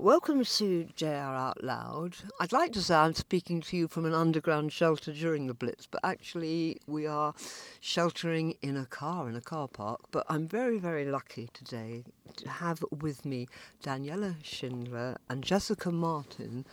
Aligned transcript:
Welcome 0.00 0.44
to 0.44 0.84
JR 0.94 1.06
Out 1.06 1.64
Loud. 1.64 2.14
I'd 2.38 2.52
like 2.52 2.72
to 2.74 2.82
say 2.82 2.94
I'm 2.94 3.14
speaking 3.14 3.60
to 3.62 3.76
you 3.76 3.88
from 3.88 4.04
an 4.04 4.14
underground 4.14 4.72
shelter 4.72 5.12
during 5.12 5.48
the 5.48 5.54
Blitz, 5.54 5.86
but 5.86 6.00
actually 6.04 6.80
we 6.86 7.08
are 7.08 7.34
sheltering 7.80 8.54
in 8.62 8.76
a 8.76 8.86
car, 8.86 9.28
in 9.28 9.34
a 9.34 9.40
car 9.40 9.66
park. 9.66 10.02
But 10.12 10.24
I'm 10.28 10.46
very, 10.46 10.78
very 10.78 11.04
lucky 11.04 11.50
today 11.52 12.04
to 12.36 12.48
have 12.48 12.84
with 12.92 13.24
me 13.24 13.48
Daniela 13.82 14.36
Schindler 14.44 15.16
and 15.28 15.42
Jessica 15.42 15.90
Martin, 15.90 16.64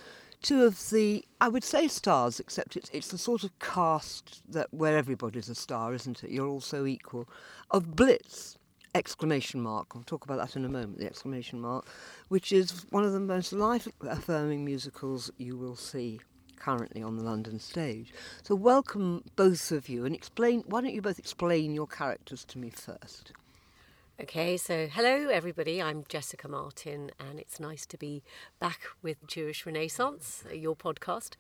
two 0.44 0.64
of 0.64 0.92
the, 0.92 1.26
I 1.42 1.48
would 1.48 1.64
say 1.64 1.88
stars, 1.88 2.40
except 2.40 2.78
it's, 2.78 2.92
it's 2.94 3.08
the 3.08 3.18
sort 3.18 3.44
of 3.44 3.58
cast 3.58 4.44
that 4.48 4.72
where 4.72 5.00
everybody's 5.00 5.50
a 5.50 5.56
star, 5.56 5.96
isn't 5.96 6.24
it? 6.24 6.30
You're 6.30 6.48
all 6.48 6.62
so 6.62 6.86
equal, 6.86 7.28
of 7.72 7.96
Blitz 7.96 8.60
exclamation 8.96 9.62
mark. 9.62 9.88
I'll 9.94 10.04
talk 10.04 10.24
about 10.24 10.38
that 10.38 10.56
in 10.56 10.66
a 10.66 10.70
moment, 10.70 10.98
the 10.98 11.06
exclamation 11.06 11.60
mark, 11.60 11.86
which 12.30 12.52
is 12.52 12.86
one 12.90 13.04
of 13.04 13.12
the 13.12 13.20
most 13.20 13.52
life 13.52 13.88
affirming 14.02 14.64
musicals 14.64 15.30
you 15.38 15.58
will 15.58 15.76
see 15.76 16.22
currently 16.56 17.04
on 17.04 17.18
the 17.18 17.24
London 17.24 17.60
stage. 17.60 18.14
So, 18.42 18.56
welcome 18.56 19.24
both 19.36 19.72
of 19.72 19.90
you 19.90 20.06
and 20.06 20.16
explain. 20.16 20.64
Why 20.66 20.82
don't 20.82 20.94
you 20.94 21.02
both 21.02 21.20
explain 21.20 21.74
your 21.74 21.88
characters 21.88 22.46
to 22.46 22.58
me 22.58 22.70
first? 22.70 23.34
Okay, 24.22 24.56
so 24.56 24.88
hello 24.88 25.28
everybody. 25.30 25.82
I'm 25.82 26.06
Jessica 26.08 26.48
Martin, 26.48 27.12
and 27.20 27.38
it's 27.38 27.60
nice 27.60 27.86
to 27.88 27.98
be 27.98 28.24
back 28.62 28.80
with 29.02 29.28
Jewish 29.28 29.66
Renaissance, 29.66 30.46
your 30.54 30.76
podcast. 30.76 31.32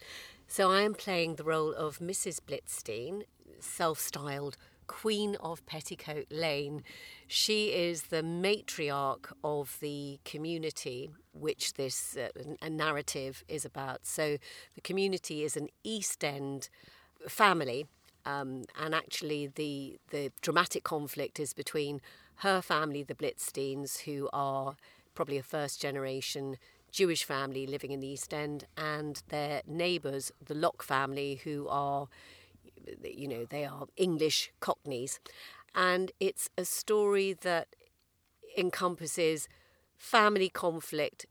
So, 0.46 0.72
I 0.72 0.82
am 0.82 0.94
playing 0.94 1.36
the 1.36 1.46
role 1.46 1.74
of 1.74 2.00
Mrs. 2.00 2.42
Blitzstein, 2.42 3.24
self 3.62 4.00
styled 4.00 4.58
Queen 4.88 5.36
of 5.38 5.66
Petticoat 5.66 6.28
Lane. 6.32 6.84
She 7.28 7.68
is 7.68 8.04
the 8.04 8.22
matriarch 8.22 9.32
of 9.44 9.78
the 9.80 10.20
community 10.26 11.12
which 11.34 11.74
this 11.74 12.18
uh, 12.18 12.68
narrative 12.70 13.44
is 13.48 13.66
about. 13.66 14.06
So 14.06 14.38
the 14.76 14.82
community 14.82 15.44
is 15.44 15.58
an 15.58 15.70
East 15.84 16.24
End 16.24 16.70
family, 17.28 17.86
um, 18.26 18.64
and 18.80 18.96
actually 18.96 19.48
the 19.48 20.00
the 20.10 20.32
dramatic 20.42 20.84
conflict 20.84 21.40
is 21.40 21.54
between 21.54 22.02
her 22.38 22.62
family, 22.62 23.04
the 23.04 23.16
Blitzsteins, 23.16 24.02
who 24.02 24.30
are 24.34 24.76
probably 25.14 25.38
a 25.38 25.44
first 25.44 25.82
generation 25.82 26.58
Jewish 26.92 27.24
family 27.24 27.68
living 27.68 27.92
in 27.92 28.00
the 28.00 28.08
East 28.08 28.34
End, 28.34 28.66
and 28.78 29.22
their 29.30 29.62
neighbours, 29.68 30.32
the 30.46 30.56
Locke 30.56 30.84
family, 30.84 31.42
who 31.44 31.68
are 31.70 32.08
you 33.04 33.28
know, 33.28 33.46
they 33.46 33.66
are 33.66 33.88
English 33.98 34.52
cockneys. 34.60 35.20
And 35.74 36.12
it's 36.20 36.50
a 36.58 36.66
story 36.66 37.34
that 37.42 37.76
encompasses 38.58 39.48
family 39.98 40.50
conflict 40.50 41.26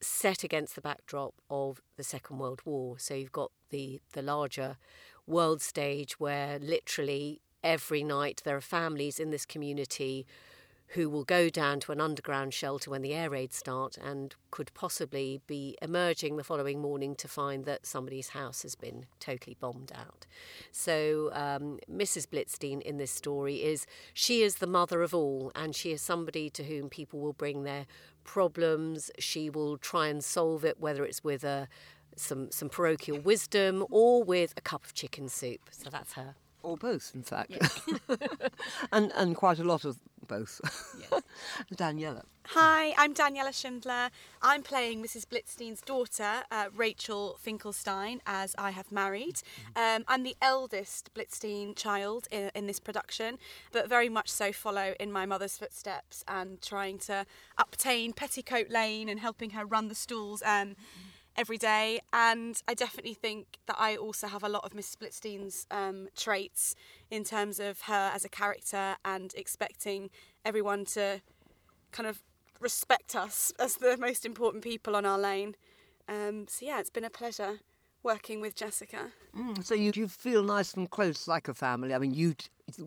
set 0.00 0.42
against 0.42 0.74
the 0.74 0.80
backdrop 0.80 1.34
of 1.50 1.80
the 1.96 2.04
Second 2.04 2.38
World 2.38 2.60
War. 2.64 2.98
So 2.98 3.14
you've 3.14 3.32
got 3.32 3.50
the, 3.70 4.00
the 4.12 4.22
larger 4.22 4.76
world 5.26 5.60
stage 5.60 6.18
where 6.18 6.58
literally 6.58 7.40
every 7.62 8.02
night 8.02 8.40
there 8.44 8.56
are 8.56 8.62
families 8.62 9.20
in 9.20 9.30
this 9.30 9.44
community 9.44 10.26
who 10.94 11.08
will 11.08 11.24
go 11.24 11.48
down 11.48 11.78
to 11.78 11.92
an 11.92 12.00
underground 12.00 12.52
shelter 12.52 12.90
when 12.90 13.02
the 13.02 13.14
air 13.14 13.30
raids 13.30 13.56
start 13.56 13.96
and 13.96 14.34
could 14.50 14.72
possibly 14.74 15.40
be 15.46 15.76
emerging 15.80 16.36
the 16.36 16.42
following 16.42 16.80
morning 16.80 17.14
to 17.14 17.28
find 17.28 17.64
that 17.64 17.86
somebody's 17.86 18.30
house 18.30 18.62
has 18.62 18.74
been 18.74 19.06
totally 19.20 19.56
bombed 19.60 19.92
out. 19.94 20.26
So, 20.72 21.30
um, 21.32 21.78
Mrs. 21.88 22.26
Blitzstein 22.26 22.82
in 22.82 22.96
this 22.96 23.12
story 23.12 23.62
is 23.62 23.86
she 24.12 24.42
is 24.42 24.56
the 24.56 24.66
mother 24.66 25.02
of 25.02 25.14
all, 25.14 25.52
and 25.54 25.76
she 25.76 25.92
is 25.92 26.02
somebody 26.02 26.50
to 26.50 26.64
whom 26.64 26.88
people 26.88 27.20
will 27.20 27.34
bring 27.34 27.62
their 27.62 27.86
problems. 28.24 29.12
She 29.18 29.48
will 29.48 29.78
try 29.78 30.08
and 30.08 30.24
solve 30.24 30.64
it, 30.64 30.80
whether 30.80 31.04
it's 31.04 31.22
with 31.22 31.44
a 31.44 31.68
some 32.16 32.50
some 32.50 32.68
parochial 32.68 33.20
wisdom 33.20 33.86
or 33.90 34.24
with 34.24 34.52
a 34.56 34.60
cup 34.60 34.84
of 34.84 34.92
chicken 34.92 35.28
soup. 35.28 35.60
So 35.70 35.88
that's 35.88 36.14
her 36.14 36.34
or 36.62 36.76
both, 36.76 37.12
in 37.14 37.22
fact, 37.22 37.52
and 38.92 39.12
and 39.14 39.36
quite 39.36 39.58
a 39.58 39.64
lot 39.64 39.84
of 39.84 39.98
both. 40.30 40.60
Yes. 41.00 41.22
Daniela. 41.74 42.22
Hi, 42.46 42.94
I'm 42.96 43.14
Daniela 43.14 43.52
Schindler. 43.52 44.10
I'm 44.40 44.62
playing 44.62 45.02
Mrs. 45.02 45.26
Blitzstein's 45.26 45.82
daughter, 45.82 46.44
uh, 46.52 46.66
Rachel 46.74 47.36
Finkelstein, 47.40 48.20
as 48.26 48.54
I 48.56 48.70
have 48.70 48.92
married. 48.92 49.42
Um, 49.74 50.04
I'm 50.06 50.22
the 50.22 50.36
eldest 50.40 51.12
Blitzstein 51.14 51.76
child 51.76 52.28
in, 52.30 52.50
in, 52.54 52.66
this 52.68 52.78
production, 52.78 53.38
but 53.72 53.88
very 53.88 54.08
much 54.08 54.28
so 54.28 54.52
follow 54.52 54.94
in 55.00 55.10
my 55.10 55.26
mother's 55.26 55.58
footsteps 55.58 56.24
and 56.28 56.62
trying 56.62 56.98
to 57.00 57.26
obtain 57.58 58.12
Petticoat 58.12 58.70
Lane 58.70 59.08
and 59.08 59.18
helping 59.18 59.50
her 59.50 59.66
run 59.66 59.88
the 59.88 59.94
stools. 59.96 60.42
Um, 60.46 60.76
every 61.40 61.56
day. 61.56 62.00
And 62.12 62.60
I 62.68 62.74
definitely 62.74 63.14
think 63.14 63.58
that 63.66 63.76
I 63.78 63.96
also 63.96 64.26
have 64.26 64.44
a 64.44 64.48
lot 64.48 64.62
of 64.62 64.74
Miss 64.74 64.94
Blitzstein's 64.94 65.66
um, 65.70 66.08
traits 66.14 66.76
in 67.10 67.24
terms 67.24 67.58
of 67.58 67.82
her 67.82 68.10
as 68.14 68.26
a 68.26 68.28
character 68.28 68.96
and 69.06 69.32
expecting 69.34 70.10
everyone 70.44 70.84
to 70.84 71.22
kind 71.92 72.06
of 72.06 72.22
respect 72.60 73.16
us 73.16 73.54
as 73.58 73.76
the 73.76 73.96
most 73.96 74.26
important 74.26 74.62
people 74.62 74.94
on 74.94 75.06
our 75.06 75.18
lane. 75.18 75.56
Um, 76.06 76.46
so 76.46 76.66
yeah, 76.66 76.78
it's 76.78 76.90
been 76.90 77.04
a 77.04 77.10
pleasure 77.10 77.60
working 78.02 78.42
with 78.42 78.54
Jessica. 78.54 79.12
Mm, 79.34 79.64
so 79.64 79.74
you 79.74 79.92
you 79.94 80.08
feel 80.08 80.42
nice 80.42 80.74
and 80.74 80.90
close, 80.90 81.26
like 81.26 81.48
a 81.48 81.54
family. 81.54 81.94
I 81.94 81.98
mean, 81.98 82.12
you 82.12 82.34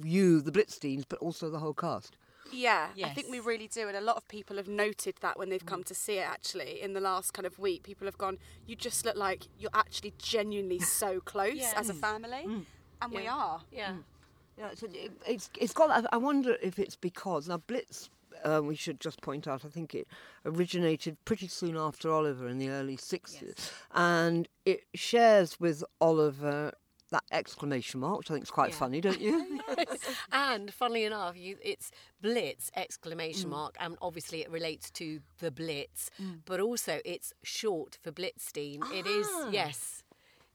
you 0.03 0.41
the 0.41 0.51
Blitzsteins, 0.51 1.05
but 1.09 1.19
also 1.19 1.49
the 1.49 1.59
whole 1.59 1.73
cast. 1.73 2.17
Yeah, 2.53 2.89
yes. 2.95 3.09
I 3.09 3.13
think 3.13 3.27
we 3.29 3.39
really 3.39 3.67
do. 3.67 3.87
And 3.87 3.97
a 3.97 4.01
lot 4.01 4.17
of 4.17 4.27
people 4.27 4.57
have 4.57 4.67
noted 4.67 5.15
that 5.21 5.37
when 5.37 5.49
they've 5.49 5.65
come 5.65 5.81
mm. 5.81 5.87
to 5.87 5.95
see 5.95 6.17
it 6.17 6.27
actually 6.27 6.81
in 6.81 6.93
the 6.93 7.01
last 7.01 7.33
kind 7.33 7.45
of 7.45 7.59
week. 7.59 7.83
People 7.83 8.05
have 8.05 8.17
gone, 8.17 8.37
you 8.65 8.75
just 8.75 9.05
look 9.05 9.15
like 9.15 9.47
you're 9.59 9.71
actually 9.73 10.13
genuinely 10.17 10.79
so 11.01 11.19
close 11.19 11.55
yeah. 11.55 11.73
as 11.75 11.89
a 11.89 11.93
family. 11.93 12.45
Mm. 12.45 12.65
And 13.01 13.13
yeah. 13.13 13.19
we 13.19 13.27
are. 13.27 13.61
Yeah. 13.71 13.89
Mm. 13.91 14.03
Yeah, 14.57 14.69
it's, 14.71 14.83
it's, 15.25 15.49
it's 15.59 15.73
got. 15.73 16.05
I 16.11 16.17
wonder 16.17 16.57
if 16.61 16.77
it's 16.77 16.95
because 16.95 17.47
now 17.47 17.57
Blitz. 17.57 18.09
Uh, 18.43 18.61
we 18.61 18.75
should 18.75 18.99
just 18.99 19.21
point 19.21 19.47
out. 19.47 19.63
I 19.63 19.69
think 19.69 19.95
it 19.95 20.07
originated 20.45 21.17
pretty 21.23 21.47
soon 21.47 21.77
after 21.77 22.11
Oliver 22.11 22.47
in 22.49 22.57
the 22.57 22.69
early 22.69 22.97
sixties, 22.97 23.55
yes. 23.55 23.73
and 23.93 24.47
it 24.65 24.83
shares 24.93 25.59
with 25.59 25.83
Oliver 26.01 26.73
that 27.13 27.23
exclamation 27.31 28.01
mark, 28.01 28.17
which 28.17 28.31
I 28.31 28.33
think 28.33 28.43
is 28.43 28.51
quite 28.51 28.71
yeah. 28.71 28.75
funny, 28.75 28.99
don't 28.99 29.21
you? 29.21 29.59
and 30.31 30.73
funnily 30.73 31.05
enough, 31.05 31.37
you, 31.37 31.57
it's 31.63 31.91
Blitz 32.21 32.71
exclamation 32.75 33.47
mm. 33.47 33.51
mark, 33.51 33.75
and 33.79 33.97
obviously 34.01 34.41
it 34.41 34.51
relates 34.51 34.91
to 34.91 35.21
the 35.39 35.51
Blitz, 35.51 36.09
mm. 36.21 36.39
but 36.45 36.59
also 36.59 36.99
it's 37.05 37.33
short 37.43 37.97
for 38.01 38.11
Blitzstein. 38.11 38.79
Ah. 38.81 38.93
It 38.93 39.07
is 39.07 39.27
ah. 39.31 39.49
yes. 39.51 40.03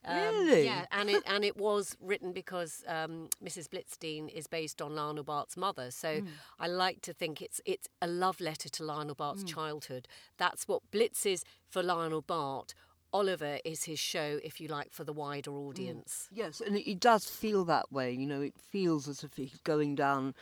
Um, 0.04 0.16
really? 0.16 0.64
Yeah, 0.64 0.86
and 0.92 1.10
it 1.10 1.22
and 1.26 1.44
it 1.44 1.56
was 1.56 1.96
written 2.00 2.32
because 2.32 2.84
um, 2.86 3.28
Mrs. 3.44 3.68
Blitzstein 3.68 4.28
is 4.28 4.46
based 4.46 4.80
on 4.80 4.94
Lionel 4.94 5.24
Bart's 5.24 5.56
mother. 5.56 5.90
So 5.90 6.20
mm. 6.20 6.28
I 6.58 6.66
like 6.66 7.02
to 7.02 7.12
think 7.12 7.42
it's 7.42 7.60
it's 7.64 7.88
a 8.00 8.06
love 8.06 8.40
letter 8.40 8.68
to 8.68 8.84
Lionel 8.84 9.14
Bart's 9.14 9.44
mm. 9.44 9.48
childhood. 9.48 10.08
That's 10.38 10.66
what 10.66 10.82
Blitz 10.90 11.26
is 11.26 11.44
for 11.68 11.82
Lionel 11.82 12.22
Bart. 12.22 12.74
Oliver 13.12 13.58
is 13.64 13.84
his 13.84 13.98
show, 13.98 14.38
if 14.42 14.60
you 14.60 14.68
like, 14.68 14.92
for 14.92 15.04
the 15.04 15.12
wider 15.12 15.50
mm. 15.50 15.68
audience. 15.68 16.28
Mm. 16.32 16.38
Yes, 16.38 16.60
and 16.60 16.76
it, 16.76 17.00
does 17.00 17.26
feel 17.28 17.64
that 17.66 17.90
way. 17.92 18.12
You 18.12 18.26
know, 18.26 18.40
it 18.40 18.54
feels 18.58 19.08
as 19.08 19.24
if 19.24 19.34
he's 19.34 19.58
going 19.64 19.94
down. 19.94 20.34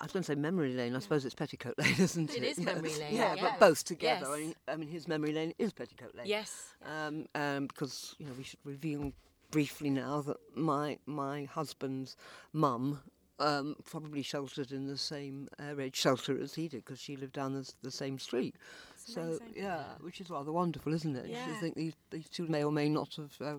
I 0.00 0.04
was 0.04 0.12
going 0.12 0.22
to 0.22 0.26
say 0.26 0.34
memory 0.34 0.72
lane. 0.72 0.96
I 0.96 0.98
suppose 0.98 1.24
it's 1.24 1.34
Petticoat 1.34 1.78
Lane, 1.78 1.94
isn't 1.98 2.30
it? 2.30 2.38
It 2.38 2.44
is 2.44 2.58
memory 2.58 2.94
lane. 2.98 3.14
yeah, 3.14 3.34
yes. 3.34 3.38
but 3.42 3.60
both 3.60 3.84
together. 3.84 4.26
Yes. 4.26 4.34
I, 4.34 4.38
mean, 4.38 4.54
I 4.68 4.76
mean, 4.76 4.88
his 4.88 5.06
memory 5.06 5.32
lane 5.32 5.52
is 5.58 5.72
Petticoat 5.72 6.14
Lane. 6.14 6.26
Yes. 6.26 6.74
Um, 6.86 7.26
um, 7.34 7.66
because 7.66 8.14
you 8.18 8.26
know, 8.26 8.32
we 8.36 8.44
should 8.44 8.60
reveal 8.64 9.12
briefly 9.50 9.90
now 9.90 10.22
that 10.22 10.36
my 10.54 10.98
my 11.06 11.44
husband's 11.44 12.16
mum 12.52 13.00
um, 13.40 13.76
probably 13.84 14.22
sheltered 14.22 14.70
in 14.70 14.86
the 14.86 14.96
same 14.96 15.48
air 15.58 15.74
raid 15.74 15.96
shelter 15.96 16.40
as 16.40 16.54
he 16.54 16.68
did 16.68 16.84
because 16.84 17.00
she 17.00 17.16
lived 17.16 17.32
down 17.32 17.54
the, 17.54 17.70
the 17.82 17.90
same 17.90 18.18
street. 18.18 18.54
That's 18.90 19.14
so 19.14 19.22
amazing. 19.22 19.54
yeah, 19.56 19.84
which 20.00 20.20
is 20.20 20.30
rather 20.30 20.52
wonderful, 20.52 20.92
isn't 20.94 21.16
it? 21.16 21.26
Yeah. 21.28 21.48
You 21.48 21.54
think 21.54 21.74
these 21.74 21.94
these 22.10 22.28
two 22.28 22.46
may 22.46 22.62
or 22.62 22.70
may 22.70 22.88
not 22.88 23.16
have 23.16 23.32
uh, 23.40 23.58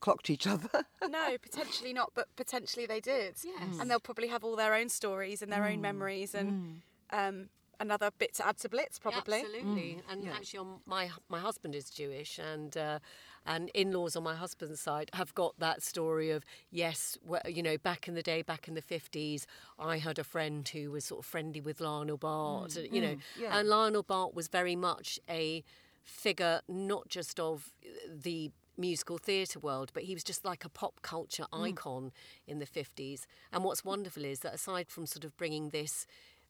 clocked 0.00 0.30
each 0.30 0.46
other. 0.46 0.68
no, 1.08 1.36
potentially 1.40 1.92
not, 1.92 2.12
but 2.14 2.28
potentially 2.36 2.86
they 2.86 3.00
did. 3.00 3.36
Yes. 3.42 3.78
And 3.80 3.90
they'll 3.90 4.00
probably 4.00 4.28
have 4.28 4.44
all 4.44 4.56
their 4.56 4.74
own 4.74 4.88
stories 4.88 5.42
and 5.42 5.50
their 5.52 5.62
mm. 5.62 5.72
own 5.72 5.80
memories 5.80 6.34
and. 6.34 6.52
Mm. 6.52 6.80
Um, 7.14 7.48
another 7.78 8.10
bit 8.16 8.32
to 8.34 8.46
add 8.46 8.56
to 8.58 8.68
Blitz, 8.70 8.98
probably. 8.98 9.38
Yeah, 9.38 9.44
absolutely. 9.44 9.82
Mm. 9.82 10.12
And 10.12 10.24
yeah. 10.24 10.30
actually, 10.34 10.66
my 10.86 11.10
my 11.28 11.40
husband 11.40 11.74
is 11.74 11.90
Jewish, 11.90 12.38
and 12.38 12.74
uh, 12.76 12.98
and 13.46 13.70
in-laws 13.74 14.16
on 14.16 14.22
my 14.22 14.34
husband's 14.34 14.80
side 14.80 15.10
have 15.14 15.34
got 15.34 15.58
that 15.58 15.82
story 15.82 16.30
of 16.30 16.44
yes, 16.70 17.18
you 17.46 17.62
know, 17.62 17.76
back 17.78 18.08
in 18.08 18.14
the 18.14 18.22
day, 18.22 18.42
back 18.42 18.68
in 18.68 18.74
the 18.74 18.82
fifties, 18.82 19.46
I 19.78 19.98
had 19.98 20.18
a 20.18 20.24
friend 20.24 20.68
who 20.68 20.90
was 20.90 21.04
sort 21.04 21.20
of 21.20 21.26
friendly 21.26 21.60
with 21.60 21.80
Lionel 21.80 22.16
Bart, 22.16 22.70
mm. 22.70 22.92
you 22.92 23.00
know, 23.00 23.14
mm. 23.14 23.20
yeah. 23.38 23.58
and 23.58 23.68
Lionel 23.68 24.02
Bart 24.02 24.34
was 24.34 24.48
very 24.48 24.76
much 24.76 25.18
a 25.28 25.64
figure 26.02 26.60
not 26.68 27.08
just 27.08 27.38
of 27.38 27.72
the 28.08 28.50
musical 28.76 29.18
theatre 29.18 29.58
world, 29.58 29.90
but 29.94 30.04
he 30.04 30.14
was 30.14 30.24
just 30.24 30.44
like 30.44 30.64
a 30.64 30.68
pop 30.68 31.00
culture 31.02 31.46
mm. 31.52 31.70
icon 31.70 32.04
mm. 32.04 32.10
in 32.46 32.58
the 32.58 32.66
50s. 32.66 33.26
And 33.52 33.64
what's 33.64 33.84
wonderful 33.84 34.24
is 34.24 34.40
that 34.40 34.54
aside 34.54 34.88
from 34.88 35.06
sort 35.06 35.24
of 35.24 35.36
bringing 35.36 35.70
this, 35.70 36.06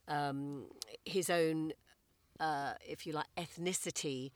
um, 0.09 0.67
his 1.05 1.31
own, 1.31 1.73
uh, 2.41 2.75
if 2.87 3.07
you 3.07 3.13
like, 3.13 3.27
ethnicity 3.37 4.31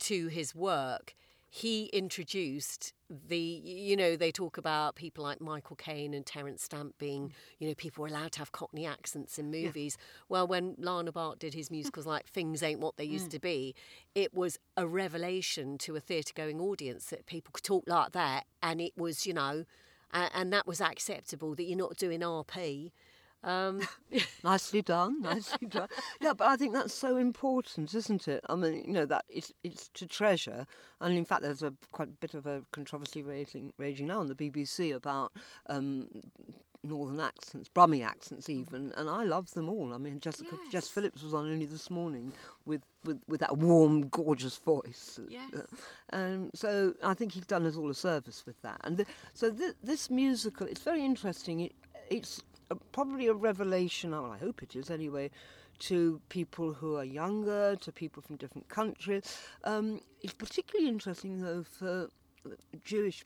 to 0.00 0.28
his 0.28 0.54
work, 0.54 1.14
he 1.50 1.86
introduced 1.86 2.92
the 3.08 3.38
you 3.38 3.96
know 3.96 4.16
they 4.16 4.30
talk 4.30 4.58
about 4.58 4.94
people 4.94 5.24
like 5.24 5.40
Michael 5.40 5.76
Caine 5.76 6.12
and 6.12 6.26
Terence 6.26 6.62
Stamp 6.62 6.98
being 6.98 7.32
you 7.58 7.68
know 7.68 7.74
people 7.74 8.02
were 8.02 8.08
allowed 8.08 8.32
to 8.32 8.40
have 8.40 8.52
Cockney 8.52 8.84
accents 8.84 9.38
in 9.38 9.50
movies. 9.50 9.96
Yeah. 9.98 10.04
Well, 10.28 10.46
when 10.46 10.74
Lionel 10.78 11.12
Bart 11.12 11.38
did 11.38 11.54
his 11.54 11.70
musicals 11.70 12.06
like 12.06 12.26
Things 12.26 12.62
Ain't 12.62 12.80
What 12.80 12.96
They 12.96 13.04
Used 13.18 13.28
mm. 13.28 13.32
to 13.32 13.38
Be, 13.38 13.74
it 14.14 14.34
was 14.34 14.58
a 14.76 14.86
revelation 14.86 15.78
to 15.78 15.96
a 15.96 16.00
theatre 16.00 16.34
going 16.34 16.60
audience 16.60 17.06
that 17.06 17.26
people 17.26 17.50
could 17.52 17.64
talk 17.64 17.84
like 17.86 18.12
that, 18.12 18.44
and 18.62 18.80
it 18.80 18.92
was 18.96 19.26
you 19.26 19.32
know, 19.32 19.64
and, 20.12 20.30
and 20.34 20.52
that 20.52 20.66
was 20.66 20.80
acceptable 20.80 21.54
that 21.54 21.64
you're 21.64 21.78
not 21.78 21.96
doing 21.96 22.20
RP. 22.20 22.92
Um, 23.44 23.80
nicely 24.44 24.82
done, 24.82 25.22
nicely 25.22 25.68
done. 25.68 25.88
Yeah, 26.20 26.32
but 26.32 26.46
I 26.48 26.56
think 26.56 26.74
that's 26.74 26.94
so 26.94 27.16
important, 27.16 27.94
isn't 27.94 28.26
it? 28.28 28.44
I 28.48 28.54
mean, 28.56 28.84
you 28.86 28.92
know, 28.92 29.06
that 29.06 29.24
it's 29.28 29.52
it's 29.62 29.88
to 29.94 30.06
treasure. 30.06 30.66
And 31.00 31.16
in 31.16 31.24
fact, 31.24 31.42
there's 31.42 31.62
a 31.62 31.72
quite 31.92 32.08
a 32.08 32.12
bit 32.12 32.34
of 32.34 32.46
a 32.46 32.62
controversy 32.72 33.22
raging, 33.22 33.72
raging 33.78 34.08
now 34.08 34.20
on 34.20 34.26
the 34.26 34.34
BBC 34.34 34.94
about 34.94 35.32
um, 35.66 36.08
northern 36.82 37.20
accents, 37.20 37.68
Brummie 37.68 38.04
accents 38.04 38.48
even, 38.48 38.92
and 38.96 39.08
I 39.08 39.24
love 39.24 39.50
them 39.52 39.68
all. 39.68 39.92
I 39.92 39.98
mean, 39.98 40.20
Jessica 40.20 40.50
yes. 40.52 40.72
Jess 40.72 40.88
Phillips 40.88 41.22
was 41.22 41.34
on 41.34 41.50
only 41.50 41.66
this 41.66 41.90
morning 41.90 42.32
with, 42.66 42.82
with, 43.04 43.20
with 43.28 43.40
that 43.40 43.56
warm, 43.58 44.08
gorgeous 44.08 44.56
voice. 44.58 45.18
Yes. 45.28 45.50
And 46.10 46.50
so 46.54 46.94
I 47.02 47.14
think 47.14 47.32
he's 47.32 47.46
done 47.46 47.66
us 47.66 47.76
all 47.76 47.90
a 47.90 47.94
service 47.94 48.44
with 48.46 48.60
that. 48.62 48.80
And 48.84 48.98
the, 48.98 49.06
so 49.34 49.50
th- 49.50 49.74
this 49.82 50.10
musical, 50.10 50.66
it's 50.66 50.82
very 50.82 51.04
interesting. 51.04 51.60
It, 51.60 51.72
it's 52.10 52.42
a, 52.70 52.76
probably 52.76 53.26
a 53.26 53.34
revelation, 53.34 54.10
well, 54.10 54.30
I 54.32 54.38
hope 54.38 54.62
it 54.62 54.76
is 54.76 54.90
anyway, 54.90 55.30
to 55.80 56.20
people 56.28 56.72
who 56.72 56.96
are 56.96 57.04
younger, 57.04 57.76
to 57.76 57.92
people 57.92 58.22
from 58.22 58.36
different 58.36 58.68
countries. 58.68 59.38
Um, 59.64 60.00
it's 60.22 60.34
particularly 60.34 60.88
interesting, 60.88 61.40
though, 61.40 61.62
for 61.62 62.08
Jewish 62.84 63.24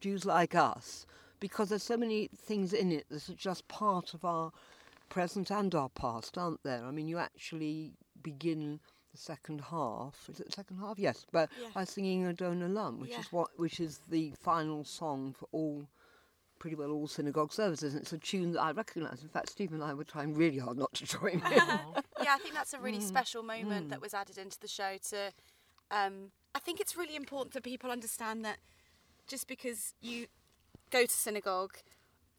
Jews 0.00 0.24
like 0.24 0.54
us, 0.54 1.06
because 1.40 1.68
there's 1.68 1.82
so 1.82 1.96
many 1.96 2.28
things 2.36 2.72
in 2.72 2.92
it 2.92 3.06
that 3.10 3.28
are 3.28 3.34
just 3.34 3.66
part 3.68 4.14
of 4.14 4.24
our 4.24 4.52
present 5.08 5.50
and 5.50 5.74
our 5.74 5.88
past, 5.88 6.38
aren't 6.38 6.62
there? 6.62 6.84
I 6.84 6.90
mean, 6.90 7.08
you 7.08 7.18
actually 7.18 7.92
begin 8.22 8.80
the 9.12 9.18
second 9.18 9.60
half. 9.60 10.28
Is 10.30 10.40
it 10.40 10.46
the 10.46 10.52
second 10.52 10.78
half? 10.78 10.98
Yes, 10.98 11.26
but 11.32 11.50
yeah. 11.60 11.68
by 11.74 11.84
singing 11.84 12.26
Adon 12.26 12.60
Olam, 12.60 12.98
which 12.98 13.10
yeah. 13.10 13.20
is 13.20 13.32
what, 13.32 13.48
which 13.56 13.80
is 13.80 14.00
the 14.10 14.32
final 14.40 14.84
song 14.84 15.34
for 15.38 15.48
all 15.52 15.86
pretty 16.58 16.76
well 16.76 16.90
all 16.90 17.06
synagogue 17.06 17.52
services, 17.52 17.94
and 17.94 18.02
it's 18.02 18.12
a 18.12 18.18
tune 18.18 18.52
that 18.52 18.60
I 18.60 18.72
recognise. 18.72 19.22
In 19.22 19.28
fact, 19.28 19.50
Steve 19.50 19.72
and 19.72 19.82
I 19.82 19.94
were 19.94 20.04
trying 20.04 20.34
really 20.34 20.58
hard 20.58 20.78
not 20.78 20.92
to 20.94 21.04
join 21.18 21.34
in. 21.34 21.42
yeah, 21.42 22.34
I 22.34 22.38
think 22.38 22.54
that's 22.54 22.74
a 22.74 22.78
really 22.78 22.98
mm. 22.98 23.02
special 23.02 23.42
moment 23.42 23.86
mm. 23.86 23.90
that 23.90 24.00
was 24.00 24.14
added 24.14 24.38
into 24.38 24.58
the 24.60 24.68
show. 24.68 24.96
To, 25.10 25.32
um, 25.90 26.30
I 26.54 26.58
think 26.58 26.80
it's 26.80 26.96
really 26.96 27.16
important 27.16 27.52
that 27.54 27.62
people 27.62 27.90
understand 27.90 28.44
that 28.44 28.58
just 29.26 29.46
because 29.46 29.94
you 30.00 30.26
go 30.90 31.04
to 31.04 31.12
synagogue 31.12 31.76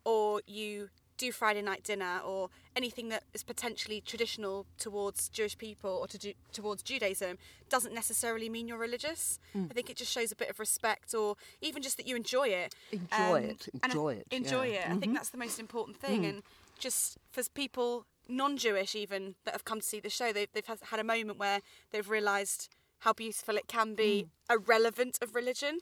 or 0.04 0.42
you 0.46 0.90
do 1.18 1.32
Friday 1.32 1.62
night 1.62 1.84
dinner 1.84 2.20
or 2.26 2.50
anything 2.76 3.10
that 3.10 3.24
is 3.34 3.44
potentially 3.44 4.02
traditional 4.02 4.66
towards 4.78 5.30
Jewish 5.30 5.58
people 5.58 5.92
or 5.92 6.08
to 6.08 6.18
do, 6.18 6.34
towards 6.52 6.84
Judaism 6.84 7.38
doesn't 7.70 7.94
necessarily 7.94 8.50
mean 8.50 8.68
you're 8.68 8.78
religious. 8.78 9.40
Mm. 9.56 9.72
I 9.72 9.74
think 9.74 9.90
it 9.90 9.98
just 9.98 10.12
shows 10.12 10.32
a 10.32 10.36
bit 10.36 10.50
of 10.50 10.60
respect 10.60 11.14
or 11.14 11.36
even 11.62 11.82
just 11.82 11.98
that 11.98 12.08
you 12.08 12.16
enjoy 12.16 12.50
it. 12.50 12.76
Enjoy 12.92 13.38
um, 13.38 13.44
it. 13.44 13.68
Enjoy 13.84 14.14
it. 14.14 14.28
Enjoy 14.32 14.66
yeah. 14.66 14.74
it. 14.74 14.82
Mm-hmm. 14.84 14.94
I 14.94 14.98
think 14.98 15.14
that's 15.14 15.30
the 15.30 15.38
most 15.38 15.60
important 15.60 15.98
thing. 15.98 16.24
Mm. 16.24 16.30
And 16.30 16.44
just 16.78 17.18
for 17.32 17.44
people 17.54 18.06
non-Jewish 18.28 18.96
even 18.96 19.36
that 19.46 19.54
have 19.54 19.66
come 19.66 19.80
to 19.80 19.86
see 19.86 20.00
the 20.00 20.10
show, 20.10 20.34
they've, 20.34 20.52
they've 20.54 20.66
had 20.66 21.00
a 21.00 21.04
moment 21.04 21.40
where 21.40 21.62
they've 21.92 22.10
realised 22.10 22.70
how 23.00 23.14
beautiful 23.14 23.56
it 23.56 23.68
can 23.68 23.94
be 23.94 24.28
mm. 24.50 24.56
irrelevant 24.56 25.20
of 25.22 25.36
religion. 25.36 25.80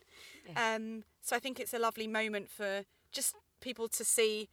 Yeah. 0.47 0.75
Um, 0.75 1.03
so 1.21 1.35
I 1.35 1.39
think 1.39 1.59
it's 1.59 1.73
a 1.73 1.79
lovely 1.79 2.07
moment 2.07 2.49
for 2.49 2.83
just 3.11 3.35
people 3.61 3.87
to 3.87 4.03
see 4.03 4.49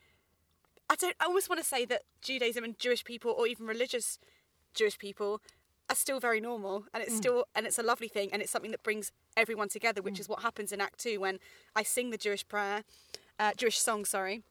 I 0.91 0.97
don't. 0.97 1.15
I 1.21 1.27
almost 1.27 1.49
want 1.49 1.61
to 1.61 1.67
say 1.67 1.85
that 1.87 2.03
Judaism 2.21 2.65
and 2.65 2.77
Jewish 2.79 3.05
people, 3.05 3.31
or 3.31 3.47
even 3.47 3.65
religious 3.67 4.19
Jewish 4.75 4.99
people, 4.99 5.41
are 5.89 5.95
still 5.95 6.19
very 6.19 6.41
normal, 6.41 6.85
and 6.93 7.01
it's 7.03 7.15
mm. 7.15 7.19
still 7.19 7.45
and 7.55 7.65
it's 7.65 7.79
a 7.79 7.83
lovely 7.83 8.09
thing, 8.09 8.29
and 8.33 8.43
it's 8.43 8.51
something 8.51 8.73
that 8.73 8.83
brings 8.83 9.13
everyone 9.37 9.69
together, 9.69 10.03
which 10.03 10.17
mm. 10.17 10.21
is 10.21 10.29
what 10.29 10.43
happens 10.43 10.73
in 10.73 10.81
Act 10.81 10.99
Two 10.99 11.21
when 11.21 11.39
I 11.77 11.85
sing 11.85 12.11
the 12.11 12.19
Jewish 12.19 12.47
prayer, 12.47 12.83
uh, 13.39 13.53
Jewish 13.57 13.79
song, 13.79 14.05
sorry, 14.05 14.43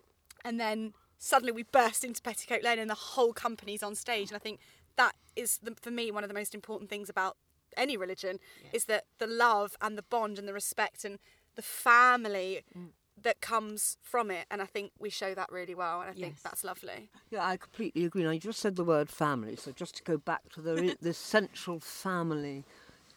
and 0.46 0.60
then 0.60 0.94
suddenly 1.18 1.52
we 1.52 1.64
burst 1.64 2.06
into 2.06 2.22
Petticoat 2.22 2.64
Lane, 2.64 2.80
and 2.80 2.90
the 2.90 2.96
whole 2.96 3.34
company's 3.34 3.84
on 3.84 3.94
stage, 3.94 4.30
and 4.30 4.38
I 4.38 4.40
think 4.40 4.62
that 4.96 5.16
is 5.36 5.60
the, 5.62 5.76
for 5.82 5.92
me 5.92 6.10
one 6.10 6.24
of 6.24 6.30
the 6.30 6.34
most 6.34 6.56
important 6.56 6.90
things 6.90 7.10
about 7.10 7.36
any 7.76 7.98
religion 7.98 8.40
yeah. 8.64 8.70
is 8.74 8.86
that 8.86 9.06
the 9.20 9.28
love 9.28 9.76
and 9.82 9.98
the 9.98 10.04
bond 10.04 10.40
and 10.40 10.48
the 10.48 10.54
respect 10.54 11.04
and 11.04 11.20
the 11.56 11.62
family 11.62 12.64
mm 12.78 12.88
that 13.24 13.42
comes 13.42 13.98
from 14.02 14.32
it 14.32 14.46
and 14.52 14.62
I 14.62 14.66
think 14.66 14.92
we 15.00 15.10
show 15.10 15.34
that 15.34 15.52
really 15.52 15.76
well 15.76 16.02
and 16.02 16.10
I 16.10 16.14
think 16.14 16.42
that's 16.42 16.64
lovely. 16.64 17.10
Yeah, 17.30 17.46
I 17.46 17.58
completely 17.58 18.06
agree. 18.06 18.24
Now 18.24 18.32
you 18.32 18.40
just 18.40 18.60
said 18.60 18.76
the 18.76 18.84
word 18.84 19.10
family, 19.10 19.56
so 19.56 19.72
just 19.72 19.96
to 19.98 20.04
go 20.04 20.18
back 20.18 20.50
to 20.54 20.62
the 20.62 20.96
the 21.02 21.14
central 21.14 21.80
family 21.80 22.66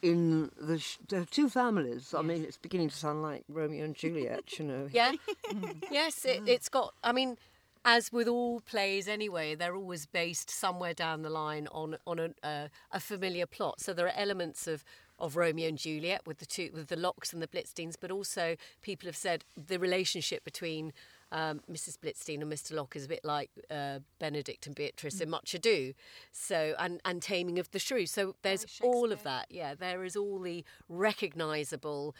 in 0.02 0.50
the 0.60 0.78
sh- 0.78 0.98
are 1.12 1.24
two 1.24 1.48
families. 1.48 2.10
Yes. 2.12 2.14
I 2.14 2.22
mean, 2.22 2.44
it's 2.44 2.58
beginning 2.58 2.90
to 2.90 2.96
sound 2.96 3.22
like 3.22 3.44
Romeo 3.48 3.84
and 3.84 3.94
Juliet, 3.94 4.58
you 4.58 4.64
know. 4.64 4.88
Yeah. 4.92 5.12
yes, 5.90 6.24
it, 6.24 6.42
it's 6.46 6.68
got. 6.68 6.94
I 7.04 7.12
mean, 7.12 7.38
as 7.84 8.12
with 8.12 8.28
all 8.28 8.60
plays 8.60 9.08
anyway, 9.08 9.54
they're 9.54 9.76
always 9.76 10.06
based 10.06 10.50
somewhere 10.50 10.94
down 10.94 11.22
the 11.22 11.30
line 11.30 11.68
on 11.72 11.96
on 12.06 12.18
a, 12.18 12.30
uh, 12.42 12.68
a 12.90 13.00
familiar 13.00 13.46
plot. 13.46 13.80
So 13.80 13.92
there 13.92 14.06
are 14.06 14.16
elements 14.16 14.66
of 14.66 14.84
of 15.22 15.36
Romeo 15.36 15.68
and 15.68 15.78
Juliet 15.78 16.26
with 16.26 16.38
the 16.38 16.46
two 16.46 16.70
with 16.74 16.88
the 16.88 16.96
Locks 16.96 17.32
and 17.32 17.40
the 17.40 17.46
Blitzsteins, 17.46 17.94
but 17.98 18.10
also 18.10 18.56
people 18.82 19.06
have 19.06 19.16
said 19.16 19.44
the 19.56 19.78
relationship 19.78 20.44
between 20.44 20.92
um, 21.30 21.62
Mrs. 21.70 21.96
Blitzstein 21.96 22.42
and 22.42 22.52
Mr. 22.52 22.74
Locke 22.74 22.96
is 22.96 23.06
a 23.06 23.08
bit 23.08 23.24
like 23.24 23.50
uh, 23.70 24.00
Benedict 24.18 24.66
and 24.66 24.74
Beatrice 24.74 25.16
mm. 25.16 25.22
in 25.22 25.30
Much 25.30 25.54
Ado. 25.54 25.94
So 26.32 26.74
and 26.78 27.00
and 27.04 27.22
Taming 27.22 27.58
of 27.58 27.70
the 27.70 27.78
Shrew. 27.78 28.04
So 28.06 28.34
there's 28.42 28.66
all 28.82 29.12
of 29.12 29.22
that. 29.22 29.46
Yeah, 29.48 29.74
there 29.74 30.04
is 30.04 30.16
all 30.16 30.40
the 30.40 30.64
recognisable, 30.88 32.14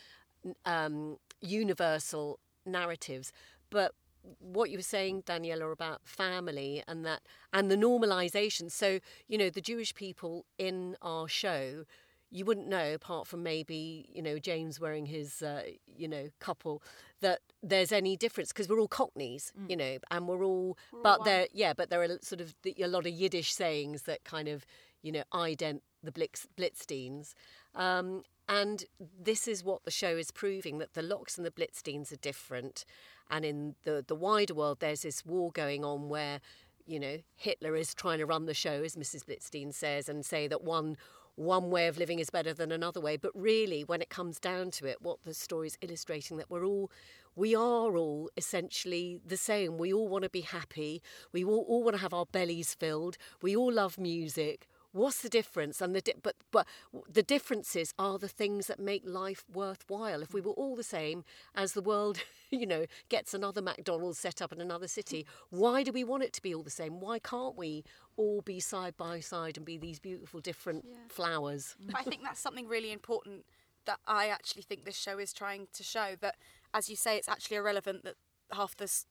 um, 0.64 1.18
universal 1.40 2.38
narratives, 2.64 3.32
but 3.68 3.94
what 4.38 4.70
you 4.70 4.78
were 4.78 4.82
saying, 4.82 5.22
Daniela, 5.22 5.72
about 5.72 6.00
family 6.04 6.82
and 6.86 7.04
that 7.04 7.22
and 7.52 7.70
the 7.70 7.76
normalization. 7.76 8.70
So, 8.70 9.00
you 9.28 9.36
know, 9.36 9.50
the 9.50 9.60
Jewish 9.60 9.94
people 9.94 10.46
in 10.58 10.96
our 11.02 11.28
show 11.28 11.84
you 12.32 12.46
wouldn't 12.46 12.66
know, 12.66 12.94
apart 12.94 13.26
from 13.26 13.42
maybe 13.42 14.08
you 14.12 14.22
know 14.22 14.38
James 14.38 14.80
wearing 14.80 15.06
his 15.06 15.42
uh, 15.42 15.62
you 15.86 16.08
know 16.08 16.30
kippah, 16.40 16.80
that 17.20 17.40
there's 17.62 17.92
any 17.92 18.16
difference 18.16 18.48
because 18.48 18.68
we're 18.68 18.80
all 18.80 18.88
Cockneys, 18.88 19.52
mm. 19.58 19.70
you 19.70 19.76
know, 19.76 19.98
and 20.10 20.26
we're 20.26 20.44
all. 20.44 20.78
We're 20.92 21.02
but 21.02 21.18
all 21.18 21.24
there, 21.24 21.46
yeah, 21.52 21.74
but 21.74 21.90
there 21.90 22.02
are 22.02 22.18
sort 22.22 22.40
of 22.40 22.54
a 22.64 22.86
lot 22.88 23.06
of 23.06 23.12
Yiddish 23.12 23.52
sayings 23.52 24.02
that 24.02 24.24
kind 24.24 24.48
of 24.48 24.64
you 25.02 25.12
know 25.12 25.22
ident 25.32 25.80
the 26.02 26.10
Blitz, 26.10 26.48
Blitzsteins. 26.56 27.34
Um, 27.74 28.22
and 28.48 28.84
this 28.98 29.46
is 29.46 29.62
what 29.62 29.84
the 29.84 29.90
show 29.90 30.16
is 30.16 30.30
proving 30.30 30.78
that 30.78 30.94
the 30.94 31.02
Locks 31.02 31.36
and 31.36 31.46
the 31.46 31.50
Blitzsteins 31.50 32.12
are 32.12 32.16
different. 32.16 32.84
And 33.30 33.44
in 33.44 33.76
the, 33.84 34.04
the 34.06 34.16
wider 34.16 34.52
world, 34.52 34.80
there's 34.80 35.02
this 35.02 35.24
war 35.24 35.52
going 35.52 35.84
on 35.84 36.08
where, 36.08 36.40
you 36.84 36.98
know, 36.98 37.18
Hitler 37.36 37.76
is 37.76 37.94
trying 37.94 38.18
to 38.18 38.26
run 38.26 38.46
the 38.46 38.52
show, 38.52 38.82
as 38.82 38.96
Mrs. 38.96 39.24
Blitzstein 39.24 39.72
says, 39.72 40.08
and 40.08 40.26
say 40.26 40.48
that 40.48 40.64
one 40.64 40.96
one 41.36 41.70
way 41.70 41.86
of 41.86 41.98
living 41.98 42.18
is 42.18 42.30
better 42.30 42.52
than 42.52 42.72
another 42.72 43.00
way. 43.00 43.16
But 43.16 43.32
really, 43.34 43.82
when 43.82 44.02
it 44.02 44.10
comes 44.10 44.38
down 44.38 44.70
to 44.72 44.86
it, 44.86 45.00
what 45.00 45.18
the 45.24 45.34
story 45.34 45.68
is 45.68 45.78
illustrating 45.80 46.36
that 46.36 46.50
we're 46.50 46.64
all, 46.64 46.90
we 47.34 47.54
are 47.54 47.96
all 47.96 48.30
essentially 48.36 49.20
the 49.24 49.36
same. 49.36 49.78
We 49.78 49.92
all 49.92 50.08
want 50.08 50.24
to 50.24 50.30
be 50.30 50.42
happy. 50.42 51.02
We 51.32 51.44
all, 51.44 51.64
all 51.68 51.82
want 51.82 51.96
to 51.96 52.02
have 52.02 52.14
our 52.14 52.26
bellies 52.26 52.74
filled. 52.74 53.16
We 53.40 53.56
all 53.56 53.72
love 53.72 53.98
music. 53.98 54.68
What's 54.92 55.22
the 55.22 55.28
difference? 55.28 55.80
And 55.80 55.94
the 55.94 56.02
di- 56.02 56.14
but 56.22 56.36
but 56.50 56.66
the 57.10 57.22
differences 57.22 57.94
are 57.98 58.18
the 58.18 58.28
things 58.28 58.66
that 58.66 58.78
make 58.78 59.02
life 59.06 59.44
worthwhile. 59.52 60.22
If 60.22 60.34
we 60.34 60.40
were 60.40 60.52
all 60.52 60.76
the 60.76 60.82
same 60.82 61.24
as 61.54 61.72
the 61.72 61.80
world, 61.80 62.18
you 62.50 62.66
know, 62.66 62.86
gets 63.08 63.32
another 63.32 63.62
McDonald's 63.62 64.18
set 64.18 64.42
up 64.42 64.52
in 64.52 64.60
another 64.60 64.88
city, 64.88 65.26
why 65.50 65.82
do 65.82 65.92
we 65.92 66.04
want 66.04 66.22
it 66.22 66.32
to 66.34 66.42
be 66.42 66.54
all 66.54 66.62
the 66.62 66.70
same? 66.70 67.00
Why 67.00 67.18
can't 67.18 67.56
we 67.56 67.84
all 68.16 68.42
be 68.42 68.60
side 68.60 68.96
by 68.96 69.20
side 69.20 69.56
and 69.56 69.64
be 69.64 69.78
these 69.78 69.98
beautiful 69.98 70.40
different 70.40 70.84
yeah. 70.86 70.96
flowers? 71.08 71.74
But 71.80 71.96
I 72.00 72.02
think 72.02 72.22
that's 72.22 72.40
something 72.40 72.68
really 72.68 72.92
important 72.92 73.46
that 73.86 73.98
I 74.06 74.28
actually 74.28 74.62
think 74.62 74.84
this 74.84 74.96
show 74.96 75.18
is 75.18 75.32
trying 75.32 75.68
to 75.72 75.82
show 75.82 76.14
that, 76.20 76.36
as 76.72 76.88
you 76.88 76.96
say, 76.96 77.16
it's 77.16 77.28
actually 77.28 77.56
irrelevant 77.56 78.04
that 78.04 78.14
half 78.52 78.76
this 78.76 79.06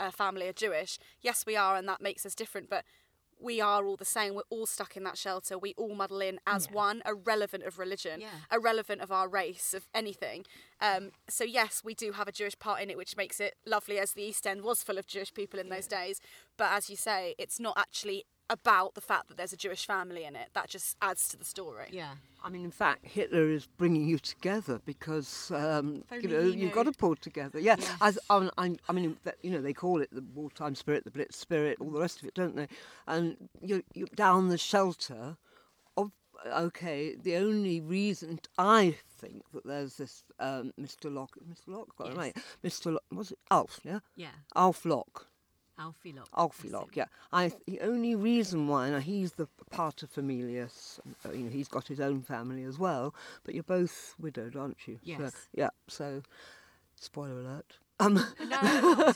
uh, 0.00 0.10
family 0.10 0.48
are 0.48 0.52
Jewish. 0.52 0.98
Yes, 1.20 1.44
we 1.46 1.56
are, 1.56 1.76
and 1.76 1.88
that 1.88 2.00
makes 2.00 2.24
us 2.26 2.34
different. 2.34 2.70
But 2.70 2.84
we 3.40 3.60
are 3.60 3.86
all 3.86 3.96
the 3.96 4.04
same. 4.04 4.34
We're 4.34 4.42
all 4.50 4.66
stuck 4.66 4.96
in 4.96 5.04
that 5.04 5.16
shelter. 5.16 5.58
We 5.58 5.74
all 5.76 5.94
muddle 5.94 6.20
in 6.20 6.40
as 6.46 6.66
yeah. 6.68 6.76
one, 6.76 7.02
irrelevant 7.06 7.64
of 7.64 7.78
religion, 7.78 8.20
yeah. 8.20 8.28
irrelevant 8.52 9.00
of 9.00 9.12
our 9.12 9.28
race, 9.28 9.74
of 9.74 9.86
anything. 9.94 10.44
Um, 10.80 11.10
so 11.28 11.44
yes, 11.44 11.82
we 11.84 11.94
do 11.94 12.12
have 12.12 12.28
a 12.28 12.32
Jewish 12.32 12.58
part 12.58 12.80
in 12.80 12.90
it, 12.90 12.96
which 12.96 13.16
makes 13.16 13.40
it 13.40 13.56
lovely, 13.66 13.98
as 13.98 14.12
the 14.12 14.22
East 14.22 14.46
End 14.46 14.62
was 14.62 14.82
full 14.82 14.98
of 14.98 15.06
Jewish 15.06 15.32
people 15.32 15.60
in 15.60 15.68
yeah. 15.68 15.74
those 15.76 15.86
days. 15.86 16.20
But 16.56 16.72
as 16.72 16.90
you 16.90 16.96
say, 16.96 17.34
it's 17.38 17.60
not 17.60 17.76
actually 17.78 18.24
about 18.50 18.94
the 18.94 19.00
fact 19.00 19.28
that 19.28 19.36
there's 19.36 19.52
a 19.52 19.56
Jewish 19.56 19.86
family 19.86 20.24
in 20.24 20.34
it. 20.36 20.48
That 20.54 20.68
just 20.68 20.96
adds 21.02 21.28
to 21.28 21.36
the 21.36 21.44
story. 21.44 21.86
Yeah. 21.90 22.12
I 22.42 22.50
mean, 22.50 22.64
in 22.64 22.70
fact, 22.70 23.04
Hitler 23.06 23.48
is 23.50 23.66
bringing 23.66 24.08
you 24.08 24.18
together 24.18 24.80
because 24.86 25.50
um, 25.54 26.04
you 26.22 26.28
know 26.28 26.40
you've 26.40 26.72
got 26.72 26.84
to 26.84 26.92
pull 26.92 27.16
together. 27.16 27.58
Yeah, 27.58 27.76
as 28.00 28.18
I, 28.30 28.48
I, 28.56 28.76
I 28.88 28.92
mean, 28.92 29.16
you 29.42 29.50
know, 29.50 29.60
they 29.60 29.72
call 29.72 30.00
it 30.00 30.08
the 30.12 30.24
wartime 30.34 30.74
spirit, 30.76 31.04
the 31.04 31.10
Blitz 31.10 31.36
spirit, 31.36 31.78
all 31.80 31.90
the 31.90 32.00
rest 32.00 32.20
of 32.22 32.28
it, 32.28 32.34
don't 32.34 32.54
they? 32.56 32.68
And 33.06 33.36
you're, 33.60 33.82
you're 33.92 34.06
down 34.14 34.48
the 34.48 34.58
shelter. 34.58 35.36
Of 35.96 36.12
okay, 36.46 37.16
the 37.16 37.34
only 37.36 37.80
reason 37.80 38.38
I 38.56 38.94
think 39.18 39.42
that 39.52 39.66
there's 39.66 39.96
this 39.96 40.22
um, 40.38 40.72
Mr. 40.80 41.12
Locke, 41.12 41.36
Mr. 41.50 41.66
Locke, 41.74 41.96
got 41.96 42.06
it 42.06 42.10
Yes. 42.10 42.16
right? 42.16 42.36
Mr. 42.64 42.92
Locke, 42.92 43.02
was 43.12 43.32
it 43.32 43.38
Alf? 43.50 43.80
Yeah, 43.82 43.98
Yeah. 44.14 44.28
Alf 44.54 44.84
Locke. 44.84 45.26
Alfie 46.36 46.68
Locke, 46.68 46.96
yeah. 46.96 47.04
I, 47.32 47.52
the 47.66 47.80
only 47.80 48.14
reason 48.14 48.66
why, 48.68 48.90
now 48.90 48.98
he's 48.98 49.32
the 49.32 49.48
pater 49.70 50.06
familias, 50.06 50.98
uh, 51.24 51.32
you 51.32 51.44
know, 51.44 51.50
he's 51.50 51.68
got 51.68 51.86
his 51.86 52.00
own 52.00 52.22
family 52.22 52.64
as 52.64 52.78
well, 52.78 53.14
but 53.44 53.54
you're 53.54 53.62
both 53.62 54.14
widowed, 54.18 54.56
aren't 54.56 54.76
you? 54.86 54.96
So, 54.96 55.00
Yes. 55.22 55.32
yeah, 55.54 55.70
so, 55.86 56.22
spoiler 57.00 57.40
alert. 57.40 57.78
Um, 58.00 58.14
No, 58.14 58.22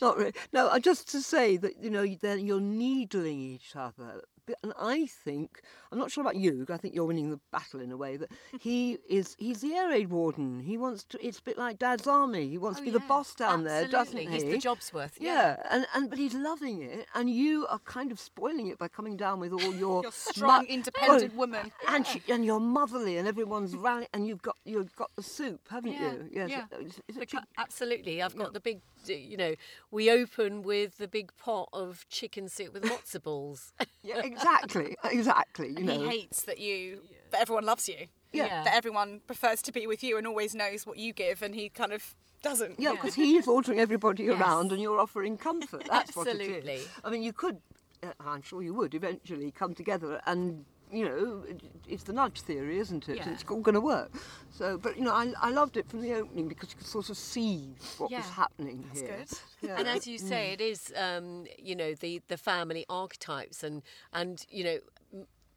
not 0.00 0.16
really. 0.18 0.32
No, 0.52 0.68
uh, 0.68 0.78
just 0.78 1.08
to 1.10 1.20
say 1.20 1.56
that, 1.56 1.82
you 1.82 1.90
know, 1.90 2.06
then 2.20 2.46
you're 2.46 2.60
needling 2.60 3.40
each 3.40 3.74
other. 3.74 4.22
And 4.62 4.72
I 4.78 5.06
think, 5.06 5.62
I'm 5.90 5.98
not 5.98 6.10
sure 6.10 6.22
about 6.22 6.36
you, 6.36 6.66
I 6.68 6.76
think 6.76 6.94
you're 6.94 7.04
winning 7.04 7.30
the 7.30 7.40
battle 7.50 7.80
in 7.80 7.90
a 7.92 7.96
way, 7.96 8.16
that 8.16 8.30
he 8.60 8.98
is, 9.08 9.36
he's 9.38 9.60
the 9.60 9.74
air 9.74 9.88
raid 9.88 10.10
warden. 10.10 10.60
He 10.60 10.76
wants 10.76 11.04
to, 11.04 11.26
it's 11.26 11.38
a 11.38 11.42
bit 11.42 11.58
like 11.58 11.78
Dad's 11.78 12.06
army. 12.06 12.48
He 12.48 12.58
wants 12.58 12.78
oh, 12.78 12.84
to 12.84 12.84
be 12.84 12.90
the 12.90 13.04
boss 13.06 13.34
down 13.34 13.64
there, 13.64 13.86
doesn't 13.88 14.16
he? 14.16 14.26
Oh, 14.26 14.30
He's 14.30 14.42
the 14.42 14.56
Jobsworth. 14.58 15.12
Yeah, 15.18 15.56
and, 15.70 15.86
and 15.94 16.10
but 16.10 16.18
he's 16.18 16.34
loving 16.34 16.82
it, 16.82 17.06
and 17.14 17.30
you 17.30 17.66
are 17.68 17.78
kind 17.80 18.12
of 18.12 18.20
spoiling 18.20 18.68
it 18.68 18.78
by 18.78 18.88
coming 18.88 19.16
down 19.16 19.40
with 19.40 19.52
all 19.52 19.74
your 19.74 20.02
You're 20.02 20.12
strong, 20.12 20.62
mu- 20.62 20.68
independent 20.68 21.34
well, 21.34 21.48
woman. 21.48 21.72
and 21.88 22.06
she, 22.06 22.22
and 22.28 22.44
you're 22.44 22.60
motherly, 22.60 23.16
and 23.18 23.28
everyone's 23.28 23.76
rallying, 23.76 24.08
and 24.12 24.26
you've 24.26 24.42
got 24.42 24.56
you've 24.64 24.94
got 24.96 25.10
the 25.16 25.22
soup, 25.22 25.60
haven't 25.70 25.92
Yeah, 25.92 26.12
you? 26.12 26.28
Yes. 26.32 26.50
yeah. 26.50 26.64
Uh, 26.72 26.80
is, 26.82 27.00
is 27.08 27.16
it 27.16 27.34
Absolutely. 27.58 28.22
I've 28.22 28.36
got 28.36 28.52
the 28.52 28.60
big, 28.60 28.80
uh, 29.08 29.12
you 29.12 29.36
know, 29.36 29.54
we 29.90 30.10
open 30.10 30.62
with 30.62 30.98
the 30.98 31.08
big 31.08 31.32
pot 31.36 31.68
of 31.72 32.06
chicken 32.08 32.48
soup 32.48 32.74
with 32.74 32.82
matzo 32.82 33.22
balls. 33.22 33.72
yeah, 34.02 34.20
exactly, 34.36 34.96
exactly. 35.04 35.68
You 35.70 35.76
And 35.78 35.86
know, 35.86 36.00
he 36.02 36.08
hates 36.20 36.42
that 36.42 36.58
you, 36.58 37.00
that 37.30 37.40
everyone 37.40 37.64
loves 37.64 37.88
you. 37.88 38.06
Yeah. 38.32 38.64
That 38.64 38.74
everyone 38.74 39.20
prefers 39.26 39.62
to 39.62 39.72
be 39.72 39.86
with 39.86 40.02
you 40.02 40.18
and 40.18 40.26
always 40.26 40.54
knows 40.54 40.86
what 40.86 40.98
you 40.98 41.12
give, 41.12 41.40
and 41.42 41.54
he 41.54 41.68
kind 41.68 41.92
of 41.92 42.14
doesn't. 42.42 42.80
yeah, 42.80 42.92
because 42.92 43.14
he's 43.14 43.46
ordering 43.46 43.78
everybody 43.78 44.24
Yes. 44.24 44.40
around, 44.40 44.72
and 44.72 44.82
you're 44.82 44.98
offering 44.98 45.36
comfort. 45.36 45.84
That's 45.88 46.14
what 46.16 46.26
it 46.26 46.32
Absolutely. 46.40 46.80
I 47.04 47.10
mean, 47.10 47.22
you 47.22 47.32
could, 47.32 47.58
uh, 48.02 48.08
I'm 48.20 48.42
sure 48.42 48.60
you 48.62 48.74
would, 48.74 48.94
eventually 48.94 49.50
come 49.52 49.74
together 49.74 50.20
and. 50.26 50.64
You 50.94 51.04
know, 51.04 51.42
it's 51.88 52.04
the 52.04 52.12
nudge 52.12 52.40
theory, 52.40 52.78
isn't 52.78 53.08
it? 53.08 53.16
Yeah. 53.16 53.30
It's 53.30 53.44
all 53.50 53.60
going 53.60 53.74
to 53.74 53.80
work. 53.80 54.12
So, 54.50 54.78
but 54.78 54.96
you 54.96 55.04
know, 55.04 55.12
I, 55.12 55.32
I 55.40 55.50
loved 55.50 55.76
it 55.76 55.88
from 55.88 56.00
the 56.00 56.14
opening 56.14 56.48
because 56.48 56.70
you 56.70 56.76
could 56.76 56.86
sort 56.86 57.10
of 57.10 57.16
see 57.16 57.74
what 57.98 58.10
was 58.10 58.28
happening 58.30 58.84
That's 58.88 59.00
here. 59.00 59.16
good. 59.18 59.68
Yeah. 59.68 59.76
And 59.78 59.88
as 59.88 60.06
you 60.06 60.18
say, 60.18 60.52
it 60.52 60.60
is, 60.60 60.92
um, 60.96 61.46
you 61.58 61.74
know, 61.74 61.94
the, 61.94 62.22
the 62.28 62.36
family 62.36 62.86
archetypes 62.88 63.64
and, 63.64 63.82
and 64.12 64.44
you 64.48 64.64
know, 64.64 64.78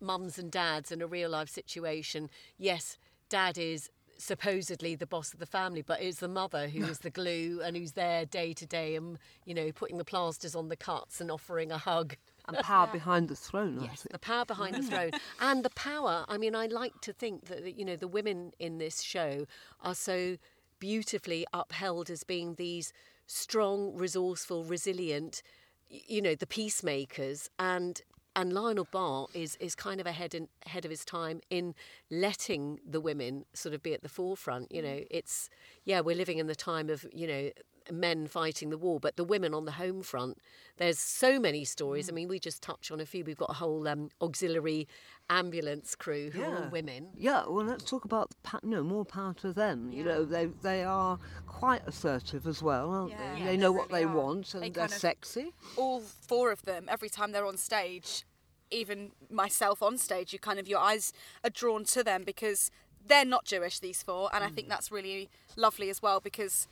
mums 0.01 0.37
and 0.37 0.51
dads 0.51 0.91
in 0.91 1.01
a 1.01 1.07
real 1.07 1.29
life 1.29 1.49
situation. 1.49 2.29
Yes, 2.57 2.97
dad 3.29 3.57
is 3.57 3.89
supposedly 4.17 4.95
the 4.95 5.05
boss 5.05 5.33
of 5.33 5.39
the 5.39 5.45
family, 5.45 5.81
but 5.81 6.01
it's 6.01 6.19
the 6.19 6.27
mother 6.27 6.67
who 6.69 6.83
is 6.85 6.99
the 6.99 7.09
glue 7.09 7.61
and 7.63 7.77
who's 7.77 7.91
there 7.91 8.25
day 8.25 8.53
to 8.53 8.65
day 8.65 8.95
and, 8.95 9.19
you 9.45 9.53
know, 9.53 9.71
putting 9.71 9.97
the 9.97 10.05
plasters 10.05 10.55
on 10.55 10.69
the 10.69 10.75
cuts 10.75 11.21
and 11.21 11.29
offering 11.29 11.71
a 11.71 11.77
hug. 11.77 12.15
And 12.47 12.57
power 12.59 12.87
behind 12.87 13.29
the 13.29 13.35
throne. 13.35 13.79
I 13.79 13.83
Yes, 13.85 14.03
think. 14.03 14.11
the 14.13 14.19
power 14.19 14.45
behind 14.45 14.75
the 14.75 14.79
mm. 14.79 14.89
throne 14.89 15.11
and 15.39 15.63
the 15.63 15.69
power. 15.71 16.25
I 16.27 16.37
mean, 16.37 16.55
I 16.55 16.67
like 16.67 16.99
to 17.01 17.13
think 17.13 17.45
that 17.45 17.77
you 17.77 17.85
know 17.85 17.95
the 17.95 18.07
women 18.07 18.53
in 18.59 18.77
this 18.77 19.01
show 19.01 19.45
are 19.81 19.95
so 19.95 20.37
beautifully 20.79 21.45
upheld 21.53 22.09
as 22.09 22.23
being 22.23 22.55
these 22.55 22.93
strong, 23.25 23.95
resourceful, 23.95 24.63
resilient. 24.63 25.41
You 25.89 26.21
know, 26.21 26.35
the 26.35 26.47
peacemakers 26.47 27.49
and. 27.59 28.01
And 28.39 28.53
Lionel 28.53 28.87
Bart 28.91 29.31
is, 29.33 29.55
is 29.59 29.73
kind 29.73 29.99
of 29.99 30.05
ahead 30.05 30.35
in, 30.35 30.47
ahead 30.63 30.85
of 30.85 30.91
his 30.91 31.03
time 31.03 31.41
in 31.49 31.73
letting 32.11 32.79
the 32.87 33.01
women 33.01 33.45
sort 33.53 33.73
of 33.73 33.81
be 33.81 33.95
at 33.95 34.03
the 34.03 34.09
forefront. 34.09 34.71
You 34.71 34.83
mm. 34.83 34.85
know, 34.85 35.03
it's 35.09 35.49
yeah, 35.85 36.01
we're 36.01 36.15
living 36.15 36.37
in 36.37 36.45
the 36.45 36.53
time 36.53 36.91
of 36.91 37.03
you 37.11 37.25
know 37.25 37.49
men 37.91 38.27
fighting 38.27 38.69
the 38.69 38.77
war, 38.77 38.99
but 38.99 39.15
the 39.17 39.23
women 39.23 39.53
on 39.53 39.65
the 39.65 39.73
home 39.73 40.01
front. 40.01 40.37
There's 40.77 40.99
so 40.99 41.39
many 41.39 41.63
stories. 41.65 42.09
I 42.09 42.11
mean, 42.13 42.27
we 42.27 42.39
just 42.39 42.61
touch 42.61 42.91
on 42.91 42.99
a 42.99 43.05
few. 43.05 43.23
We've 43.23 43.37
got 43.37 43.49
a 43.49 43.53
whole 43.53 43.87
um, 43.87 44.09
auxiliary 44.21 44.87
ambulance 45.29 45.95
crew 45.95 46.29
who 46.31 46.41
are 46.43 46.55
all 46.63 46.69
women. 46.69 47.09
Yeah, 47.17 47.43
well, 47.47 47.65
let's 47.65 47.83
talk 47.83 48.05
about 48.05 48.31
pa- 48.43 48.59
no 48.63 48.83
more 48.83 49.03
power 49.05 49.33
to 49.41 49.51
them. 49.53 49.91
You 49.91 50.03
know, 50.03 50.23
they 50.25 50.45
they 50.61 50.83
are 50.83 51.19
quite 51.47 51.81
assertive 51.87 52.47
as 52.47 52.61
well, 52.63 52.89
aren't 52.91 53.11
Yeah, 53.11 53.17
they? 53.17 53.39
yeah, 53.39 53.45
they 53.45 53.51
they 53.51 53.57
know 53.57 53.71
what 53.71 53.89
really 53.91 54.05
they 54.05 54.09
are. 54.09 54.15
want 54.15 54.53
and 54.53 54.63
They 54.63 54.69
they 54.69 54.79
are 54.81 54.83
kind 54.87 54.91
of- 54.93 54.97
sexy. 54.99 55.53
all 55.75 55.99
four 56.01 56.51
of 56.51 56.61
them, 56.63 56.85
every 56.89 57.09
time 57.09 57.31
they're 57.31 57.45
on 57.45 57.57
stage, 57.57 58.23
even 58.71 59.11
myself 59.29 59.81
on 59.81 59.97
stage, 59.97 60.31
you 60.33 60.39
kind 60.39 60.59
of 60.59 60.67
your 60.67 60.79
eyes 60.79 61.11
are 61.43 61.49
drawn 61.49 61.83
to 61.85 62.03
them 62.03 62.23
because 62.23 62.69
they're 63.05 63.25
not 63.25 63.45
Jewish, 63.45 63.79
these 63.79 64.03
four, 64.03 64.29
and 64.33 64.43
I 64.43 64.49
think 64.49 64.67
that's 64.69 64.91
really 64.91 65.29
lovely 65.55 65.89
as 65.89 66.01
well 66.01 66.19
because, 66.19 66.67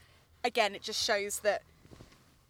again, 0.45 0.75
it 0.75 0.83
just 0.83 1.03
shows 1.03 1.39
that 1.39 1.63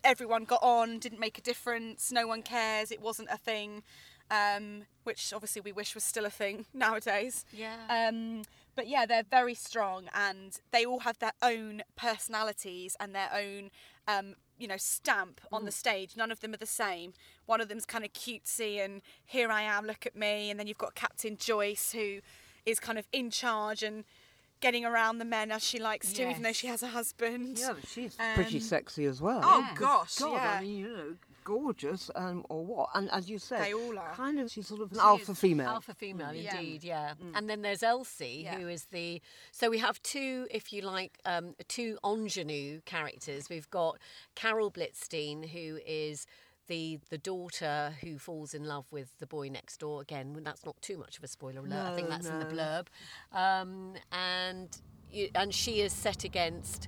everyone 0.03 0.43
got 0.43 0.61
on, 0.61 0.99
didn't 0.99 1.19
make 1.19 1.37
a 1.37 1.41
difference, 1.41 2.11
no 2.11 2.27
one 2.27 2.43
cares, 2.43 2.91
it 2.91 3.01
wasn't 3.01 3.29
a 3.31 3.37
thing, 3.37 3.81
um, 4.29 4.83
which 5.03 5.33
obviously 5.33 5.61
we 5.61 5.71
wish 5.71 5.95
was 5.95 6.03
still 6.03 6.25
a 6.25 6.29
thing 6.29 6.65
nowadays. 6.73 7.45
Yeah. 7.51 7.77
Um, 7.89 8.43
but 8.75 8.87
yeah, 8.87 9.05
they're 9.05 9.23
very 9.23 9.55
strong 9.55 10.05
and 10.13 10.59
they 10.71 10.85
all 10.85 10.99
have 10.99 11.17
their 11.19 11.31
own 11.41 11.81
personalities 11.95 12.97
and 12.99 13.15
their 13.15 13.29
own, 13.33 13.71
um, 14.07 14.35
you 14.59 14.67
know, 14.67 14.77
stamp 14.77 15.39
on 15.51 15.63
the 15.63 15.71
stage. 15.71 16.17
None 16.17 16.31
of 16.31 16.41
them 16.41 16.53
are 16.53 16.57
the 16.57 16.65
same. 16.65 17.13
One 17.45 17.61
of 17.61 17.69
them's 17.69 17.85
kind 17.85 18.03
of 18.03 18.11
cutesy 18.11 18.83
and 18.83 19.01
here 19.25 19.49
I 19.49 19.61
am, 19.61 19.85
look 19.85 20.05
at 20.05 20.15
me. 20.15 20.51
And 20.51 20.59
then 20.59 20.67
you've 20.67 20.77
got 20.77 20.93
Captain 20.93 21.37
Joyce 21.37 21.93
who 21.93 22.19
is 22.65 22.79
kind 22.79 22.99
of 22.99 23.07
in 23.13 23.29
charge 23.29 23.81
and 23.81 24.03
getting 24.61 24.85
around 24.85 25.19
the 25.19 25.25
men 25.25 25.51
as 25.51 25.63
she 25.63 25.79
likes 25.79 26.11
to, 26.13 26.29
even 26.29 26.41
though 26.43 26.51
she 26.53 26.67
has 26.67 26.81
a 26.83 26.87
husband. 26.87 27.59
Yeah, 27.59 27.73
but 27.73 27.87
she's 27.87 28.15
pretty 28.35 28.57
Um, 28.57 28.61
sexy 28.63 29.05
as 29.05 29.21
well. 29.21 29.41
Oh 29.43 29.59
Yes. 29.59 29.77
gosh, 29.77 30.15
God, 30.15 30.33
yeah. 30.33 30.51
I 30.51 30.61
mean, 30.61 30.77
you 30.77 30.87
know, 30.89 31.15
gorgeous, 31.43 32.09
um, 32.15 32.43
or 32.49 32.65
what? 32.65 32.89
And 32.95 33.09
as 33.11 33.29
you 33.29 33.37
said, 33.37 33.61
They 33.61 33.73
all 33.73 33.97
are. 33.99 34.13
kind 34.15 34.39
of, 34.39 34.49
she's 34.49 34.67
sort 34.67 34.81
of 34.81 34.91
an 34.93 34.99
alpha 34.99 35.35
female. 35.35 35.67
Alpha 35.67 35.93
female, 35.93 36.33
Yeah. 36.33 36.57
indeed, 36.57 36.83
yeah. 36.83 37.13
And 37.35 37.47
then 37.49 37.61
there's 37.61 37.83
Elsie, 37.83 38.41
Yeah. 38.45 38.57
who 38.57 38.67
is 38.67 38.85
the. 38.85 39.21
So 39.51 39.69
we 39.69 39.77
have 39.77 40.01
two, 40.01 40.47
if 40.49 40.73
you 40.73 40.81
like, 40.81 41.19
um, 41.25 41.55
two 41.67 41.99
ingenue 42.03 42.81
characters. 42.85 43.47
We've 43.49 43.69
got 43.69 43.99
Carol 44.33 44.71
Blitzstein, 44.71 45.49
who 45.49 45.79
is 45.85 46.25
the 46.67 46.99
the 47.09 47.17
daughter 47.17 47.93
who 48.01 48.17
falls 48.17 48.53
in 48.53 48.63
love 48.65 48.85
with 48.91 49.17
the 49.19 49.27
boy 49.27 49.49
next 49.49 49.77
door. 49.79 50.01
Again, 50.01 50.37
that's 50.43 50.65
not 50.65 50.81
too 50.81 50.97
much 50.97 51.17
of 51.17 51.23
a 51.23 51.27
spoiler 51.27 51.59
alert. 51.65 51.85
I 51.87 51.95
think 51.95 52.09
No, 52.09 52.15
that's 52.15 52.27
in 52.27 52.39
the 52.39 52.45
blurb. 52.45 52.87
Um, 53.31 53.93
and 54.11 54.69
and 55.35 55.53
she 55.53 55.81
is 55.81 55.93
set 55.93 56.23
against. 56.23 56.87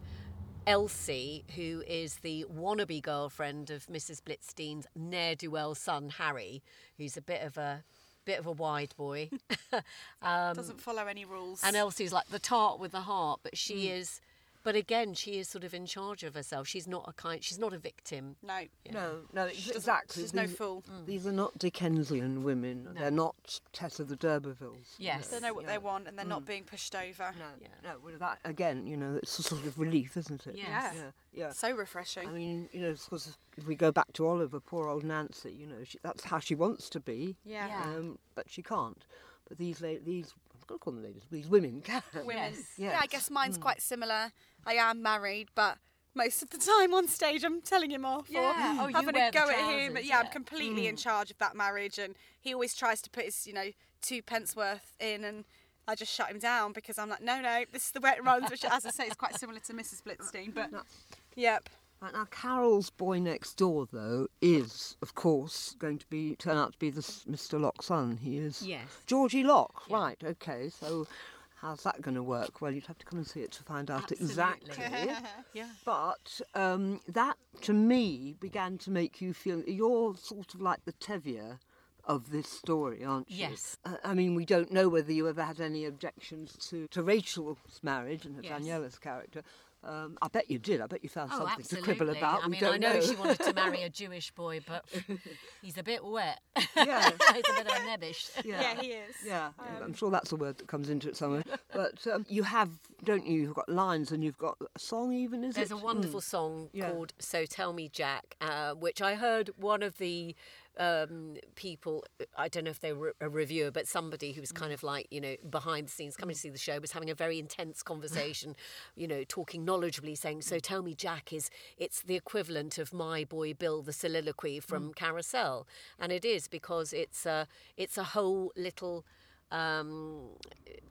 Elsie, 0.65 1.46
who 1.55 1.81
is 1.88 2.15
the 2.17 2.46
wannabe 2.53 3.01
girlfriend 3.01 3.69
of 3.69 3.86
Mrs. 3.88 4.22
Blitzstein's 4.22 4.86
ne'er 4.98 5.34
do 5.34 5.50
well 5.50 5.74
son 5.74 6.10
Harry, 6.17 6.62
who's 6.98 7.15
a 7.15 7.22
bit 7.22 7.41
of 7.41 7.57
a 7.57 7.86
bit 8.25 8.38
of 8.38 8.46
a 8.46 8.51
wide 8.51 8.93
boy, 8.98 9.29
Doesn't 10.22 10.81
follow 10.81 11.05
any 11.07 11.24
rules. 11.24 11.62
and 11.63 11.75
Elsie's 11.77 12.12
like 12.12 12.27
the 12.27 12.39
tart 12.39 12.79
with 12.79 12.91
the 12.91 13.00
heart, 13.01 13.39
but 13.43 13.57
she 13.57 13.88
Mm. 13.88 13.98
is. 14.00 14.19
But 14.68 14.76
again, 14.76 15.14
she 15.14 15.40
is 15.40 15.48
sort 15.48 15.64
of 15.64 15.74
in 15.74 15.86
charge 15.86 16.24
of 16.26 16.36
herself. 16.36 16.68
She's 16.68 16.90
not 16.90 17.06
a 17.08 17.14
kind. 17.14 17.42
She's 17.42 17.58
not 17.58 17.72
a 17.72 17.78
victim. 17.78 18.36
no. 18.44 18.66
No, 18.92 19.22
no, 19.32 19.48
She 19.48 19.56
doesn't- 19.62 19.76
exactly. 19.78 20.24
She's 20.24 20.34
no 20.34 20.46
These- 20.46 20.58
fool. 20.58 20.84
These 21.06 21.26
are 21.26 21.32
not 21.32 21.58
Dickensian 21.58 22.44
women. 22.44 22.94
They're 22.94 23.10
not 23.10 23.62
Tess 23.72 24.02
of 24.02 24.10
the 24.10 24.18
D'Urbervilles. 24.18 24.96
Yes. 24.98 25.30
They 25.30 25.40
know 25.40 25.54
what 25.54 25.64
Yeah. 25.64 25.72
they 25.72 25.78
want 25.78 26.10
and 26.10 26.18
they're 26.20 26.26
not 26.26 26.44
being 26.46 26.66
pushed 26.66 26.96
over. 26.96 27.34
No, 27.40 27.46
Yeah. 27.62 27.68
no. 27.82 28.00
Well, 28.04 28.18
that 28.18 28.40
again, 28.44 28.88
you 28.88 28.98
know, 28.98 29.16
it's 29.16 29.40
a 29.40 29.44
sort 29.44 29.66
of 29.66 29.80
relief, 29.80 30.18
isn't 30.18 30.46
it? 30.46 30.58
Yes. 30.58 30.68
Yeah. 30.68 30.94
Yeah, 31.02 31.12
yeah. 31.32 31.52
So 31.54 31.72
refreshing. 31.72 32.28
I 32.28 32.32
mean, 32.34 32.68
you 32.74 32.82
know, 32.82 32.92
because 32.92 33.38
if 33.56 33.66
we 33.68 33.76
go 33.76 33.94
back 33.94 34.12
to 34.16 34.28
Oliver, 34.28 34.60
poor 34.60 34.90
old 34.90 35.06
Nancy, 35.06 35.54
you 35.54 35.66
know, 35.66 35.82
she, 35.86 35.98
that's 36.04 36.26
how 36.26 36.40
she 36.40 36.56
wants 36.56 36.90
to 36.90 37.00
be. 37.00 37.38
Yeah. 37.46 37.68
Yeah. 37.68 37.84
Um, 37.96 38.20
but 38.36 38.50
she 38.50 38.62
can't. 38.62 39.06
But 39.48 39.60
these 39.60 39.80
la- 39.80 40.04
these 40.04 40.34
I'm 40.70 40.76
going 40.76 40.80
to 40.80 40.84
call 40.84 40.94
them 40.94 41.04
ladies. 41.04 41.24
These 41.32 41.48
women 41.48 41.82
can. 41.86 42.02
women. 42.14 42.54
Yes. 42.54 42.64
Yeah, 42.78 43.00
I 43.02 43.08
guess 43.08 43.30
mine's 43.30 43.58
mm. 43.58 43.62
quite 43.62 43.82
similar. 43.82 44.32
I 44.66 44.74
am 44.74 45.02
married, 45.02 45.48
but 45.56 45.78
most 46.14 46.44
of 46.44 46.50
the 46.50 46.58
time 46.58 46.94
on 46.94 47.08
stage 47.08 47.44
I'm 47.46 47.62
telling 47.62 47.90
him 47.92 48.04
off 48.04 48.26
Yeah. 48.30 48.40
or 48.40 48.90
Oh, 48.90 48.92
having 48.94 49.14
wear 49.16 49.30
a 49.30 49.32
the 49.32 49.38
go 49.38 49.50
at 49.50 49.56
him. 49.58 49.94
But 49.94 50.00
trousers, 50.00 50.10
yeah, 50.10 50.20
I'm 50.20 50.26
yeah. 50.26 50.32
completely 50.32 50.88
in 50.88 50.96
mm. 50.96 51.00
charge 51.02 51.32
of 51.32 51.38
that 51.38 51.56
marriage, 51.56 51.98
and 52.00 52.16
he 52.42 52.54
always 52.54 52.76
tries 52.76 53.02
to 53.04 53.10
put 53.10 53.26
his, 53.26 53.48
you 53.48 53.54
know, 53.54 53.72
two 54.02 54.22
pence 54.22 54.56
worth 54.56 54.96
in, 55.00 55.24
and 55.24 55.46
I 55.88 55.96
just 55.96 56.14
shut 56.14 56.30
him 56.30 56.40
down 56.40 56.74
because 56.74 56.98
I'm 57.00 57.10
like, 57.10 57.22
no, 57.22 57.40
no, 57.40 57.64
this 57.72 57.86
is 57.86 57.92
the 57.92 58.02
way 58.02 58.12
it 58.18 58.24
runs. 58.24 58.50
Which, 58.52 58.66
as 58.66 58.86
I 58.86 58.90
say, 58.90 59.06
is 59.06 59.14
quite 59.14 59.40
similar 59.40 59.60
to 59.60 59.74
Mrs. 59.74 60.04
Blitzstein. 60.04 60.54
But 60.54 60.70
yep, 61.36 61.70
Right 62.01 62.13
now, 62.13 62.25
Carol's 62.25 62.89
boy 62.92 63.20
next 63.20 63.56
door, 63.56 63.88
though, 63.92 64.27
is 64.42 64.98
of 65.01 65.16
course 65.16 65.75
going 65.80 65.98
to 65.98 66.06
be 66.08 66.36
turn 66.36 66.58
out 66.58 66.74
to 66.74 66.77
be 66.80 66.89
this 66.92 67.24
Mr. 67.25 67.60
Locke's 67.60 67.88
son. 67.88 68.18
He 68.18 68.38
is 68.38 68.62
Yes. 68.62 68.84
Georgie 69.08 69.44
Locke. 69.44 69.84
Yeah. 69.89 69.96
Right. 69.98 70.24
Okay. 70.24 70.70
So, 70.70 71.08
how's 71.56 71.82
that 71.84 72.01
going 72.04 72.13
to 72.13 72.22
work? 72.22 72.62
Well, 72.62 72.72
you'd 72.72 72.86
have 72.86 73.00
to 73.00 73.06
come 73.06 73.18
and 73.20 73.27
see 73.27 73.39
it 73.42 73.51
to 73.54 73.63
find 73.63 73.89
out 73.89 74.04
Absolutely. 74.12 74.25
exactly. 74.27 75.12
yeah. 75.54 75.70
But 75.86 76.39
um, 76.54 77.01
that, 77.08 77.36
to 77.62 77.74
me, 77.74 78.36
began 78.39 78.77
to 78.80 78.92
make 78.92 79.20
you 79.20 79.34
feel 79.34 79.63
you're 79.68 80.16
sort 80.18 80.54
of 80.54 80.62
like 80.62 80.86
the 80.86 80.94
Tevye 80.94 81.58
of 82.06 82.30
this 82.32 82.48
story, 82.48 83.04
aren't 83.04 83.30
you? 83.30 83.38
Yes. 83.38 83.75
Uh, 83.84 83.96
I 84.04 84.13
mean, 84.13 84.34
we 84.36 84.46
don't 84.46 84.72
know 84.72 84.88
whether 84.88 85.12
you 85.12 85.27
ever 85.27 85.44
had 85.44 85.60
any 85.60 85.84
objections 85.86 86.56
to, 86.70 86.88
to 86.89 87.01
Rachel's 87.04 87.58
marriage 87.82 88.24
and 88.25 88.42
Yes. 88.42 88.62
Daniela's 88.62 88.98
character. 89.00 89.42
Um, 89.88 90.17
I 90.22 90.27
bet 90.27 90.51
you 90.51 90.60
did. 90.60 90.82
I 90.82 90.88
bet 90.88 91.01
you 91.01 91.10
found 91.10 91.32
Oh, 91.34 91.38
something 91.39 91.60
absolutely. 91.60 91.94
to 91.94 91.98
quibble 91.98 92.17
about. 92.17 92.44
I 92.44 92.48
we 92.48 92.51
mean, 92.51 92.60
don't 92.60 92.74
I 92.74 92.77
know, 92.77 93.01
she 93.01 93.15
wanted 93.15 93.39
to 93.39 93.53
marry 93.53 93.84
a 93.84 93.89
Jewish 94.01 94.32
boy, 94.32 94.60
but 94.67 94.84
he's 95.62 95.77
a 95.77 95.84
bit 95.84 96.03
wet. 96.03 96.39
Yeah. 96.75 97.10
he's 97.34 97.44
a 97.50 97.63
bit 97.63 97.67
of 97.67 97.67
a 97.67 97.86
nebbish. 97.88 98.29
Yeah, 98.46 98.79
he 98.82 98.88
is. 98.91 99.15
Yeah, 99.25 99.48
Um, 99.60 99.65
I'm 99.84 99.94
sure 99.94 100.12
that's 100.12 100.32
a 100.32 100.36
word 100.36 100.58
that 100.58 100.67
comes 100.67 100.89
into 100.89 101.08
it 101.10 101.15
somewhere. 101.17 101.44
but 101.74 102.06
um, 102.08 102.25
you 102.29 102.44
have, 102.44 102.70
don't 103.03 103.25
you? 103.25 103.41
You've 103.41 103.56
got 103.56 103.67
lines 103.70 104.12
and 104.12 104.24
you've 104.24 104.38
got 104.38 104.58
a 104.75 104.79
song, 104.79 105.13
even 105.13 105.44
is 105.44 105.56
There's 105.56 105.72
it? 105.72 105.75
a 105.75 105.77
wonderful 105.77 106.22
song 106.22 106.70
Yeah. 106.74 106.89
called 106.91 107.13
"So 107.20 107.46
Tell 107.46 107.74
Me, 107.74 107.89
Jack," 107.89 108.36
uh, 108.41 108.74
which 108.74 109.01
I 109.01 109.15
heard 109.15 109.50
one 109.58 109.82
of 109.84 109.98
the 109.98 110.36
um, 110.79 111.36
people. 111.55 112.03
I 112.38 112.48
don't 112.48 112.63
know 112.63 112.72
if 112.72 112.79
they 112.79 112.93
were 112.93 113.15
a 113.22 113.29
reviewer, 113.29 113.72
but 113.72 113.88
somebody 113.88 114.31
who 114.31 114.41
was 114.41 114.51
kind 114.51 114.74
of 114.74 114.84
like 114.84 115.07
you 115.12 115.22
know 115.22 115.36
behind 115.50 115.88
the 115.88 115.91
scenes, 115.91 116.15
coming 116.15 116.34
to 116.34 116.39
see 116.39 116.50
the 116.50 116.57
show, 116.57 116.79
was 116.79 116.91
having 116.91 117.10
a 117.10 117.15
very 117.15 117.39
intense 117.39 117.84
conversation. 117.84 118.55
you 118.96 119.07
know, 119.07 119.24
talking 119.27 119.65
knowledgeably, 119.65 120.17
saying, 120.17 120.41
"So 120.41 120.60
tell 120.60 120.81
me, 120.81 120.93
Jack 120.93 121.34
is 121.34 121.50
it's 121.77 122.01
the 122.01 122.15
equivalent 122.15 122.77
of 122.77 122.93
My 122.93 123.24
Boy 123.24 123.53
Bill, 123.53 123.81
the 123.81 123.93
soliloquy 123.93 124.60
from 124.60 124.93
Carousel," 124.93 125.67
and 126.00 126.12
it 126.12 126.25
is 126.25 126.48
because 126.48 126.93
it's 126.93 127.25
a 127.25 127.48
it's 127.75 127.98
a 127.98 128.03
whole 128.03 128.51
little 128.55 129.05
um, 129.51 130.29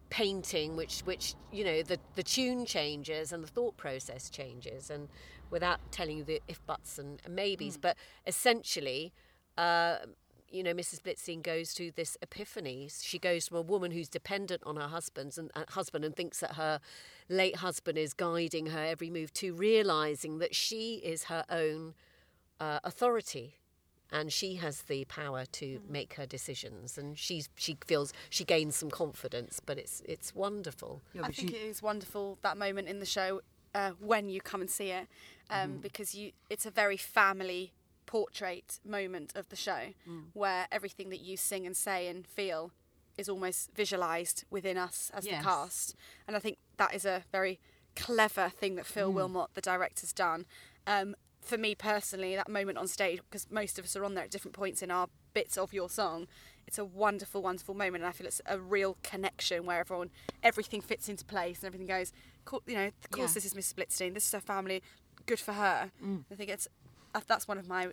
painting 0.08 0.76
which 0.76 1.00
which 1.00 1.34
you 1.52 1.64
know 1.64 1.82
the 1.82 1.98
the 2.14 2.22
tune 2.22 2.64
changes 2.64 3.32
and 3.32 3.42
the 3.42 3.48
thought 3.48 3.76
process 3.76 4.30
changes 4.30 4.88
and 4.88 5.08
without 5.50 5.80
telling 5.90 6.18
you 6.18 6.24
the 6.24 6.40
if 6.46 6.64
buts 6.66 6.98
and, 6.98 7.20
and 7.24 7.34
maybes 7.34 7.76
but 7.76 7.96
essentially 8.26 9.12
uh, 9.56 9.96
you 10.50 10.62
know 10.62 10.72
Mrs 10.75 11.00
Blitzstein 11.02 11.42
goes 11.42 11.75
to 11.75 11.90
this 11.90 12.16
epiphany. 12.22 12.88
She 13.02 13.18
goes 13.18 13.48
from 13.48 13.58
a 13.58 13.62
woman 13.62 13.90
who's 13.90 14.08
dependent 14.08 14.62
on 14.64 14.76
her 14.76 14.88
husband's 14.88 15.38
and 15.38 15.50
uh, 15.54 15.64
husband 15.70 16.04
and 16.04 16.14
thinks 16.14 16.40
that 16.40 16.52
her 16.52 16.80
late 17.28 17.56
husband 17.56 17.98
is 17.98 18.12
guiding 18.14 18.66
her 18.66 18.78
every 18.84 19.10
move 19.10 19.32
to 19.34 19.52
realizing 19.54 20.38
that 20.38 20.54
she 20.54 20.96
is 20.96 21.25
her 21.25 21.44
own 21.50 21.94
uh, 22.60 22.80
authority. 22.84 23.56
And 24.12 24.32
she 24.32 24.54
has 24.54 24.82
the 24.82 25.04
power 25.06 25.44
to 25.52 25.80
make 25.88 26.14
her 26.14 26.26
decisions. 26.26 26.96
And 26.96 27.18
she's 27.18 27.48
she 27.56 27.76
feels 27.84 28.12
she 28.30 28.44
gains 28.44 28.76
some 28.76 28.90
confidence 28.90 29.60
but 29.64 29.78
it's 29.78 30.00
it's 30.06 30.32
wonderful. 30.34 31.02
Yeah, 31.12 31.22
I 31.25 31.32
think 31.32 31.50
she- 31.50 31.56
it 31.56 31.62
is 31.68 31.82
wonderful 31.82 32.38
that 32.42 32.56
moment 32.56 32.86
in 32.88 33.00
the 33.00 33.06
show 33.06 33.40
uh, 33.75 33.90
when 33.98 34.28
you 34.28 34.40
come 34.40 34.60
and 34.60 34.70
see 34.70 34.90
it, 34.90 35.08
um, 35.50 35.78
because 35.82 36.14
you 36.14 36.30
it's 36.48 36.66
a 36.66 36.70
very 36.70 36.96
family 36.96 37.72
portrait 38.06 38.78
moment 38.84 39.32
of 39.34 39.48
the 39.48 39.56
show 39.56 39.92
mm. 40.08 40.25
where 40.32 40.66
everything 40.70 41.10
that 41.10 41.20
you 41.20 41.36
sing 41.36 41.66
and 41.66 41.76
say 41.76 42.08
and 42.08 42.26
feel 42.26 42.70
is 43.18 43.28
almost 43.28 43.70
visualized 43.75 44.44
within 44.50 44.76
us 44.76 45.10
as 45.14 45.25
Yes. 45.26 45.38
the 45.38 45.44
cast, 45.44 45.94
and 46.26 46.36
I 46.36 46.38
think 46.38 46.58
that 46.76 46.94
is 46.94 47.04
a 47.04 47.25
very 47.32 47.58
clever 47.94 48.50
thing 48.50 48.75
that 48.76 48.86
Phil 48.86 49.12
mm. 49.12 49.16
Willmott, 49.16 49.48
the 49.54 49.60
director's 49.62 50.12
done. 50.12 50.44
Um, 50.86 51.14
for 51.40 51.56
me 51.56 51.75
personally, 51.75 52.34
that 52.36 52.48
moment 52.48 52.76
on 52.76 52.88
stage, 52.88 53.20
because 53.30 53.50
most 53.50 53.78
of 53.78 53.84
us 53.84 53.96
are 53.96 54.04
on 54.04 54.14
there 54.14 54.25
at 54.25 54.30
different 54.30 54.54
points 54.54 54.82
in 54.82 54.90
our 54.90 55.08
bits 55.32 55.56
of 55.56 55.72
your 55.72 55.88
song, 55.88 56.26
it's 56.66 56.78
a 56.78 56.84
wonderful, 56.84 57.40
wonderful 57.40 57.75
moment, 57.75 58.02
and 58.02 58.06
I 58.08 58.12
feel 58.12 58.26
it's 58.26 58.42
a 58.46 58.58
real 58.58 58.98
connection 59.02 59.64
where 59.64 59.78
everyone, 59.80 60.10
everything 60.42 60.80
fits 60.80 61.08
into 61.08 61.25
place 61.25 61.58
and 61.60 61.66
everything 61.68 61.86
goes. 61.86 62.12
You 62.66 62.75
know, 62.75 62.86
of 62.86 63.10
course, 63.10 63.30
Yeah. 63.30 63.34
this 63.34 63.44
is 63.46 63.54
Miss 63.54 63.72
Blitzstein. 63.72 64.14
This 64.14 64.26
is 64.26 64.32
her 64.32 64.40
family. 64.40 64.82
Good 65.25 65.38
for 65.40 65.52
her. 65.52 65.92
Mm. 66.04 66.25
I 66.30 66.34
think 66.34 66.50
it's 66.50 66.69
that's 67.26 67.49
one 67.49 67.58
of 67.58 67.69
my 67.69 67.90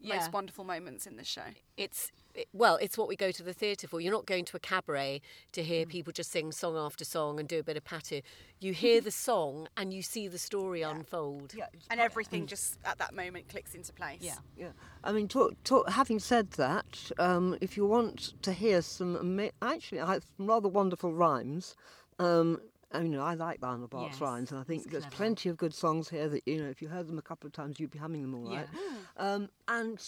Yeah. 0.00 0.16
most 0.16 0.32
wonderful 0.32 0.64
moments 0.64 1.06
in 1.06 1.16
this 1.16 1.28
show. 1.28 1.54
it's 1.76 2.10
it, 2.34 2.48
well 2.52 2.76
it's 2.76 2.96
what 2.98 3.08
we 3.08 3.14
go 3.14 3.30
to 3.30 3.42
the 3.42 3.52
theatre 3.52 3.86
for 3.86 4.00
you're 4.00 4.12
not 4.12 4.24
going 4.26 4.44
to 4.44 4.56
a 4.56 4.60
cabaret 4.60 5.20
to 5.52 5.62
hear 5.62 5.84
people 5.86 6.12
just 6.12 6.30
sing 6.30 6.50
song 6.50 6.76
after 6.76 7.04
song 7.04 7.38
and 7.38 7.46
do 7.48 7.58
a 7.60 7.62
bit 7.62 7.76
of 7.76 7.84
patter 7.84 8.20
you 8.58 8.72
hear 8.72 9.00
the 9.02 9.10
song 9.28 9.68
and 9.76 9.92
you 9.94 10.02
see 10.02 10.26
the 10.28 10.38
story 10.38 10.82
unfold 10.82 11.52
Yeah, 11.54 11.66
And 11.90 12.00
everything 12.00 12.46
just 12.46 12.78
at 12.84 12.98
that 12.98 13.14
moment 13.14 13.48
clicks 13.48 13.74
into 13.74 13.92
place. 13.92 14.22
Yeah. 14.22 14.36
Yeah, 14.56 14.72
I 15.04 15.12
mean, 15.12 15.28
talk, 15.28 15.62
talk, 15.62 15.88
having 15.90 16.18
said 16.18 16.52
that, 16.52 17.10
um, 17.18 17.56
if 17.60 17.76
you 17.76 17.86
want 17.86 18.40
to 18.42 18.52
hear 18.52 18.80
some 18.82 19.38
actually 19.60 20.00
I 20.00 20.14
have 20.14 20.24
some 20.36 20.46
rather 20.46 20.68
wonderful 20.68 21.12
rhymes, 21.12 21.76
um, 22.18 22.60
I 22.94 23.00
mean, 23.00 23.18
I 23.18 23.34
like 23.34 23.60
Lionel 23.62 23.88
Bart's 23.88 24.14
Yes, 24.14 24.20
rhymes, 24.20 24.50
and 24.50 24.60
I 24.60 24.64
think 24.64 24.90
there's 24.90 25.04
clever. 25.04 25.16
plenty 25.16 25.48
of 25.48 25.56
good 25.56 25.74
songs 25.74 26.08
here 26.08 26.28
that 26.28 26.42
you 26.46 26.62
know, 26.62 26.68
if 26.68 26.82
you 26.82 26.88
heard 26.88 27.08
them 27.08 27.18
a 27.18 27.22
couple 27.22 27.46
of 27.46 27.52
times, 27.52 27.78
you'd 27.80 27.90
be 27.90 27.98
humming 27.98 28.22
them 28.22 28.34
all 28.34 28.50
right. 28.50 28.66
Um, 29.16 29.48
and 29.68 29.98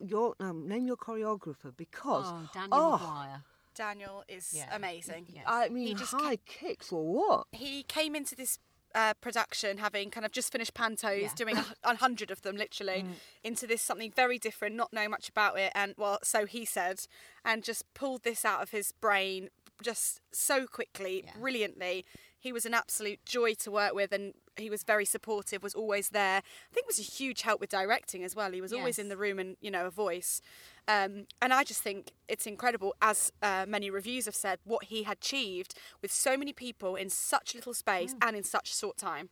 your 0.00 0.34
um, 0.40 0.68
name 0.68 0.86
your 0.86 0.96
choreographer 0.96 1.76
because 1.76 2.26
oh 2.28 2.48
daniel 2.52 2.70
oh, 2.72 2.90
Maguire. 2.92 3.42
Daniel 3.74 4.24
is 4.28 4.52
Yeah. 4.54 4.74
amazing. 4.74 5.26
Yeah. 5.32 5.42
I 5.46 5.68
mean, 5.68 5.88
he 5.88 5.94
just 5.94 6.12
high 6.12 6.38
kicks 6.46 6.90
or 6.92 7.04
what? 7.06 7.46
he 7.52 7.82
came 7.84 8.14
into 8.16 8.34
this 8.34 8.58
uh, 8.94 9.14
production 9.20 9.78
having 9.78 10.10
kind 10.10 10.24
of 10.26 10.32
just 10.32 10.50
finished 10.50 10.74
pantos, 10.74 11.20
Yeah. 11.22 11.28
doing 11.36 11.56
a, 11.58 11.64
a 11.84 11.94
hundred 11.96 12.30
of 12.30 12.42
them 12.42 12.56
literally, 12.56 13.04
into 13.44 13.66
this 13.66 13.82
something 13.82 14.10
very 14.10 14.38
different, 14.38 14.74
not 14.74 14.92
knowing 14.92 15.10
much 15.10 15.28
about 15.28 15.58
it, 15.58 15.70
and 15.74 15.94
well, 15.96 16.18
so 16.22 16.46
he 16.46 16.64
said, 16.64 17.00
and 17.44 17.62
just 17.62 17.84
pulled 17.94 18.22
this 18.22 18.44
out 18.44 18.62
of 18.62 18.70
his 18.70 18.92
brain 18.92 19.50
just 19.82 20.20
so 20.32 20.66
quickly, 20.66 21.22
Yeah. 21.24 21.32
brilliantly. 21.38 22.04
He 22.40 22.52
was 22.52 22.64
an 22.64 22.74
absolute 22.74 23.24
joy 23.24 23.54
to 23.54 23.70
work 23.70 23.94
with, 23.94 24.12
and 24.12 24.34
he 24.56 24.70
was 24.70 24.82
very 24.82 25.04
supportive. 25.04 25.62
Was 25.62 25.74
always 25.74 26.10
there. 26.10 26.38
I 26.38 26.74
think 26.74 26.86
was 26.86 26.98
a 26.98 27.02
huge 27.02 27.42
help 27.42 27.60
with 27.60 27.70
directing 27.70 28.22
as 28.24 28.36
well. 28.36 28.52
He 28.52 28.60
was 28.60 28.72
always 28.72 28.98
in 28.98 29.08
the 29.08 29.16
room 29.16 29.38
and 29.38 29.56
you 29.60 29.70
know 29.70 29.86
a 29.86 29.90
voice. 29.90 30.40
Um, 30.86 31.26
and 31.42 31.52
I 31.52 31.64
just 31.64 31.82
think 31.82 32.12
it's 32.28 32.46
incredible, 32.46 32.94
as 33.02 33.30
uh, 33.42 33.66
many 33.68 33.90
reviews 33.90 34.24
have 34.24 34.34
said, 34.34 34.58
what 34.64 34.84
he 34.84 35.02
had 35.02 35.18
achieved 35.18 35.74
with 36.00 36.10
so 36.12 36.36
many 36.36 36.52
people 36.52 36.96
in 36.96 37.10
such 37.10 37.54
little 37.54 37.74
space 37.74 38.14
and 38.22 38.34
in 38.36 38.42
such 38.42 38.74
short 38.74 38.96
time. 38.96 39.28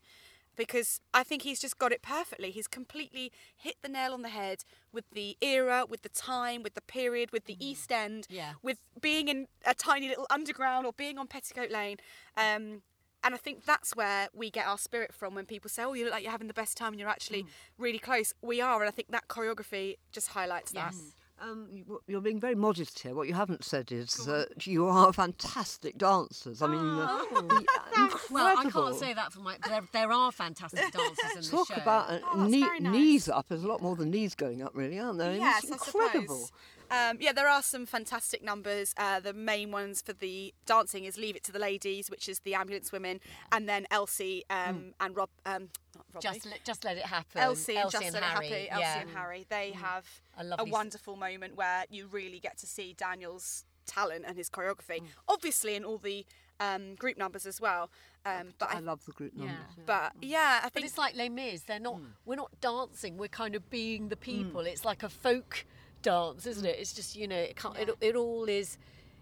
Because 0.54 1.00
I 1.12 1.22
think 1.22 1.42
he's 1.42 1.60
just 1.60 1.78
got 1.78 1.92
it 1.92 2.00
perfectly. 2.00 2.50
He's 2.50 2.66
completely 2.66 3.30
hit 3.54 3.76
the 3.82 3.88
nail 3.90 4.12
on 4.14 4.22
the 4.22 4.30
head 4.30 4.64
with 4.90 5.04
the 5.12 5.36
era, 5.42 5.84
with 5.86 6.00
the 6.02 6.08
time, 6.08 6.62
with 6.62 6.74
the 6.74 6.80
period, 6.80 7.30
with 7.30 7.44
the 7.44 7.56
East 7.64 7.92
End, 7.92 8.26
Yeah. 8.30 8.52
with 8.62 8.78
being 9.00 9.28
in 9.28 9.48
a 9.66 9.74
tiny 9.74 10.08
little 10.08 10.26
underground 10.30 10.86
or 10.86 10.92
being 10.94 11.18
on 11.18 11.26
Petticoat 11.26 11.70
Lane. 11.70 11.98
Um, 12.38 12.82
and 13.26 13.34
I 13.34 13.38
think 13.38 13.64
that's 13.66 13.94
where 13.94 14.28
we 14.32 14.50
get 14.50 14.66
our 14.66 14.78
spirit 14.78 15.12
from 15.12 15.34
when 15.34 15.44
people 15.44 15.68
say, 15.68 15.82
"Oh, 15.84 15.92
you 15.92 16.04
look 16.04 16.12
like 16.14 16.22
you're 16.22 16.32
having 16.32 16.48
the 16.48 16.54
best 16.54 16.76
time," 16.78 16.92
and 16.92 17.00
you're 17.00 17.08
actually 17.10 17.44
really 17.76 17.98
close. 17.98 18.32
We 18.40 18.60
are, 18.62 18.80
and 18.80 18.88
I 18.88 18.92
think 18.92 19.08
that 19.10 19.28
choreography 19.28 19.96
just 20.12 20.28
highlights 20.28 20.72
that. 20.72 20.94
Um, 21.38 21.68
you- 21.70 22.00
you're 22.06 22.22
being 22.22 22.40
very 22.40 22.54
modest 22.54 22.98
here. 23.00 23.14
What 23.14 23.28
you 23.28 23.34
haven't 23.34 23.62
said 23.62 23.92
is 23.92 24.14
that 24.24 24.66
you 24.66 24.86
are 24.86 25.12
fantastic 25.12 25.98
dancers. 25.98 26.62
I 26.62 26.66
mean, 26.66 26.80
uh, 26.80 27.24
incredible. 27.30 28.20
well 28.30 28.46
i 28.56 28.70
can't 28.70 28.96
say 28.96 29.12
that 29.12 29.32
for 29.34 29.40
my 29.40 29.58
there, 29.68 29.82
there 29.92 30.10
are 30.12 30.32
fantastic 30.32 30.90
dancers 30.92 31.18
in 31.34 31.40
the 31.42 31.46
Talk 31.48 31.68
show 31.68 31.74
about 31.74 32.08
uh, 32.10 32.20
Oh, 32.32 32.44
knee, 32.46 32.60
nice. 32.60 32.80
knees 32.80 33.28
up. 33.28 33.48
There's 33.48 33.64
a 33.64 33.68
lot 33.68 33.82
more 33.82 33.96
than 33.96 34.10
knees 34.10 34.34
going 34.34 34.62
up, 34.62 34.72
really, 34.74 34.98
aren't 34.98 35.18
there? 35.18 35.34
Yes, 35.36 35.64
it's 35.64 35.72
I 35.72 35.74
incredible. 35.86 36.48
Suppose. 36.88 37.10
Um, 37.10 37.16
yeah, 37.20 37.32
there 37.32 37.48
are 37.48 37.62
some 37.62 37.86
fantastic 37.86 38.42
numbers. 38.42 38.94
Uh, 38.96 39.20
the 39.20 39.32
main 39.32 39.70
ones 39.70 40.02
for 40.02 40.12
the 40.12 40.54
dancing 40.66 41.04
is 41.04 41.16
"Leave 41.18 41.36
It 41.36 41.44
to 41.44 41.52
the 41.52 41.58
Ladies," 41.58 42.10
which 42.10 42.28
is 42.28 42.40
the 42.40 42.54
ambulance 42.54 42.92
women, 42.92 43.20
and 43.52 43.68
then 43.68 43.86
Elsie 43.90 44.44
um, 44.50 44.94
and 45.00 45.16
Rob. 45.16 45.30
Um, 45.44 45.68
not 46.14 46.22
just 46.22 46.46
let, 46.46 46.64
just 46.64 46.84
let 46.84 46.96
it 46.98 47.04
happen 47.06 47.40
Elsie 47.40 47.76
and 47.76 47.90
Just 47.90 48.04
and 48.04 48.14
Let 48.14 48.22
harry 48.22 48.48
Happy. 48.48 48.70
Elsie 48.70 48.80
yeah. 48.82 49.00
and 49.00 49.10
Harry. 49.10 49.46
They 49.48 49.72
have 49.72 50.04
A 50.38 50.42
a, 50.42 50.44
lovely 50.44 50.66
s- 50.66 50.72
wonderful 50.72 51.16
moment 51.16 51.56
where 51.56 51.84
you 51.90 52.06
really 52.06 52.38
get 52.38 52.58
to 52.58 52.66
see 52.66 52.94
Daniel's 52.96 53.64
talent 53.86 54.24
and 54.26 54.36
his 54.36 54.50
choreography. 54.50 55.00
Obviously, 55.28 55.74
in 55.74 55.84
all 55.84 55.98
the 55.98 56.26
um, 56.60 56.94
group 56.96 57.16
numbers 57.16 57.46
as 57.46 57.60
well. 57.60 57.90
Um, 58.24 58.48
but 58.58 58.70
I 58.72 58.76
I, 58.76 58.80
love 58.80 59.04
the 59.06 59.12
group 59.12 59.32
Yeah. 59.36 59.44
numbers. 59.46 59.62
but 59.86 60.12
yeah, 60.20 60.58
I 60.60 60.64
But 60.64 60.72
think 60.72 60.86
it's 60.86 60.98
like 60.98 61.14
Les 61.16 61.28
Mis. 61.28 61.62
They're 61.62 61.78
not. 61.78 61.96
Hmm. 61.96 62.06
We're 62.24 62.36
not 62.36 62.50
dancing. 62.60 63.16
We're 63.18 63.28
kind 63.28 63.54
of 63.54 63.70
being 63.70 64.08
the 64.08 64.16
people. 64.16 64.60
It's 64.62 64.84
like 64.84 65.02
a 65.02 65.08
folk 65.08 65.64
dance, 66.02 66.46
isn't 66.46 66.64
it? 66.64 66.76
It's 66.78 66.92
just 66.92 67.16
you 67.16 67.28
know, 67.28 67.36
it, 67.36 67.56
can't, 67.56 67.76
it, 67.78 67.90
it 68.00 68.16
all 68.16 68.44
is. 68.44 68.78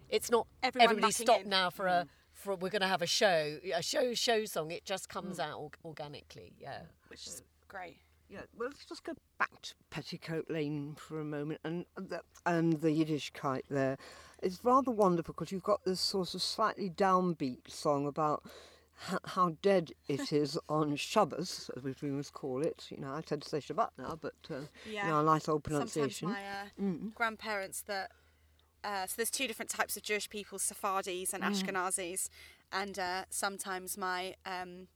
It's 0.09 0.31
not 0.31 0.47
Everyone 0.63 0.91
everybody 0.91 1.13
stop 1.13 1.43
in. 1.43 1.49
now 1.49 1.71
for 1.71 1.87
a. 1.87 2.05
Mm. 2.05 2.09
For 2.33 2.57
we're 2.57 2.69
going 2.69 2.83
to 2.83 2.89
have 2.89 3.01
a 3.01 3.07
show, 3.07 3.59
a 3.75 3.81
show 3.83 4.13
show 4.13 4.45
song. 4.45 4.71
It 4.71 4.85
just 4.85 5.09
comes 5.09 5.39
mm. 5.39 5.45
out 5.45 5.59
org- 5.59 5.79
organically. 5.85 6.53
Yeah. 6.61 6.81
which 7.09 7.27
is 7.27 7.43
great. 7.69 7.97
Yeah, 8.29 8.41
well, 8.59 8.69
let's 8.69 8.85
just 8.85 9.05
go 9.05 9.13
back 9.39 9.63
to 9.63 9.75
Petticoat 9.91 10.51
Lane 10.51 10.97
for 10.99 11.21
a 11.21 11.25
moment 11.25 11.61
and 11.65 11.85
the, 11.97 12.23
and 12.45 12.81
the 12.81 12.89
Yiddishkeit 12.89 13.63
there. 13.71 13.97
It's 14.43 14.65
rather 14.65 14.91
wonderful 14.91 15.35
because 15.35 15.53
you've 15.53 15.63
got 15.63 15.85
this 15.85 16.01
sort 16.01 16.35
of 16.35 16.43
slightly 16.43 16.91
downbeat 16.91 17.71
song 17.71 18.07
about 18.07 18.43
h- 18.45 18.53
how 19.25 19.57
dead 19.63 19.93
it 20.09 20.33
is 20.33 20.59
on 20.69 20.97
Shabbos, 20.97 21.71
as 21.77 21.83
we 22.03 22.11
must 22.11 22.33
call 22.33 22.63
it. 22.63 22.87
You 22.91 22.99
know, 22.99 23.13
I 23.13 23.21
tend 23.21 23.43
to 23.43 23.49
say 23.49 23.59
Shabbat 23.59 23.91
now, 23.99 24.19
but 24.21 24.35
uh, 24.51 24.55
Yeah. 24.91 25.07
you 25.07 25.13
know, 25.13 25.21
a 25.21 25.25
nice 25.25 25.49
old 25.49 25.65
Sometimes 25.67 25.93
pronunciation. 25.95 26.29
my 26.31 26.43
uh, 26.47 27.09
grandparents 27.15 27.83
that 27.83 28.11
uh, 28.85 29.07
so 29.07 29.15
there's 29.17 29.31
two 29.31 29.47
different 29.47 29.71
types 29.71 29.97
of 29.97 30.03
Jewish 30.03 30.29
people, 30.29 30.59
Sephardis 30.59 31.33
and 31.33 31.43
Ashkenazis, 31.43 32.29
and 32.71 32.99
uh, 32.99 33.25
sometimes 33.31 33.97
my 33.97 34.35
um, 34.45 34.89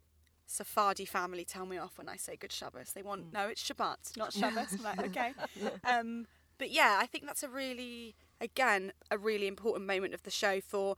Sephardi 0.46 1.06
family 1.06 1.44
tell 1.44 1.64
me 1.66 1.78
off 1.78 1.96
when 1.96 2.08
I 2.08 2.16
say 2.16 2.36
Good 2.36 2.52
Shabbos. 2.52 2.92
They 2.92 3.02
want 3.02 3.32
no, 3.32 3.48
it's 3.48 3.62
Shabbat, 3.62 4.16
not 4.16 4.32
Shabbos. 4.34 4.74
I'm 4.78 4.82
like, 4.84 5.00
okay. 5.06 5.32
Um, 5.84 6.26
but 6.58 6.70
yeah, 6.70 6.98
I 7.00 7.06
think 7.06 7.24
that's 7.24 7.42
a 7.42 7.48
really, 7.48 8.14
again, 8.40 8.92
a 9.10 9.16
really 9.16 9.46
important 9.46 9.86
moment 9.86 10.12
of 10.12 10.22
the 10.24 10.30
show 10.30 10.60
for, 10.60 10.96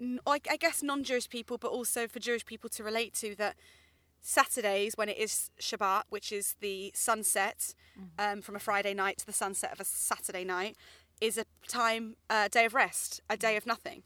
I 0.00 0.40
I 0.50 0.56
guess, 0.56 0.82
non-Jewish 0.82 1.28
people, 1.28 1.58
but 1.58 1.70
also 1.70 2.06
for 2.08 2.18
Jewish 2.18 2.44
people 2.44 2.70
to 2.70 2.84
relate 2.84 3.14
to 3.14 3.34
that. 3.36 3.56
Saturdays, 4.26 4.94
when 4.96 5.10
it 5.10 5.18
is 5.18 5.50
Shabbat, 5.60 6.04
which 6.08 6.32
is 6.32 6.56
the 6.60 6.90
sunset 6.94 7.74
um, 8.18 8.40
from 8.40 8.56
a 8.56 8.58
Friday 8.58 8.94
night 8.94 9.18
to 9.18 9.26
the 9.26 9.34
sunset 9.34 9.70
of 9.70 9.80
a 9.80 9.84
Saturday 9.84 10.44
night, 10.44 10.78
is 11.20 11.36
a 11.36 11.44
time, 11.68 12.16
a 12.30 12.48
day 12.48 12.64
of 12.64 12.72
rest, 12.72 13.20
a 13.28 13.36
day 13.36 13.54
of 13.54 13.66
nothing. 13.66 14.02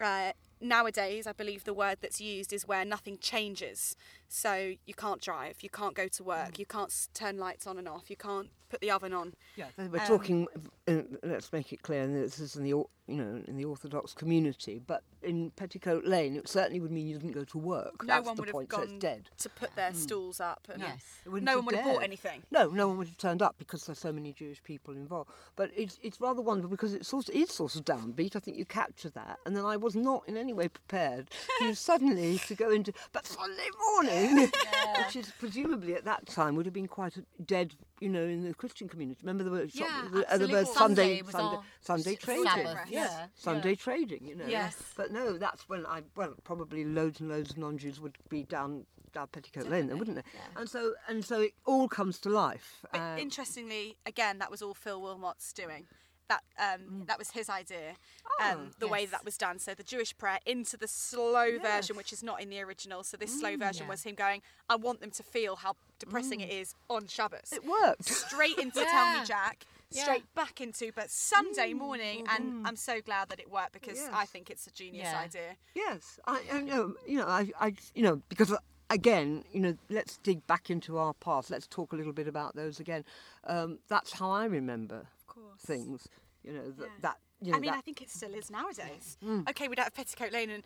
Uh, 0.00 0.32
nowadays, 0.58 1.26
I 1.26 1.32
believe 1.32 1.64
the 1.64 1.74
word 1.74 1.98
that's 2.00 2.18
used 2.18 2.52
is 2.52 2.66
where 2.66 2.84
nothing 2.84 3.18
changes. 3.18 3.94
So 4.28 4.74
you 4.86 4.94
can't 4.94 5.20
drive, 5.22 5.56
you 5.62 5.70
can't 5.70 5.94
go 5.94 6.06
to 6.08 6.22
work, 6.24 6.58
you 6.58 6.66
can't 6.66 6.90
s- 6.90 7.08
turn 7.14 7.38
lights 7.38 7.66
on 7.66 7.78
and 7.78 7.88
off, 7.88 8.10
you 8.10 8.16
can't 8.16 8.50
put 8.68 8.80
the 8.82 8.90
oven 8.90 9.14
on. 9.14 9.32
Yeah, 9.56 9.68
we're 9.78 10.00
Um, 10.00 10.06
talking. 10.06 10.46
Uh, 10.86 11.02
let's 11.22 11.50
make 11.52 11.72
it 11.72 11.80
clear, 11.82 12.02
and 12.02 12.14
this 12.14 12.38
is 12.38 12.54
in 12.56 12.62
the 12.64 12.70
you 13.06 13.16
know 13.16 13.42
in 13.48 13.56
the 13.56 13.64
Orthodox 13.64 14.12
community, 14.12 14.78
but 14.78 15.02
in 15.22 15.50
Petticoat 15.52 16.04
Lane, 16.04 16.36
it 16.36 16.46
certainly 16.46 16.78
would 16.78 16.90
mean 16.90 17.06
you 17.06 17.16
didn't 17.18 17.32
go 17.32 17.44
to 17.44 17.56
work. 17.58 18.02
No 18.02 18.06
That's 18.14 18.26
one 18.26 18.36
the 18.36 18.42
would 18.42 18.48
have 18.48 18.68
gone 18.68 19.00
to 19.38 19.48
put 19.48 19.74
their 19.74 19.94
stools 19.94 20.40
up. 20.40 20.68
And 20.70 20.82
Yes. 20.82 21.02
No 21.24 21.56
one 21.56 21.64
would 21.66 21.74
have 21.76 21.84
bought 21.84 22.02
anything. 22.02 22.42
No, 22.50 22.68
no 22.68 22.88
one 22.88 22.98
would 22.98 23.08
have 23.08 23.16
turned 23.16 23.40
up 23.40 23.56
because 23.58 23.86
there's 23.86 23.98
so 23.98 24.12
many 24.12 24.34
Jewish 24.34 24.62
people 24.62 24.92
involved. 24.94 25.30
But 25.56 25.70
it's 25.74 25.98
it's 26.02 26.20
rather 26.20 26.42
wonderful 26.42 26.68
because 26.70 26.92
it's 26.92 27.08
sort 27.08 27.30
of, 27.30 27.34
it's 27.34 27.54
sort 27.54 27.74
of 27.76 27.84
downbeat. 27.86 28.36
I 28.36 28.40
think 28.40 28.58
you 28.58 28.66
capture 28.66 29.10
that, 29.10 29.38
and 29.46 29.56
then 29.56 29.64
I 29.64 29.78
was 29.78 29.96
not 29.96 30.28
in 30.28 30.36
any 30.36 30.52
way 30.52 30.68
prepared 30.68 31.30
to 31.60 31.74
suddenly 31.88 32.38
to 32.46 32.54
go 32.54 32.70
into. 32.70 32.92
But 33.12 33.26
Sunday 33.26 33.68
morning, 33.86 34.17
which 34.26 35.16
is 35.16 35.32
presumably 35.38 35.94
at 35.94 36.04
that 36.04 36.26
time 36.26 36.54
would 36.56 36.66
have 36.66 36.72
been 36.74 36.88
quite 36.88 37.16
a 37.16 37.22
dead, 37.42 37.74
you 38.00 38.08
know, 38.08 38.22
in 38.22 38.44
the 38.44 38.54
Christian 38.54 38.88
community. 38.88 39.20
Remember 39.22 39.44
the 39.44 39.50
word 39.50 39.70
Yeah, 39.72 40.08
the, 40.12 40.46
the 40.46 40.52
word 40.52 40.68
Sunday 40.68 41.22
Sunday 41.30 41.60
Sunday, 41.80 42.14
trading. 42.16 42.44
Sabbath, 42.44 42.78
Yes, 42.90 43.10
yeah, 43.12 43.26
Sunday 43.34 43.70
yeah. 43.70 43.74
trading. 43.76 44.26
You 44.26 44.36
know. 44.36 44.46
Yes. 44.46 44.76
But 44.96 45.12
no, 45.12 45.38
that's 45.38 45.68
when 45.68 45.86
I 45.86 46.02
well 46.16 46.34
probably 46.44 46.84
loads 46.84 47.20
and 47.20 47.28
loads 47.28 47.50
of 47.52 47.58
non-Jews 47.58 48.00
would 48.00 48.16
be 48.28 48.42
down 48.44 48.86
down 49.14 49.28
Petticoat 49.28 49.68
Lane, 49.68 49.86
then, 49.86 49.98
wouldn't 49.98 50.16
they? 50.16 50.22
And 50.56 50.68
so 50.68 50.92
and 51.08 51.24
so 51.24 51.40
it 51.40 51.52
all 51.64 51.88
comes 51.88 52.18
to 52.20 52.28
life. 52.28 52.84
But 52.92 53.00
Uh, 53.00 53.16
interestingly, 53.18 53.96
again, 54.06 54.38
that 54.38 54.50
was 54.50 54.60
all 54.62 54.74
Phil 54.74 55.00
Willmott's 55.00 55.52
doing. 55.52 55.86
That 56.28 56.42
um, 56.58 57.04
that 57.06 57.18
was 57.18 57.30
his 57.30 57.48
idea. 57.48 57.94
Oh, 58.40 58.52
Um, 58.52 58.70
the 58.78 58.86
way 58.88 59.06
that 59.06 59.24
was 59.24 59.36
done. 59.38 59.58
So 59.58 59.74
the 59.74 59.82
Jewish 59.82 60.16
prayer 60.16 60.38
into 60.44 60.76
the 60.76 60.86
slow 60.88 61.58
version, 61.58 61.96
which 61.96 62.12
is 62.12 62.22
not 62.22 62.42
in 62.42 62.50
the 62.50 62.60
original. 62.60 63.02
So 63.02 63.16
this 63.16 63.38
slow 63.38 63.56
version 63.56 63.84
Yeah. 63.84 63.90
was 63.90 64.02
him 64.02 64.14
going, 64.14 64.42
"I 64.68 64.76
want 64.76 65.00
them 65.00 65.10
to 65.12 65.22
feel 65.22 65.56
how 65.56 65.76
depressing 65.98 66.40
it 66.40 66.50
is 66.50 66.74
on 66.90 67.06
Shabbos." 67.06 67.50
it 67.52 67.64
worked. 67.64 68.04
Straight 68.04 68.58
into 68.58 68.84
Tell 68.84 69.18
Me 69.18 69.24
Jack. 69.24 69.64
Yeah. 69.90 70.02
Straight 70.02 70.34
back 70.34 70.60
into, 70.60 70.92
but 70.94 71.10
Sunday 71.10 71.72
morning, 71.72 72.26
and 72.28 72.66
I'm 72.66 72.76
so 72.76 73.00
glad 73.00 73.30
that 73.30 73.40
it 73.40 73.50
worked 73.50 73.72
because 73.72 73.98
I 74.12 74.26
think 74.26 74.50
it's 74.50 74.66
a 74.66 74.70
genius 74.70 75.08
Yeah. 75.10 75.18
idea. 75.20 75.56
Yes, 75.74 76.20
I, 76.26 76.42
I 76.52 76.60
know. 76.60 76.94
You 77.06 77.18
know, 77.20 77.26
I, 77.26 77.50
I, 77.58 77.72
you 77.94 78.02
know, 78.02 78.20
because 78.28 78.54
again, 78.90 79.44
you 79.50 79.60
know, 79.60 79.78
let's 79.88 80.18
dig 80.18 80.46
back 80.46 80.68
into 80.68 80.98
our 80.98 81.14
past. 81.14 81.50
Let's 81.50 81.66
talk 81.66 81.94
a 81.94 81.96
little 81.96 82.12
bit 82.12 82.28
about 82.28 82.54
those 82.54 82.78
again. 82.80 83.02
Um, 83.44 83.78
that's 83.88 84.12
how 84.12 84.30
I 84.30 84.44
remember 84.44 85.06
course. 85.40 85.60
things. 85.62 86.08
You 86.44 86.52
know, 86.52 86.70
that, 86.70 86.82
Yeah. 86.86 86.88
that 87.02 87.16
you 87.40 87.50
know, 87.52 87.56
I 87.56 87.60
mean, 87.60 87.70
that, 87.70 87.76
Mm. 87.76 87.78
I 87.78 87.82
think 87.82 88.02
it 88.02 88.10
still 88.10 88.34
is 88.34 88.50
nowadays. 88.50 89.16
Okay, 89.50 89.68
we'd 89.68 89.78
have 89.78 89.94
Petticoat 89.94 90.32
Lane 90.32 90.50
and, 90.50 90.62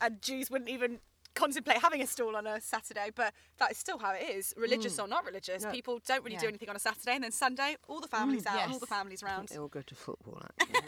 and 0.00 0.20
Jews 0.22 0.50
wouldn't 0.50 0.70
even 0.70 1.00
contemplate 1.38 1.78
having 1.78 2.02
a 2.02 2.06
stall 2.06 2.36
on 2.36 2.46
a 2.46 2.60
Saturday, 2.60 3.10
but 3.14 3.32
that 3.58 3.70
is 3.70 3.78
still 3.78 3.98
how 3.98 4.12
it 4.12 4.28
is, 4.28 4.52
religious 4.56 4.98
or 4.98 5.06
not 5.06 5.24
religious. 5.24 5.62
Mm. 5.62 5.66
No. 5.66 5.72
People 5.72 6.00
don't 6.06 6.24
really 6.24 6.36
do 6.36 6.48
anything 6.48 6.68
on 6.68 6.76
a 6.76 6.80
Saturday, 6.80 7.14
and 7.14 7.24
then 7.24 7.32
Sunday, 7.32 7.76
all 7.86 8.00
the 8.00 8.08
families 8.08 8.44
out 8.46 8.62
and 8.62 8.72
all 8.72 8.78
the 8.78 8.86
families 8.86 9.22
round. 9.22 9.48
they 9.48 9.58
all 9.58 9.68
go 9.68 9.82
to 9.82 9.94
football. 9.94 10.42
Actually. 10.60 10.78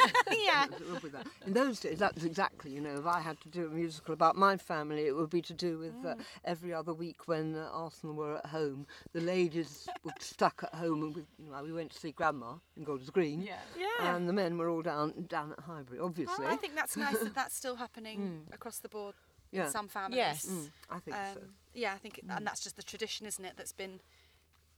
yeah. 0.45 0.65
It 0.65 0.91
would 0.91 1.03
be 1.03 1.09
that. 1.11 1.27
In 1.47 1.53
those 1.53 1.81
days, 1.81 1.99
that 1.99 2.15
was 2.15 2.25
exactly, 2.25 2.71
you 2.73 2.81
know, 2.81 2.95
if 2.99 3.07
I 3.07 3.21
had 3.21 3.41
to 3.43 3.49
do 3.49 3.67
a 3.67 3.69
musical 3.69 4.13
about 4.13 4.37
my 4.37 4.57
family, 4.57 5.07
it 5.07 5.15
would 5.17 5.31
be 5.31 5.43
to 5.43 5.55
do 5.55 5.79
with 5.79 6.05
uh, 6.05 6.17
every 6.45 6.75
other 6.75 6.93
week 6.93 7.29
when 7.29 7.55
uh, 7.55 7.69
Arsenal 7.73 8.17
were 8.17 8.39
at 8.39 8.47
home. 8.47 8.87
The 9.13 9.21
ladies 9.21 9.89
were 10.05 10.13
stuck 10.19 10.65
at 10.65 10.75
home, 10.75 11.03
and 11.03 11.15
we, 11.15 11.23
you 11.39 11.51
know, 11.51 11.63
we 11.63 11.73
went 11.73 11.93
to 11.93 11.99
see 11.99 12.13
Grandma 12.13 12.55
in 12.77 12.85
Golders 12.85 13.11
Green. 13.11 13.43
Yeah. 13.43 13.55
Yeah. 13.79 14.15
And 14.17 14.29
the 14.29 14.33
men 14.33 14.59
were 14.59 14.69
all 14.69 14.83
down 14.83 15.27
down 15.29 15.53
at 15.53 15.61
Highbury, 15.61 16.01
obviously. 16.01 16.45
Well, 16.45 16.53
I 16.53 16.57
think 16.57 16.75
that's 16.75 16.97
nice 16.97 17.19
that 17.19 17.35
that's 17.35 17.57
still 17.57 17.77
happening 17.77 18.43
across 18.53 18.79
the 18.79 18.89
board 18.89 19.15
Yeah. 19.53 19.67
in 19.67 19.71
some 19.71 19.89
families. 19.89 20.17
Yes. 20.19 20.47
Mm, 20.47 20.71
I 20.91 20.99
think 21.01 21.17
Um, 21.17 21.35
so. 21.35 21.41
Yeah, 21.75 21.93
I 21.95 21.99
think, 21.99 22.21
and 22.29 22.47
that's 22.47 22.61
just 22.63 22.77
the 22.77 22.83
tradition, 22.83 23.27
isn't 23.27 23.45
it, 23.45 23.55
that's 23.57 23.73
been 23.73 24.01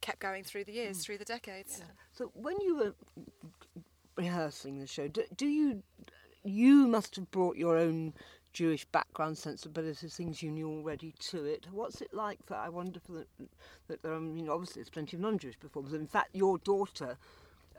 kept 0.00 0.18
going 0.20 0.44
through 0.44 0.64
the 0.64 0.72
years, 0.72 1.04
through 1.04 1.18
the 1.18 1.24
decades. 1.24 1.82
So 2.12 2.30
when 2.34 2.60
you 2.60 2.76
were 2.76 2.94
rehearsing 4.16 4.78
the 4.78 4.86
show, 4.86 5.08
do, 5.08 5.24
do 5.36 5.46
you 5.46 5.82
you 6.44 6.88
must 6.88 7.14
have 7.16 7.30
brought 7.30 7.56
your 7.56 7.76
own 7.78 8.12
Jewish 8.52 8.84
background, 8.86 9.38
sensibilities, 9.38 10.14
things 10.16 10.42
you 10.42 10.50
knew 10.50 10.68
already 10.68 11.14
to 11.30 11.44
it. 11.44 11.66
What's 11.70 12.00
it 12.02 12.12
like 12.12 12.38
for? 12.44 12.54
I 12.56 12.68
wonder 12.68 13.00
for 13.00 13.12
the, 13.12 13.26
that 13.88 14.02
there 14.02 14.14
I 14.14 14.18
mean, 14.18 14.48
obviously 14.48 14.80
there's 14.80 14.90
plenty 14.90 15.16
of 15.16 15.22
non-Jewish 15.22 15.58
performers. 15.58 15.92
In 15.94 16.06
fact, 16.06 16.30
your 16.34 16.58
daughter, 16.58 17.16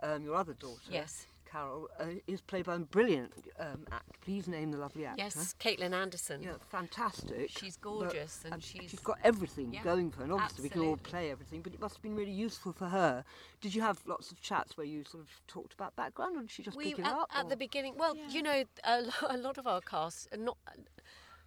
um, 0.01 0.23
your 0.23 0.35
other 0.35 0.53
daughter, 0.53 0.89
Yes. 0.89 1.27
Carol, 1.53 1.87
uh, 1.99 2.05
is 2.25 2.41
played 2.41 2.65
by 2.65 2.75
a 2.75 2.79
brilliant 2.79 3.31
um, 3.59 3.85
actor. 3.91 4.11
Please 4.21 4.47
name 4.47 4.71
the 4.71 4.77
lovely 4.79 5.05
actor. 5.05 5.21
Yes, 5.23 5.53
Caitlin 5.59 5.93
Anderson. 5.93 6.41
Yeah, 6.41 6.53
fantastic. 6.71 7.51
She's 7.51 7.77
but- 7.77 7.89
gorgeous 7.89 8.41
and 8.45 8.55
uh, 8.55 8.57
she's- 8.59 8.89
she's 8.89 8.99
got 8.99 9.19
everything 9.23 9.71
Yeah, 9.71 9.83
going 9.83 10.09
for 10.09 10.17
her. 10.19 10.23
And 10.23 10.33
obviously, 10.33 10.63
we 10.63 10.69
can 10.69 10.81
all 10.81 10.97
play 10.97 11.29
everything, 11.29 11.61
but 11.61 11.73
it 11.73 11.79
must 11.79 11.95
have 11.95 12.01
been 12.01 12.15
really 12.15 12.31
useful 12.31 12.73
for 12.73 12.87
her. 12.87 13.23
Did 13.61 13.75
you 13.75 13.81
have 13.83 13.99
lots 14.07 14.31
of 14.31 14.41
chats 14.41 14.77
where 14.77 14.87
you 14.87 15.03
sort 15.03 15.21
of 15.23 15.29
talked 15.47 15.73
about 15.73 15.95
background, 15.95 16.37
or 16.37 16.41
did 16.41 16.51
she 16.51 16.63
just 16.63 16.75
we 16.75 16.85
pick 16.95 16.99
it 16.99 17.05
at, 17.05 17.11
up? 17.13 17.29
at 17.35 17.45
or- 17.45 17.49
the 17.49 17.57
beginning. 17.57 17.95
Well, 17.97 18.17
you 18.29 18.41
know, 18.41 18.63
a, 18.83 19.03
a 19.29 19.37
lot 19.37 19.59
of 19.59 19.67
our 19.67 19.81
cast 19.81 20.27
are 20.33 20.37
not. 20.37 20.57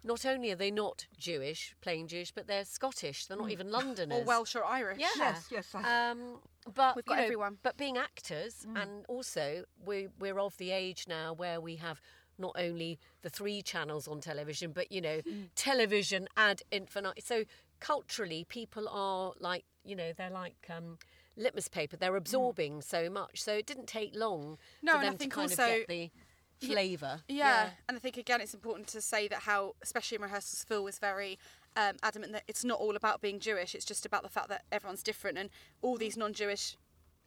Not 0.03 0.25
only 0.25 0.51
are 0.51 0.55
they 0.55 0.71
not 0.71 1.05
Jewish, 1.17 1.75
playing 1.81 2.07
Jewish, 2.07 2.31
but 2.31 2.47
they're 2.47 2.63
Scottish. 2.63 3.25
They're 3.25 3.35
not 3.35 3.51
even 3.51 3.69
Londoners. 3.71 4.21
Or 4.21 4.23
Welsh 4.23 4.55
or 4.55 4.63
Irish. 4.63 4.99
Yeah. 4.99 5.09
Yes, 5.17 5.47
yes, 5.51 5.75
I- 5.75 6.11
Um, 6.11 6.39
but 6.73 6.95
We've 6.95 7.05
got 7.05 7.17
know, 7.17 7.23
everyone. 7.23 7.57
But 7.63 7.77
being 7.77 7.97
actors, 7.97 8.65
mm. 8.67 8.81
and 8.81 9.05
also 9.07 9.63
we 9.85 10.07
we're 10.19 10.39
of 10.39 10.57
the 10.57 10.71
age 10.71 11.05
now 11.07 11.33
where 11.33 11.59
we 11.61 11.75
have 11.77 12.01
not 12.39 12.55
only 12.57 12.99
the 13.23 13.29
three 13.29 13.61
channels 13.61 14.07
on 14.07 14.21
television, 14.21 14.71
but 14.71 14.91
you 14.91 15.01
know, 15.01 15.21
mm. 15.21 15.49
television 15.55 16.27
ad 16.37 16.61
infinitum. 16.71 17.23
So 17.23 17.43
culturally, 17.79 18.45
people 18.47 18.87
are 18.89 19.33
like 19.39 19.65
you 19.83 19.95
know 19.95 20.11
they're 20.15 20.29
like. 20.29 20.55
Um, 20.69 20.97
Litmus 21.39 21.67
paper, 21.67 21.95
they're 21.97 22.13
mm. 22.13 22.17
absorbing 22.17 22.81
so 22.81 23.11
much, 23.11 23.43
so 23.43 23.53
it 23.53 23.67
didn't 23.67 23.85
take 23.85 24.15
long 24.15 24.57
No, 24.81 24.93
for 24.93 24.97
and 24.97 25.05
I 25.05 25.09
them 25.11 25.17
think 25.19 25.33
to 25.33 25.35
kind 25.35 25.51
also- 25.51 25.63
of 25.63 25.69
get 25.69 25.87
the 25.87 26.11
flavour. 26.59 27.21
Yeah. 27.27 27.69
and 27.87 27.95
I 27.97 27.99
think 27.99 28.17
again 28.17 28.41
it's 28.41 28.53
important 28.53 28.87
to 28.87 29.01
say 29.01 29.27
that 29.27 29.39
how, 29.39 29.75
especially 29.83 30.15
in 30.15 30.21
rehearsals, 30.23 30.63
Phil 30.67 30.83
was 30.83 30.99
very 30.99 31.37
um, 31.77 31.95
adamant 32.03 32.33
that 32.33 32.43
it's 32.47 32.63
not 32.65 32.79
all 32.79 32.95
about 32.97 33.21
being 33.21 33.39
Jewish. 33.39 33.73
It's 33.75 33.85
just 33.85 34.05
about 34.05 34.23
the 34.23 34.29
fact 34.29 34.49
that 34.49 34.63
everyone's 34.71 35.03
different, 35.03 35.37
and 35.37 35.49
all 35.81 35.95
these 35.97 36.17
non-Jewish 36.17 36.75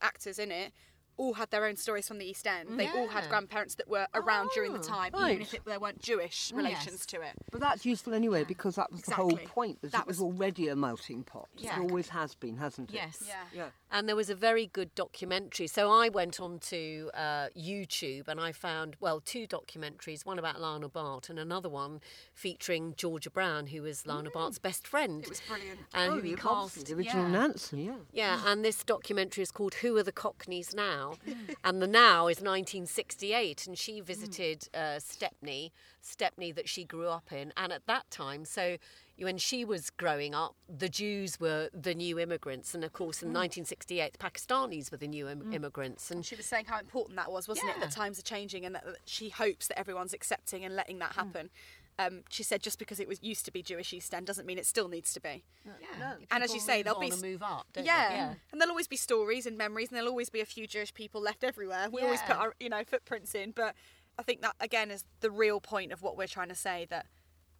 actors 0.02 0.38
in 0.38 0.50
it 0.50 0.72
all 1.16 1.34
had 1.34 1.50
their 1.50 1.66
own 1.66 1.76
stories 1.76 2.08
from 2.08 2.16
the 2.16 2.24
East 2.24 2.46
End. 2.46 2.80
They 2.80 2.88
all 2.88 3.06
had 3.08 3.28
grandparents 3.28 3.74
that 3.74 3.88
were 3.88 4.06
around 4.14 4.48
during 4.54 4.72
the 4.72 4.78
Ah, 4.78 4.82
time, 4.82 5.12
right. 5.12 5.32
even 5.32 5.42
if 5.42 5.52
it, 5.52 5.64
there 5.66 5.78
weren't 5.78 6.00
Jewish 6.00 6.50
relations 6.54 7.04
to 7.06 7.20
it. 7.20 7.32
But 7.52 7.60
that's 7.60 7.84
useful 7.84 8.14
anyway 8.14 8.44
because 8.44 8.76
that 8.76 8.90
was 8.90 9.02
the 9.02 9.14
whole 9.14 9.36
point. 9.36 9.82
That 9.82 9.92
That 9.92 10.00
it 10.02 10.06
was, 10.06 10.18
was- 10.18 10.24
already 10.32 10.68
a 10.68 10.76
melting 10.76 11.24
pot. 11.24 11.48
Yeah. 11.58 11.76
It 11.78 11.82
always 11.82 12.08
has 12.08 12.34
been, 12.34 12.56
hasn't 12.56 12.90
it? 12.90 12.94
Yes. 12.94 13.22
Yeah. 13.54 13.68
And 13.90 14.08
there 14.08 14.16
was 14.16 14.30
a 14.30 14.34
very 14.34 14.66
good 14.66 14.94
documentary. 14.94 15.66
So 15.66 15.90
I 15.90 16.08
went 16.08 16.40
on 16.40 16.58
to 16.60 17.10
uh, 17.14 17.48
YouTube 17.58 18.28
and 18.28 18.40
I 18.40 18.52
found, 18.52 18.96
well, 19.00 19.20
two 19.20 19.46
documentaries 19.46 20.24
one 20.24 20.38
about 20.38 20.60
Lionel 20.60 20.88
Bart 20.88 21.28
and 21.28 21.38
another 21.38 21.68
one 21.68 22.00
featuring 22.34 22.94
Georgia 22.96 23.30
Brown, 23.30 23.66
who 23.68 23.82
was 23.82 24.06
Lionel 24.06 24.32
Bart's 24.32 24.58
best 24.58 24.86
friend. 24.86 25.22
It 25.22 25.28
was 25.28 25.42
brilliant. 25.48 25.80
And 25.92 26.12
oh, 26.12 26.14
who 26.16 26.20
he 26.20 26.34
cast. 26.34 26.86
the 26.86 26.94
original 26.94 27.24
yeah. 27.24 27.30
Nancy, 27.30 27.82
yeah. 27.82 27.96
Yeah, 28.12 28.40
and 28.46 28.64
this 28.64 28.84
documentary 28.84 29.42
is 29.42 29.50
called 29.50 29.74
Who 29.74 29.96
Are 29.96 30.02
the 30.02 30.12
Cockneys 30.12 30.74
Now? 30.74 31.14
and 31.64 31.82
the 31.82 31.86
now 31.86 32.28
is 32.28 32.36
1968, 32.38 33.66
and 33.66 33.76
she 33.76 34.00
visited 34.00 34.68
uh, 34.74 34.98
Stepney, 34.98 35.72
Stepney 36.00 36.52
that 36.52 36.68
she 36.68 36.84
grew 36.84 37.08
up 37.08 37.32
in. 37.32 37.52
And 37.56 37.72
at 37.72 37.86
that 37.86 38.10
time, 38.10 38.44
so 38.44 38.76
when 39.20 39.38
she 39.38 39.64
was 39.64 39.90
growing 39.90 40.34
up, 40.34 40.54
the 40.68 40.88
Jews 40.88 41.38
were 41.38 41.68
the 41.72 41.94
new 41.94 42.18
immigrants. 42.18 42.74
And 42.74 42.84
of 42.84 42.92
course, 42.92 43.22
in 43.22 43.28
mm. 43.28 43.34
1968, 43.34 44.12
the 44.12 44.18
Pakistanis 44.18 44.90
were 44.90 44.96
the 44.96 45.08
new 45.08 45.28
Im- 45.28 45.42
mm. 45.42 45.54
immigrants. 45.54 46.10
And 46.10 46.24
She 46.24 46.36
was 46.36 46.46
saying 46.46 46.66
how 46.66 46.78
important 46.78 47.16
that 47.16 47.30
was, 47.30 47.48
wasn't 47.48 47.70
it? 47.70 47.80
That 47.80 47.90
times 47.90 48.18
are 48.18 48.22
changing 48.22 48.64
and 48.64 48.74
that, 48.74 48.84
that 48.84 48.96
she 49.04 49.28
hopes 49.28 49.68
that 49.68 49.78
everyone's 49.78 50.12
accepting 50.12 50.64
and 50.64 50.74
letting 50.74 50.98
that 51.00 51.10
mm. 51.10 51.16
happen. 51.16 51.50
um, 51.98 52.22
she 52.30 52.42
said 52.42 52.62
just 52.62 52.78
because 52.78 52.98
it 52.98 53.08
was 53.08 53.22
used 53.22 53.44
to 53.44 53.50
be 53.50 53.62
Jewish 53.62 53.92
East 53.92 54.14
End 54.14 54.26
doesn't 54.26 54.46
mean 54.46 54.58
it 54.58 54.66
still 54.66 54.88
needs 54.88 55.12
to 55.12 55.20
be. 55.20 55.44
Yeah. 55.64 55.72
No, 55.98 56.12
And 56.30 56.42
as 56.42 56.54
you 56.54 56.60
say, 56.60 56.82
there'll 56.82 57.00
be 57.00 57.10
move 57.10 57.42
up. 57.42 57.66
Don't 57.72 57.84
yeah. 57.84 58.08
They? 58.08 58.14
yeah. 58.14 58.34
and 58.52 58.60
there'll 58.60 58.72
always 58.72 58.88
be 58.88 58.96
stories 58.96 59.46
and 59.46 59.58
memories, 59.58 59.88
and 59.88 59.96
there'll 59.96 60.10
always 60.10 60.30
be 60.30 60.40
a 60.40 60.46
few 60.46 60.66
Jewish 60.66 60.94
people 60.94 61.20
left 61.20 61.44
everywhere. 61.44 61.88
We 61.90 62.02
always 62.02 62.22
put 62.22 62.36
our 62.36 62.54
you 62.58 62.68
know 62.68 62.82
footprints 62.84 63.34
in, 63.34 63.50
but 63.50 63.74
I 64.18 64.22
think 64.22 64.40
that 64.42 64.54
again 64.60 64.90
is 64.90 65.04
the 65.20 65.30
real 65.30 65.60
point 65.60 65.92
of 65.92 66.02
what 66.02 66.16
we're 66.16 66.26
trying 66.26 66.48
to 66.48 66.54
say 66.54 66.86
that 66.90 67.06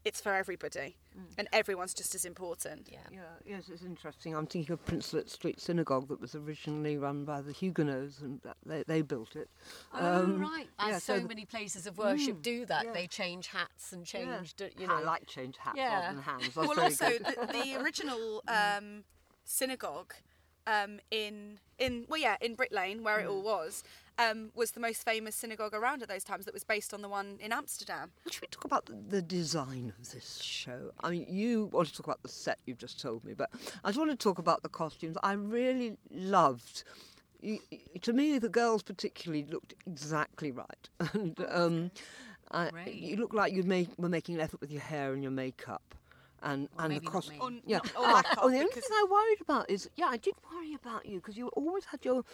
it's 0.04 0.20
for 0.20 0.32
everybody, 0.34 0.96
and 1.36 1.46
everyone's 1.52 1.92
just 1.92 2.14
as 2.14 2.24
important. 2.24 2.88
Yeah. 2.90 2.98
Yeah, 3.12 3.20
yes, 3.44 3.68
it's 3.68 3.82
interesting. 3.82 4.34
I'm 4.34 4.46
thinking 4.46 4.72
of 4.72 4.84
Princelet 4.86 5.28
Street 5.30 5.60
Synagogue 5.60 6.08
that 6.08 6.20
was 6.20 6.34
originally 6.34 6.96
run 6.96 7.24
by 7.24 7.42
the 7.42 7.52
Huguenots, 7.52 8.20
and 8.20 8.40
they, 8.64 8.82
they 8.86 9.02
built 9.02 9.36
it. 9.36 9.48
Oh 9.92 10.22
Um, 10.24 10.40
right, 10.40 10.68
as 10.78 10.88
yeah, 10.88 10.98
so, 10.98 11.14
so 11.16 11.20
the- 11.22 11.28
many 11.28 11.44
places 11.44 11.86
of 11.86 11.98
worship 11.98 12.40
do 12.42 12.64
that. 12.66 12.86
yeah. 12.86 12.92
They 12.92 13.06
change 13.06 13.48
hats 13.48 13.92
and 13.92 14.06
change, 14.06 14.54
d- 14.54 14.70
you 14.78 14.86
know. 14.86 14.94
I 14.96 15.02
like 15.02 15.26
change 15.26 15.56
hats 15.58 15.76
Yeah. 15.76 15.92
rather 16.00 16.14
than 16.14 16.22
hands. 16.22 16.54
That's 16.54 16.56
well, 16.56 16.80
also 16.80 17.08
the, 17.10 17.48
the 17.52 17.76
original 17.82 18.42
um, 18.48 19.04
synagogue 19.44 20.14
um, 20.66 21.00
in 21.10 21.58
in 21.78 22.04
well, 22.08 22.20
yeah, 22.20 22.36
in 22.40 22.54
Brick 22.54 22.72
Lane, 22.72 23.02
where 23.02 23.18
it 23.20 23.26
all 23.26 23.42
was, 23.42 23.82
um, 24.20 24.50
was 24.54 24.72
the 24.72 24.80
most 24.80 25.04
famous 25.04 25.34
synagogue 25.34 25.74
around 25.74 26.02
at 26.02 26.08
those 26.08 26.24
times. 26.24 26.44
That 26.44 26.54
was 26.54 26.64
based 26.64 26.92
on 26.92 27.00
the 27.02 27.08
one 27.08 27.38
in 27.40 27.52
Amsterdam. 27.52 28.10
Should 28.30 28.42
we 28.42 28.48
talk 28.48 28.64
about 28.64 28.86
the, 28.86 28.92
the 29.16 29.22
design 29.22 29.92
of 29.98 30.12
this 30.12 30.40
show? 30.42 30.90
I 31.02 31.10
mean, 31.10 31.26
you 31.28 31.66
want 31.72 31.88
to 31.88 31.94
talk 31.94 32.06
about 32.06 32.22
the 32.22 32.28
set 32.28 32.58
you've 32.66 32.78
just 32.78 33.00
told 33.00 33.24
me, 33.24 33.34
but 33.34 33.50
I 33.84 33.88
just 33.88 33.98
want 33.98 34.10
to 34.10 34.16
talk 34.16 34.38
about 34.38 34.62
the 34.62 34.68
costumes. 34.68 35.16
I 35.22 35.32
really 35.32 35.96
loved. 36.10 36.84
y- 37.42 37.58
y- 37.72 37.78
To 38.02 38.12
me, 38.12 38.38
the 38.38 38.48
girls 38.48 38.82
particularly 38.82 39.44
looked 39.50 39.74
exactly 39.86 40.50
right, 40.52 40.88
and 41.14 41.36
um, 41.48 41.90
I, 42.52 42.70
you 42.86 43.16
look 43.16 43.32
like 43.32 43.52
you 43.52 43.62
make, 43.62 43.88
were 43.96 44.08
making 44.08 44.34
an 44.34 44.40
effort 44.40 44.60
with 44.60 44.70
your 44.72 44.82
hair 44.82 45.12
and 45.14 45.22
your 45.22 45.32
makeup, 45.32 45.94
and 46.42 46.68
Well, 46.74 46.84
and 46.86 46.94
maybe 46.94 47.00
the 47.00 47.04
not 47.04 47.12
costume. 47.12 47.60
Yeah. 47.66 47.78
not- 47.78 47.96
or 47.96 48.04
Ah, 48.06 48.22
oh, 48.38 48.50
the 48.50 48.58
only 48.58 48.70
thing 48.72 48.82
I 48.92 49.06
worried 49.10 49.40
about 49.40 49.70
is, 49.70 49.88
yeah, 49.96 50.06
I 50.06 50.16
did 50.16 50.34
worry 50.52 50.74
about 50.74 51.06
you 51.06 51.16
because 51.20 51.36
you 51.36 51.48
always 51.48 51.84
had 51.86 52.04
your, 52.04 52.24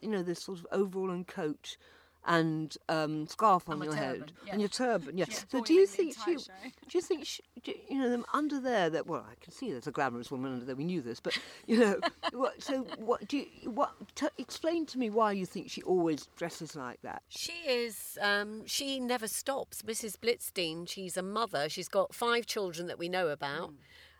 you 0.00 0.08
know, 0.08 0.22
this 0.22 0.42
sort 0.42 0.58
of 0.60 0.66
overall 0.72 1.10
and 1.10 1.26
coat 1.26 1.76
and 2.26 2.76
um, 2.88 3.26
scarf 3.28 3.68
on 3.68 3.74
And 3.74 3.78
my 3.80 3.86
your 3.86 3.94
head 3.94 4.18
turban, 4.18 4.32
yeah. 4.46 4.52
and 4.52 4.60
your 4.60 4.68
turban. 4.68 5.18
Yeah. 5.18 5.26
Yeah, 5.36 5.38
so 5.48 5.62
do 5.62 5.72
you 5.74 5.86
think 5.86 6.14
she? 6.24 6.36
Do 6.36 6.42
you 6.92 7.00
think 7.00 7.24
she, 7.24 7.42
do, 7.62 7.72
you 7.88 7.98
know 7.98 8.10
them 8.10 8.24
under 8.34 8.60
there? 8.60 8.90
That 8.90 9.06
well, 9.06 9.24
I 9.28 9.34
can 9.42 9.52
see 9.52 9.70
there's 9.70 9.86
a 9.86 9.90
glamorous 9.92 10.30
woman 10.30 10.52
under 10.52 10.64
there. 10.64 10.76
We 10.76 10.84
knew 10.84 11.00
this, 11.00 11.20
but 11.20 11.38
you 11.66 11.78
know, 11.78 12.00
what, 12.32 12.62
so 12.62 12.86
what 12.98 13.26
do 13.28 13.38
you? 13.38 13.46
What? 13.70 13.92
T- 14.14 14.26
explain 14.38 14.86
to 14.86 14.98
me 14.98 15.10
why 15.10 15.32
you 15.32 15.46
think 15.46 15.70
she 15.70 15.82
always 15.82 16.26
dresses 16.36 16.76
like 16.76 17.00
that. 17.02 17.22
She 17.28 17.52
is. 17.66 18.18
Um, 18.20 18.66
she 18.66 19.00
never 19.00 19.28
stops. 19.28 19.82
Mrs. 19.82 20.16
Blitzstein. 20.18 20.88
She's 20.88 21.16
a 21.16 21.22
mother. 21.22 21.68
She's 21.68 21.88
got 21.88 22.14
five 22.14 22.46
children 22.46 22.86
that 22.88 22.98
we 22.98 23.08
know 23.08 23.28
about. 23.28 23.72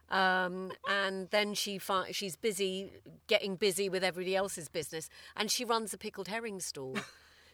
Um, 0.09 0.71
and 0.89 1.29
then 1.31 1.55
she 1.55 1.79
fi- 1.79 2.13
she's 2.13 2.37
busy 2.37 2.93
getting 3.27 3.57
busy 3.57 3.89
with 3.89 4.05
everybody 4.05 4.37
else's 4.37 4.69
business, 4.69 5.09
and 5.37 5.51
she 5.51 5.65
runs 5.65 5.93
a 5.93 5.99
pickled 5.99 6.29
herring 6.29 6.61
stall. 6.61 6.97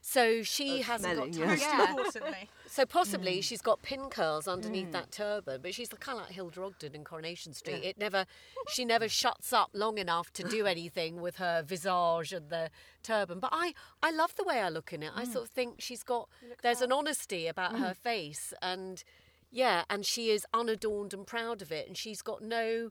So 0.05 0.43
she 0.43 0.81
Oh, 0.81 0.83
hasn't 0.83 1.17
got 1.17 1.33
smelling, 1.33 1.33
time. 1.33 1.59
yes. 1.59 1.61
Most 1.61 1.63
Yeah. 1.63 1.91
importantly. 1.91 2.51
So 2.67 2.85
possibly 2.85 3.39
mm. 3.39 3.45
she's 3.45 3.63
got 3.63 3.83
pin 3.83 4.11
curls 4.11 4.49
underneath 4.49 4.89
mm. 4.89 4.93
that 4.93 5.13
turban, 5.13 5.61
but 5.63 5.75
she's 5.75 5.89
kind 5.91 6.19
of 6.19 6.25
like 6.25 6.35
Hilda 6.35 6.61
Ogden 6.61 6.95
in 6.97 7.05
Coronation 7.05 7.55
Street. 7.55 7.85
It 7.85 7.99
never, 7.99 8.27
she 8.69 8.85
never 8.85 9.09
shuts 9.09 9.53
up 9.53 9.71
long 9.73 9.99
enough 9.99 10.33
to 10.33 10.43
do 10.43 10.67
anything 10.67 11.21
with 11.21 11.37
her 11.37 11.63
visage 11.63 12.33
and 12.33 12.51
the 12.51 12.71
turban. 13.05 13.39
But 13.39 13.51
I, 13.53 13.75
I 14.03 14.11
love 14.11 14.35
the 14.35 14.43
way 14.43 14.61
I 14.61 14.71
look 14.71 14.93
in 14.93 15.05
it. 15.05 15.13
I 15.15 15.25
mm. 15.25 15.33
sort 15.33 15.45
of 15.45 15.51
think 15.51 15.81
she's 15.81 16.03
got, 16.03 16.29
there's 16.63 16.81
an 16.81 16.91
honesty 16.91 17.47
about 17.47 17.79
her 17.79 17.95
face, 17.95 18.53
and 18.61 19.05
yeah, 19.53 19.85
and 19.89 20.05
she 20.05 20.31
is 20.31 20.45
unadorned 20.53 21.15
and 21.15 21.27
proud 21.27 21.63
of 21.63 21.71
it, 21.71 21.87
and 21.87 21.97
she's 21.97 22.23
got 22.23 22.43
no, 22.43 22.91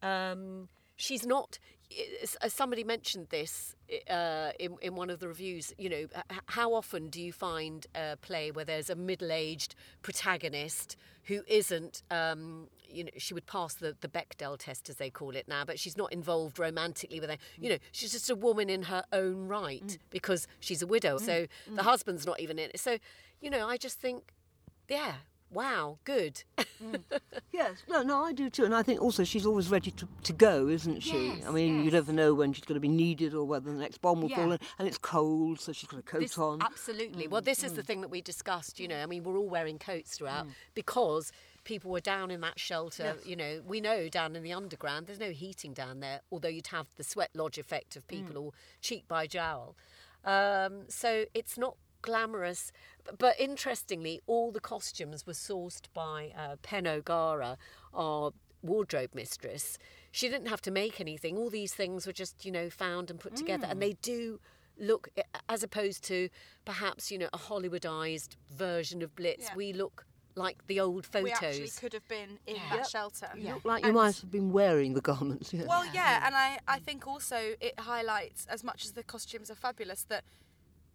um, 0.00 0.68
she's 0.94 1.26
not. 1.26 1.58
As- 2.22 2.36
As 2.36 2.52
somebody 2.54 2.84
mentioned 2.84 3.28
this 3.30 3.74
uh, 4.10 4.50
in 4.58 4.76
in 4.80 4.94
one 4.96 5.10
of 5.10 5.18
the 5.20 5.28
reviews, 5.28 5.72
you 5.78 5.88
know, 5.88 6.06
how 6.46 6.72
often 6.74 7.08
do 7.10 7.20
you 7.20 7.32
find 7.32 7.86
a 7.94 8.16
play 8.16 8.50
where 8.50 8.64
there's 8.64 8.90
a 8.90 8.94
middle-aged 8.94 9.74
protagonist 10.02 10.96
who 11.24 11.42
isn't, 11.46 12.02
um, 12.10 12.68
you 12.88 13.04
know, 13.04 13.10
she 13.16 13.32
would 13.34 13.46
pass 13.46 13.74
the 13.74 13.96
the 14.00 14.08
Bechdel 14.08 14.56
test 14.58 14.88
as 14.88 14.96
they 14.96 15.10
call 15.10 15.36
it 15.36 15.46
now, 15.48 15.64
but 15.64 15.78
she's 15.78 15.96
not 15.96 16.12
involved 16.12 16.58
romantically 16.58 17.20
with 17.20 17.30
her. 17.30 17.38
You 17.58 17.70
know, 17.70 17.78
she's 17.92 18.12
just 18.12 18.30
a 18.30 18.34
woman 18.36 18.68
in 18.70 18.82
her 18.84 19.04
own 19.12 19.48
right 19.48 19.98
because 20.10 20.46
she's 20.60 20.82
a 20.82 20.86
widow, 20.86 21.18
so 21.18 21.46
the 21.76 21.82
husband's 21.82 22.26
not 22.26 22.40
even 22.40 22.58
in 22.58 22.70
it. 22.70 22.80
So, 22.80 22.98
you 23.40 23.50
know, 23.50 23.66
I 23.68 23.76
just 23.76 23.98
think, 24.00 24.32
yeah, 24.88 25.14
wow, 25.52 25.98
good. 26.04 26.42
Yes, 27.52 27.82
no, 27.86 28.02
no, 28.02 28.24
I 28.24 28.32
do 28.32 28.48
too, 28.48 28.64
and 28.64 28.74
I 28.74 28.82
think 28.82 29.02
also 29.02 29.24
she's 29.24 29.44
always 29.44 29.68
ready 29.68 29.90
to, 29.90 30.08
to 30.24 30.32
go, 30.32 30.68
isn't 30.68 31.00
she? 31.00 31.34
Yes, 31.36 31.46
I 31.46 31.50
mean, 31.50 31.84
you 31.84 31.90
never 31.90 32.10
know 32.10 32.32
when 32.32 32.54
she's 32.54 32.64
going 32.64 32.76
to 32.76 32.80
be 32.80 32.88
needed 32.88 33.34
or 33.34 33.44
whether 33.44 33.70
the 33.70 33.78
next 33.78 34.00
bomb 34.00 34.22
will 34.22 34.30
Yeah. 34.30 34.36
fall 34.36 34.52
in, 34.52 34.58
and 34.78 34.88
it's 34.88 34.96
cold, 34.96 35.60
so 35.60 35.72
she's 35.72 35.88
got 35.88 36.00
a 36.00 36.02
coat 36.02 36.20
This- 36.20 36.38
on. 36.38 36.62
Absolutely. 36.62 37.28
Well, 37.28 37.42
mm, 37.42 37.44
this 37.44 37.62
is 37.62 37.74
the 37.74 37.82
mm. 37.82 37.86
thing 37.86 38.00
that 38.00 38.08
we 38.08 38.22
discussed. 38.22 38.80
You 38.80 38.88
know, 38.88 39.02
I 39.02 39.06
mean, 39.06 39.22
we're 39.22 39.36
all 39.36 39.50
wearing 39.50 39.78
coats 39.78 40.16
throughout 40.16 40.46
mm. 40.46 40.52
because 40.74 41.30
people 41.64 41.90
were 41.90 42.00
down 42.00 42.30
in 42.30 42.40
that 42.40 42.58
shelter. 42.58 43.14
Yes. 43.16 43.26
You 43.26 43.36
know, 43.36 43.60
we 43.66 43.82
know 43.82 44.08
down 44.08 44.34
in 44.34 44.42
the 44.42 44.52
underground, 44.54 45.06
there's 45.06 45.20
no 45.20 45.30
heating 45.30 45.74
down 45.74 46.00
there, 46.00 46.20
although 46.32 46.48
you'd 46.48 46.68
have 46.68 46.86
the 46.96 47.04
sweat 47.04 47.30
lodge 47.34 47.58
effect 47.58 47.96
of 47.96 48.08
people 48.08 48.38
all 48.38 48.54
cheek 48.80 49.06
by 49.08 49.26
jowl. 49.26 49.76
Um, 50.24 50.84
so 50.88 51.26
it's 51.34 51.58
not 51.58 51.76
glamorous. 52.02 52.72
But, 53.04 53.18
but 53.18 53.40
interestingly, 53.40 54.20
all 54.26 54.52
the 54.52 54.60
costumes 54.60 55.26
were 55.26 55.32
sourced 55.32 55.82
by 55.94 56.32
uh, 56.36 56.56
Pen 56.62 56.86
O'Gara, 56.86 57.56
our 57.94 58.32
wardrobe 58.62 59.10
mistress. 59.14 59.78
She 60.10 60.28
didn't 60.28 60.46
have 60.48 60.60
to 60.62 60.70
make 60.70 61.00
anything. 61.00 61.36
All 61.36 61.50
these 61.50 61.74
things 61.74 62.06
were 62.06 62.12
just, 62.12 62.44
you 62.44 62.52
know, 62.52 62.68
found 62.70 63.10
and 63.10 63.18
put 63.18 63.34
together. 63.36 63.66
And 63.68 63.80
they 63.80 63.94
do 64.02 64.40
look, 64.78 65.08
as 65.48 65.62
opposed 65.62 66.04
to 66.04 66.28
perhaps, 66.64 67.10
you 67.10 67.18
know, 67.18 67.28
a 67.32 67.38
Hollywoodized 67.38 68.36
version 68.50 69.02
of 69.02 69.14
Blitz, 69.16 69.44
Yeah. 69.48 69.56
we 69.56 69.72
look 69.72 70.06
like 70.34 70.66
the 70.66 70.80
old 70.80 71.04
photos. 71.04 71.24
We 71.24 71.32
actually 71.32 71.68
could 71.78 71.92
have 71.92 72.08
been 72.08 72.38
in 72.46 72.56
Yeah. 72.56 72.68
that 72.70 72.76
Yep. 72.78 72.88
shelter. 72.88 73.30
You 73.36 73.54
look 73.54 73.64
like 73.66 73.82
you 73.82 73.88
And- 73.88 73.94
might 73.96 74.16
have 74.16 74.30
been 74.30 74.50
wearing 74.52 74.94
the 74.94 75.02
garments. 75.02 75.52
Yeah. 75.52 75.64
Well, 75.66 75.84
yeah, 75.92 76.26
and 76.26 76.34
I, 76.34 76.58
I 76.66 76.78
think 76.78 77.06
also 77.06 77.54
it 77.60 77.78
highlights 77.78 78.46
as 78.46 78.64
much 78.64 78.84
as 78.86 78.92
the 78.92 79.02
costumes 79.02 79.50
are 79.50 79.54
fabulous 79.54 80.04
that 80.04 80.24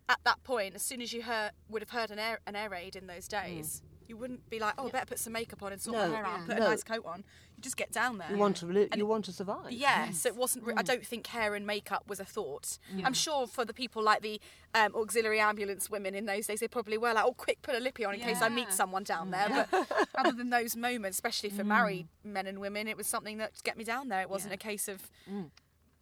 at 0.09 0.19
that 0.23 0.43
point, 0.43 0.75
as 0.75 0.81
soon 0.81 1.01
as 1.01 1.11
you 1.13 1.23
heard, 1.23 1.51
would 1.69 1.81
have 1.81 1.89
heard 1.91 2.11
an 2.11 2.19
air 2.19 2.39
an 2.47 2.55
air 2.55 2.69
raid 2.69 2.95
in 2.95 3.07
those 3.07 3.27
days, 3.27 3.81
you 4.07 4.15
wouldn't 4.15 4.49
be 4.49 4.57
like, 4.57 4.73
oh, 4.77 4.87
I 4.87 4.89
better 4.91 5.05
put 5.05 5.19
some 5.19 5.33
makeup 5.33 5.61
on 5.61 5.73
and 5.73 5.81
sort 5.81 5.97
No, 5.97 6.07
my 6.07 6.15
hair 6.15 6.25
out, 6.25 6.39
yeah. 6.39 6.45
put 6.45 6.57
No. 6.59 6.65
a 6.67 6.69
nice 6.69 6.83
coat 6.83 7.05
on. 7.05 7.25
You 7.57 7.61
just 7.63 7.75
get 7.75 7.91
down 7.91 8.19
there. 8.19 8.29
you 8.31 8.37
want 8.37 8.55
to. 8.57 8.69
And 8.69 8.95
You 8.95 9.05
want 9.05 9.25
to 9.25 9.33
survive. 9.33 9.71
Yeah, 9.71 10.11
so 10.11 10.29
it 10.29 10.35
wasn't. 10.37 10.63
Re- 10.65 10.75
Mm. 10.75 10.79
I 10.79 10.83
don't 10.83 11.05
think 11.05 11.27
hair 11.27 11.55
and 11.55 11.65
makeup 11.67 12.03
was 12.07 12.19
a 12.21 12.25
thought. 12.25 12.77
I'm 13.03 13.13
sure 13.13 13.47
for 13.47 13.65
the 13.65 13.73
people 13.73 14.01
like 14.03 14.21
the 14.21 14.39
um, 14.75 14.95
auxiliary 14.95 15.39
ambulance 15.41 15.89
women 15.89 16.13
in 16.15 16.25
those 16.25 16.47
days, 16.47 16.59
they 16.61 16.67
probably 16.69 16.97
were 16.97 17.13
like, 17.13 17.25
"Oh, 17.25 17.33
quick, 17.33 17.61
put 17.63 17.75
a 17.75 17.79
lippy 17.79 18.05
on 18.05 18.13
in 18.13 18.21
case 18.21 18.41
I 18.41 18.47
meet 18.49 18.71
someone 18.71 19.03
down 19.03 19.31
there." 19.31 19.67
But 19.71 19.91
other 20.15 20.31
than 20.31 20.51
those 20.51 20.75
moments, 20.77 21.17
especially 21.17 21.49
for 21.49 21.63
married 21.65 22.07
men 22.23 22.47
and 22.47 22.59
women, 22.59 22.87
it 22.87 22.95
was 22.95 23.07
something 23.07 23.39
that 23.39 23.51
get 23.63 23.75
me 23.75 23.83
down 23.83 24.07
there. 24.07 24.21
It 24.21 24.29
wasn't 24.29 24.53
a 24.53 24.57
case 24.57 24.87
of 24.87 25.09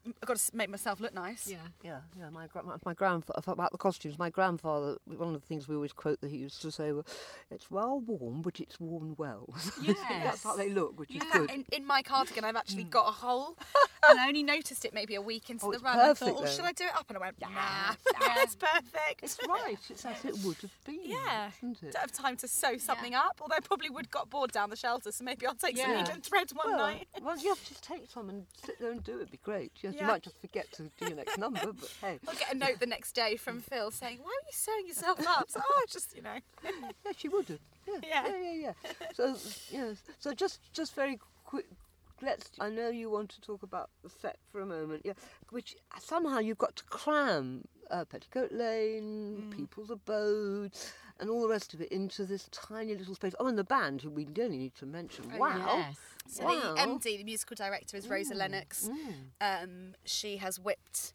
I've 0.08 0.28
got 0.28 0.38
to 0.38 0.56
make 0.56 0.70
myself 0.70 1.00
look 1.00 1.14
nice. 1.14 1.48
Yeah. 1.48 1.58
Yeah, 1.84 2.00
yeah. 2.18 2.30
My 2.30 2.48
gra- 2.48 2.64
my, 2.64 2.76
my 2.86 2.94
grandfather 2.94 3.42
about 3.52 3.72
the 3.72 3.78
costumes. 3.78 4.18
My 4.20 4.30
grandfather. 4.30 4.98
One 5.06 5.34
of 5.34 5.42
the 5.42 5.48
things 5.48 5.68
we 5.68 5.76
always 5.76 5.94
quote 5.94 6.22
that 6.22 6.30
he 6.30 6.38
used 6.38 6.62
to 6.62 6.72
say 6.72 6.92
was, 6.92 7.06
"It's 7.50 7.72
well 7.72 8.00
worn, 8.00 8.42
but 8.42 8.60
it's 8.60 8.80
worn 8.80 9.16
well." 9.18 9.54
That's 10.10 10.44
how 10.44 10.56
they 10.56 10.70
look, 10.70 11.00
which 11.00 11.10
is 11.10 11.16
In, 11.16 11.22
fact, 11.22 11.34
good. 11.48 11.52
in, 11.52 11.66
in 11.72 11.86
my 11.88 12.02
cardigan, 12.02 12.44
I've 12.44 12.56
actually 12.56 12.86
mm. 12.86 12.90
got 12.92 13.08
a 13.08 13.12
hole, 13.12 13.58
and 14.10 14.20
I 14.20 14.28
only 14.28 14.44
noticed 14.44 14.86
it 14.86 14.94
maybe 14.94 15.16
a 15.16 15.22
week 15.22 15.50
into 15.50 15.66
Oh, 15.66 15.70
the 15.72 15.76
it's 15.76 15.84
run. 15.84 15.98
I 16.00 16.14
thought, 16.14 16.20
perfect 16.20 16.38
oh, 16.38 16.44
though. 16.44 16.50
should 16.50 16.66
I 16.66 16.72
do 16.72 16.84
it 16.86 16.96
up? 16.96 17.06
And 17.10 17.18
I 17.18 17.22
went, 17.22 17.42
nah, 17.42 17.48
Yeah. 17.50 17.96
that's 18.36 18.56
perfect. 18.56 19.24
It's 19.24 19.38
right. 19.48 19.78
It's 19.90 20.06
as 20.06 20.24
it 20.26 20.38
would 20.44 20.58
have 20.58 20.72
been. 20.86 21.00
Yeah. 21.04 21.50
isn't 21.58 21.84
it? 21.84 21.94
Don't 21.94 22.02
have 22.02 22.12
time 22.12 22.38
to 22.38 22.48
sew 22.48 22.78
something 22.78 23.14
up, 23.16 23.40
although 23.42 23.56
I 23.56 23.60
probably 23.62 23.90
would 23.90 24.12
got 24.12 24.30
bored 24.30 24.52
down 24.52 24.70
the 24.70 24.76
shelter, 24.76 25.12
so 25.12 25.24
maybe 25.24 25.46
I'll 25.48 25.56
take 25.56 25.78
some 25.78 25.90
needle 25.96 26.14
and 26.14 26.24
thread 26.24 26.50
one 26.54 26.68
Well, 26.70 26.78
night. 26.78 27.08
well, 27.22 27.38
you 27.38 27.50
have 27.50 27.62
to 27.64 27.70
just 27.70 27.84
take 27.84 28.10
some 28.10 28.30
and 28.30 28.46
sit 28.64 28.80
there 28.80 28.92
and 28.92 29.04
do 29.04 29.14
it. 29.14 29.16
It'd 29.16 29.32
be 29.32 29.40
great. 29.44 29.72
Yes, 29.82 29.95
Yeah. 29.96 30.02
You 30.02 30.08
might 30.08 30.24
just 30.24 30.40
forget 30.42 30.70
to 30.74 30.84
do 31.00 31.08
your 31.08 31.16
next 31.16 31.38
number, 31.38 31.72
but 31.72 31.90
hey. 32.02 32.20
I'll 32.28 32.36
get 32.36 32.54
a 32.54 32.58
note 32.58 32.80
the 32.80 32.86
next 32.86 33.14
day 33.14 33.38
from 33.38 33.62
Phil 33.62 33.92
saying, 33.92 34.18
"Why 34.22 34.26
were 34.26 34.46
you 34.48 34.52
sewing 34.52 34.88
yourself 34.88 35.26
up?" 35.28 35.50
So, 35.50 35.62
oh, 35.64 35.86
just 35.90 36.16
you 36.16 36.22
know. 36.22 36.38
Yeah, 36.64 37.12
she 37.16 37.30
would 37.30 37.48
have. 37.48 37.60
Yeah, 37.88 38.00
Yeah. 38.04 38.28
yeah, 38.28 38.38
yeah, 38.38 38.54
yeah. 38.54 38.74
So, 39.14 39.36
yes. 39.72 39.98
So 40.20 40.34
just, 40.34 40.60
just 40.74 40.96
very 40.96 41.20
quick. 41.46 41.66
Let's. 42.22 42.50
I 42.60 42.70
know 42.70 42.90
you 42.90 43.10
want 43.10 43.30
to 43.32 43.42
talk 43.42 43.64
about 43.64 43.90
the 44.04 44.10
set 44.10 44.38
for 44.52 44.62
a 44.62 44.66
moment. 44.66 45.02
Yeah, 45.06 45.14
which 45.50 45.76
somehow 46.00 46.40
you've 46.40 46.58
got 46.58 46.76
to 46.78 46.84
cram 46.86 47.66
uh, 47.92 48.06
Petticoat 48.06 48.52
Lane, 48.52 49.54
People's 49.56 49.90
Abode, 49.92 50.72
and 51.20 51.30
all 51.30 51.42
the 51.42 51.50
rest 51.50 51.74
of 51.74 51.82
it 51.82 51.90
into 51.92 52.26
this 52.26 52.48
tiny 52.52 52.96
little 52.96 53.16
space. 53.16 53.34
Oh, 53.40 53.48
and 53.48 53.58
the 53.58 53.64
band, 53.64 54.02
who 54.02 54.10
we 54.10 54.28
only 54.42 54.58
need 54.58 54.76
to 54.76 54.86
mention. 54.86 55.26
wow. 55.38 55.66
Yes. 55.78 55.98
So 56.28 56.44
Wow. 56.46 56.74
the 56.76 56.82
MD, 56.82 57.18
the 57.18 57.24
musical 57.24 57.56
director, 57.56 57.98
is 57.98 58.08
Rosa 58.08 58.34
Lennox. 58.34 58.90
Um, 59.42 59.94
she 60.06 60.38
has 60.38 60.60
whipped 60.60 61.14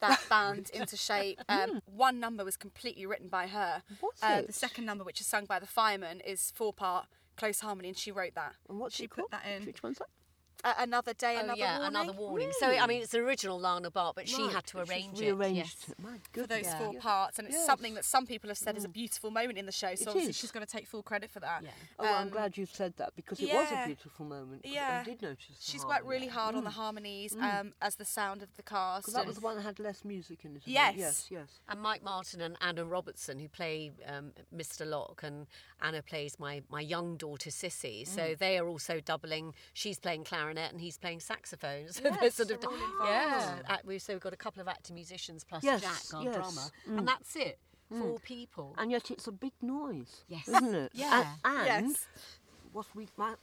that 0.00 0.20
band 0.28 0.70
into 0.74 0.96
shape. 0.96 1.40
Um, 1.48 1.80
one 1.86 2.20
number 2.20 2.44
was 2.44 2.56
completely 2.56 3.06
written 3.06 3.28
by 3.28 3.46
her. 3.48 3.82
Was 4.00 4.12
Uh, 4.22 4.36
it? 4.40 4.46
the 4.48 4.52
second 4.52 4.84
number, 4.84 5.02
which 5.02 5.20
is 5.20 5.26
sung 5.26 5.46
by 5.46 5.58
the 5.58 5.66
firemen, 5.66 6.20
is 6.20 6.52
four 6.54 6.72
part 6.72 7.06
close 7.36 7.60
harmony, 7.60 7.88
and 7.88 7.96
she 7.96 8.12
wrote 8.12 8.34
that. 8.34 8.54
And 8.68 8.78
what's 8.78 8.94
she 8.96 9.08
put 9.08 9.16
called? 9.16 9.30
that 9.32 9.46
in? 9.46 9.64
Which 9.66 9.82
one's 9.82 9.98
that? 9.98 10.08
Uh, 10.64 10.74
another 10.78 11.12
day, 11.12 11.34
Oh, 11.38 11.40
another 11.44 11.58
yeah, 11.58 11.78
warning. 11.80 11.96
another 11.96 12.12
warning. 12.18 12.52
So 12.60 12.66
I 12.68 12.86
mean, 12.86 13.02
it's 13.02 13.10
the 13.10 13.18
original 13.18 13.58
Lionel 13.58 13.90
Bart, 13.90 14.14
but 14.14 14.28
she 14.28 14.42
Right, 14.44 14.52
had 14.54 14.66
to 14.68 14.78
arrange 14.78 15.20
it. 15.20 15.24
rearranged 15.34 15.56
yes. 15.56 15.88
it. 15.88 15.98
My 15.98 16.18
for 16.32 16.46
those 16.46 16.62
Yeah. 16.64 16.78
four 16.78 16.94
Yeah. 16.94 17.00
parts, 17.00 17.38
and 17.40 17.48
it's 17.48 17.56
Yes. 17.56 17.66
something 17.66 17.94
that 17.94 18.04
some 18.04 18.26
people 18.26 18.48
have 18.48 18.58
said 18.58 18.76
is 18.76 18.84
a 18.84 18.88
beautiful 18.88 19.32
moment 19.32 19.58
in 19.58 19.66
the 19.66 19.72
show. 19.72 19.92
So 19.96 20.02
It 20.02 20.08
obviously 20.08 20.30
is. 20.30 20.36
she's 20.36 20.52
going 20.52 20.64
to 20.64 20.70
take 20.70 20.86
full 20.86 21.02
credit 21.02 21.32
for 21.32 21.40
that. 21.40 21.64
Yeah. 21.64 21.70
Oh, 21.98 22.04
I'm 22.06 22.22
Um, 22.24 22.28
glad 22.30 22.56
you 22.56 22.66
said 22.66 22.96
that 22.98 23.16
because 23.16 23.40
it 23.40 23.52
was 23.52 23.72
a 23.72 23.86
beautiful 23.86 24.24
moment. 24.24 24.64
Yeah. 24.64 25.00
I 25.00 25.04
did 25.04 25.20
notice. 25.20 25.46
the 25.48 25.54
She's 25.72 25.84
worked 25.84 26.04
really 26.04 26.28
harmony. 26.28 26.28
hard 26.28 26.54
on 26.54 26.64
the 26.64 26.70
harmonies 26.70 27.34
Mm. 27.34 27.42
um, 27.60 27.74
as 27.82 27.96
the 27.96 28.04
sound 28.04 28.42
of 28.42 28.54
the 28.56 28.62
cast. 28.62 29.06
'Cause 29.06 29.14
that 29.14 29.26
was 29.26 29.36
the 29.36 29.40
one 29.42 29.56
that 29.56 29.62
had 29.62 29.80
less 29.80 30.04
music 30.04 30.44
in 30.44 30.52
it. 30.54 30.58
isn't 30.58 30.70
it? 30.70 30.72
Yes. 30.72 30.94
Yes. 30.96 31.26
Yes. 31.30 31.60
And 31.68 31.80
Mike 31.80 32.02
Martin 32.04 32.40
and 32.40 32.56
Anna 32.60 32.84
Robertson, 32.84 33.40
who 33.40 33.48
play 33.48 33.90
um, 34.06 34.32
Mr. 34.54 34.88
Locke, 34.88 35.24
and 35.24 35.48
Anna 35.82 36.02
plays 36.02 36.38
my, 36.38 36.62
my 36.70 36.80
young 36.80 37.16
daughter 37.16 37.50
Sissy. 37.50 38.06
So 38.06 38.34
they 38.38 38.58
are 38.58 38.66
also 38.66 39.00
doubling. 39.00 39.54
She's 39.72 39.98
playing 39.98 40.24
clarinet 40.24 40.70
and 40.72 40.80
he's 40.80 40.96
playing 40.98 41.20
saxophone. 41.20 41.86
So 41.92 42.02
they're 42.20 42.30
sort 42.30 42.50
of 42.50 42.60
they're 42.60 42.70
all 42.70 42.74
involved. 42.76 43.08
yeah. 43.10 43.76
We've 43.84 44.00
so 44.02 44.12
we've 44.14 44.20
got 44.22 44.32
a 44.32 44.36
couple 44.36 44.60
of 44.62 44.68
actor 44.68 44.92
musicians 44.94 45.44
plus 45.44 45.62
Yes, 45.64 45.80
Jack, 45.82 46.14
our 46.18 46.22
yes. 46.24 46.34
drummer, 46.34 46.68
Mm. 46.90 46.98
and 46.98 47.08
that's 47.08 47.36
it. 47.36 47.58
Four 47.90 48.18
people. 48.20 48.74
And 48.78 48.90
yet 48.90 49.10
it's 49.10 49.26
a 49.26 49.32
big 49.32 49.52
noise. 49.60 50.24
Yes. 50.26 50.48
Isn't 50.48 50.74
it? 50.74 50.92
Yeah. 50.94 51.34
A- 51.44 51.48
And, 51.48 51.66
Yes. 51.90 52.06
What 52.72 52.86
we 52.94 53.06
my 53.16 53.34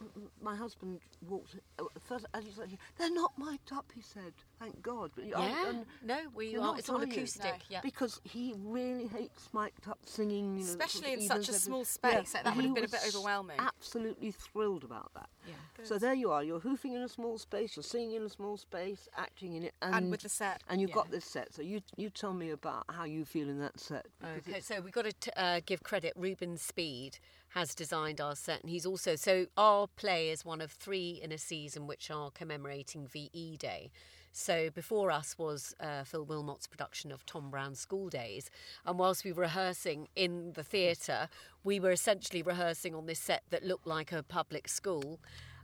my 0.42 0.56
husband 0.56 1.00
walked 1.28 1.56
uh, 1.78 1.84
first 2.08 2.26
as 2.34 2.44
he 2.46 2.52
said 2.52 2.70
they're 2.98 3.14
not 3.14 3.34
mic'd 3.38 3.72
up. 3.72 3.92
He 3.94 4.02
said, 4.02 4.34
"Thank 4.60 4.82
God." 4.82 5.12
But 5.16 5.26
Yeah. 5.28 5.68
and 5.70 5.86
No, 6.04 6.18
we 6.34 6.56
are. 6.56 6.60
not, 6.60 6.80
It's 6.80 6.90
all 6.90 7.02
acoustic. 7.02 7.44
No. 7.44 7.58
Yeah. 7.70 7.82
Because 7.82 8.20
he 8.24 8.56
really 8.58 9.08
hates 9.08 9.50
mic'd 9.54 9.88
up 9.88 10.00
singing, 10.06 10.58
you 10.58 10.64
know, 10.64 10.70
Especially 10.70 11.14
in 11.14 11.22
such 11.22 11.38
a 11.38 11.40
everything. 11.42 11.60
small 11.60 11.86
space, 11.86 12.34
like, 12.34 12.44
that 12.44 12.56
would 12.56 12.66
have 12.66 12.76
been 12.76 12.84
a 12.86 12.88
bit 12.88 13.02
overwhelming. 13.08 13.58
Absolutely 13.60 14.32
thrilled 14.32 14.84
about 14.84 15.14
that. 15.14 15.30
Yeah. 15.48 15.54
So 15.84 15.98
there 15.98 16.14
you 16.14 16.32
are. 16.32 16.44
You're 16.44 16.60
hoofing 16.60 16.94
in 16.94 17.02
a 17.02 17.08
small 17.10 17.38
space. 17.38 17.76
You're 17.76 17.84
singing 17.84 18.14
in 18.18 18.24
a 18.24 18.30
small 18.30 18.58
space, 18.58 19.08
acting 19.16 19.54
in 19.56 19.64
it, 19.64 19.76
and, 19.82 19.94
And 19.96 20.12
with 20.12 20.22
the 20.22 20.30
set, 20.30 20.64
And 20.68 20.82
you've 20.82 20.90
yeah. 20.90 20.96
got 20.96 21.12
this 21.12 21.26
set. 21.26 21.54
So 21.54 21.62
you 21.62 21.82
you 21.98 22.10
tell 22.10 22.34
me 22.34 22.50
about 22.50 22.86
how 22.90 23.04
you 23.06 23.26
feel 23.26 23.48
in 23.50 23.60
that 23.60 23.80
set. 23.80 24.08
Okay, 24.24 24.60
so 24.60 24.82
we've 24.82 24.92
got 24.94 25.06
to 25.06 25.14
t- 25.14 25.32
uh, 25.38 25.62
give 25.66 25.84
credit. 25.84 26.14
Reuben 26.16 26.58
Speed 26.58 27.20
has 27.50 27.74
designed 27.74 28.22
our 28.22 28.36
set, 28.36 28.62
and 28.62 28.70
he's 28.70 28.86
also 28.86 29.16
so 29.16 29.48
our 29.58 29.88
play 29.88 30.30
is 30.30 30.46
one 30.46 30.62
of 30.62 30.72
three 30.72 31.20
in 31.22 31.32
a 31.32 31.38
season 31.38 31.88
which 31.88 32.12
are 32.12 32.32
commemorating 32.32 33.08
VE 33.08 33.58
Day. 33.58 33.92
So 34.32 34.70
before 34.70 35.12
us 35.12 35.36
was 35.38 35.76
uh, 35.80 36.04
Phil 36.04 36.26
Willmott's 36.26 36.68
production 36.68 37.12
of 37.12 37.26
Tom 37.26 37.50
Brown's 37.50 37.80
School 37.80 38.10
Days, 38.10 38.50
and 38.86 39.00
whilst 39.00 39.26
we 39.26 39.32
were 39.32 39.44
rehearsing 39.44 40.08
in 40.16 40.54
the 40.54 40.64
theatre, 40.64 41.30
we 41.64 41.80
were 41.80 41.92
essentially 41.92 42.42
rehearsing 42.42 42.94
on 42.94 43.08
this 43.08 43.20
set 43.20 43.44
that 43.50 43.66
looked 43.66 43.88
like 43.88 44.12
a 44.12 44.24
public 44.24 44.68
school. 44.68 45.20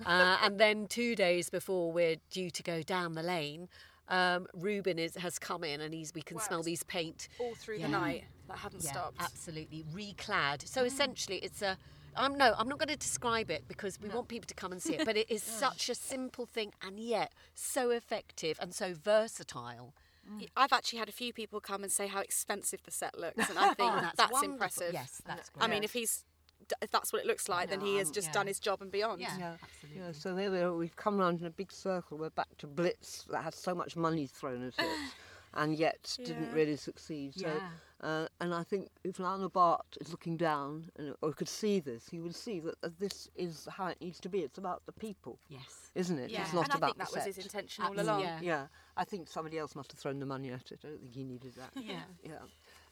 Uh, 0.05 0.37
and 0.43 0.59
then 0.59 0.87
two 0.87 1.15
days 1.15 1.49
before 1.49 1.91
we're 1.91 2.17
due 2.29 2.49
to 2.49 2.63
go 2.63 2.81
down 2.81 3.13
the 3.13 3.23
lane. 3.23 3.69
Um, 4.07 4.47
Reuben 4.53 4.99
is, 4.99 5.15
has 5.15 5.39
come 5.39 5.63
in 5.63 5.81
and 5.81 5.93
he's 5.93 6.13
we 6.13 6.21
can 6.21 6.39
smell 6.39 6.61
these 6.61 6.83
paint 6.83 7.27
all 7.39 7.55
through 7.55 7.77
Yeah. 7.77 7.87
the 7.87 7.91
night, 7.91 8.23
that 8.47 8.57
hadn't 8.57 8.81
stopped. 8.81 9.17
Absolutely, 9.19 9.83
reclad. 9.93 10.67
So 10.67 10.83
essentially, 10.83 11.37
it's 11.37 11.61
a. 11.61 11.77
I'm 12.17 12.37
no, 12.37 12.53
I'm 12.57 12.69
not 12.69 12.77
going 12.77 12.89
to 12.89 12.95
describe 12.95 13.51
it 13.51 13.63
because 13.67 13.99
we 13.99 14.07
want 14.09 14.27
people 14.29 14.47
to 14.47 14.53
come 14.53 14.71
and 14.71 14.81
see 14.81 14.93
it. 14.95 15.05
But 15.05 15.17
it 15.17 15.29
is 15.29 15.43
such 15.65 15.89
a 15.89 15.95
simple 15.95 16.45
thing, 16.45 16.71
and 16.85 16.99
yet 16.99 17.33
so 17.55 17.89
effective 17.89 18.57
and 18.61 18.73
so 18.73 18.93
versatile. 18.93 19.93
I've 20.57 20.73
actually 20.73 20.97
had 20.99 21.07
a 21.09 21.11
few 21.11 21.31
people 21.33 21.59
come 21.59 21.83
and 21.83 21.91
say 21.91 22.07
how 22.07 22.19
expensive 22.21 22.81
the 22.83 22.89
set 22.91 23.19
looks, 23.19 23.47
and 23.47 23.59
I 23.59 23.73
think 23.75 23.91
Oh, 23.93 23.99
that's, 24.01 24.15
that's 24.17 24.41
impressive. 24.43 24.91
Yes, 24.91 25.21
that's 25.25 25.49
great. 25.49 25.63
I 25.63 25.67
mean, 25.67 25.83
if 25.83 25.93
he's 25.93 26.23
if 26.81 26.89
that's 26.91 27.13
what 27.13 27.21
it 27.21 27.27
looks 27.27 27.47
like, 27.47 27.69
then 27.69 27.81
he 27.81 27.97
has 27.97 28.09
just 28.11 28.27
yeah. 28.29 28.33
done 28.33 28.47
his 28.47 28.59
job 28.59 28.81
and 28.81 28.91
beyond. 28.91 29.21
Yeah. 29.21 29.37
Yeah, 29.37 29.55
absolutely. 29.61 30.01
yeah. 30.01 30.11
So 30.13 30.33
there 30.33 30.51
we 30.51 30.59
are. 30.59 30.73
We've 30.73 30.95
come 30.95 31.17
round 31.17 31.39
in 31.41 31.45
a 31.47 31.51
big 31.51 31.71
circle. 31.71 32.17
We're 32.17 32.29
back 32.31 32.55
to 32.59 32.67
Blitz 32.67 33.25
that 33.31 33.43
had 33.43 33.53
so 33.53 33.75
much 33.75 33.95
money 33.95 34.25
thrown 34.27 34.63
at 34.67 34.73
it, 34.83 34.99
and 35.53 35.75
yet 35.75 36.17
didn't 36.23 36.51
really 36.53 36.75
succeed. 36.75 37.35
So, 37.35 37.47
Yeah. 37.47 37.69
uh, 38.01 38.27
and 38.41 38.53
I 38.53 38.63
think 38.63 38.89
if 39.03 39.19
Lionel 39.19 39.49
Bart 39.49 39.85
is 40.01 40.09
looking 40.11 40.37
down 40.37 40.89
and 40.97 41.13
or 41.21 41.33
could 41.33 41.49
see 41.49 41.79
this, 41.79 42.09
he 42.09 42.19
would 42.19 42.35
see 42.35 42.59
that 42.61 42.75
uh, 42.83 42.89
this 42.99 43.29
is 43.35 43.67
how 43.71 43.87
it 43.87 44.01
needs 44.01 44.19
to 44.21 44.29
be. 44.29 44.39
It's 44.39 44.57
about 44.57 44.81
the 44.85 44.91
people, 44.91 45.39
Yes. 45.49 45.91
isn't 45.93 46.17
it? 46.17 46.29
Yeah, 46.31 46.41
It's 46.43 46.53
not 46.53 46.65
and 46.65 46.73
I 46.73 46.77
about 46.77 46.87
think 46.87 46.97
that 46.97 47.09
the 47.11 47.15
was 47.19 47.25
his 47.25 47.37
intention 47.37 47.83
all 47.85 47.99
along. 47.99 48.21
yeah. 48.21 48.39
Yeah, 48.41 48.67
I 48.97 49.03
think 49.05 49.27
somebody 49.27 49.57
else 49.57 49.75
must 49.75 49.91
have 49.91 49.99
thrown 49.99 50.19
the 50.19 50.25
money 50.25 50.49
at 50.51 50.71
it. 50.71 50.79
I 50.83 50.87
don't 50.87 50.99
think 51.01 51.13
he 51.13 51.23
needed 51.23 51.53
that. 51.55 51.71
Yeah. 51.75 51.99
Yeah. 52.23 52.31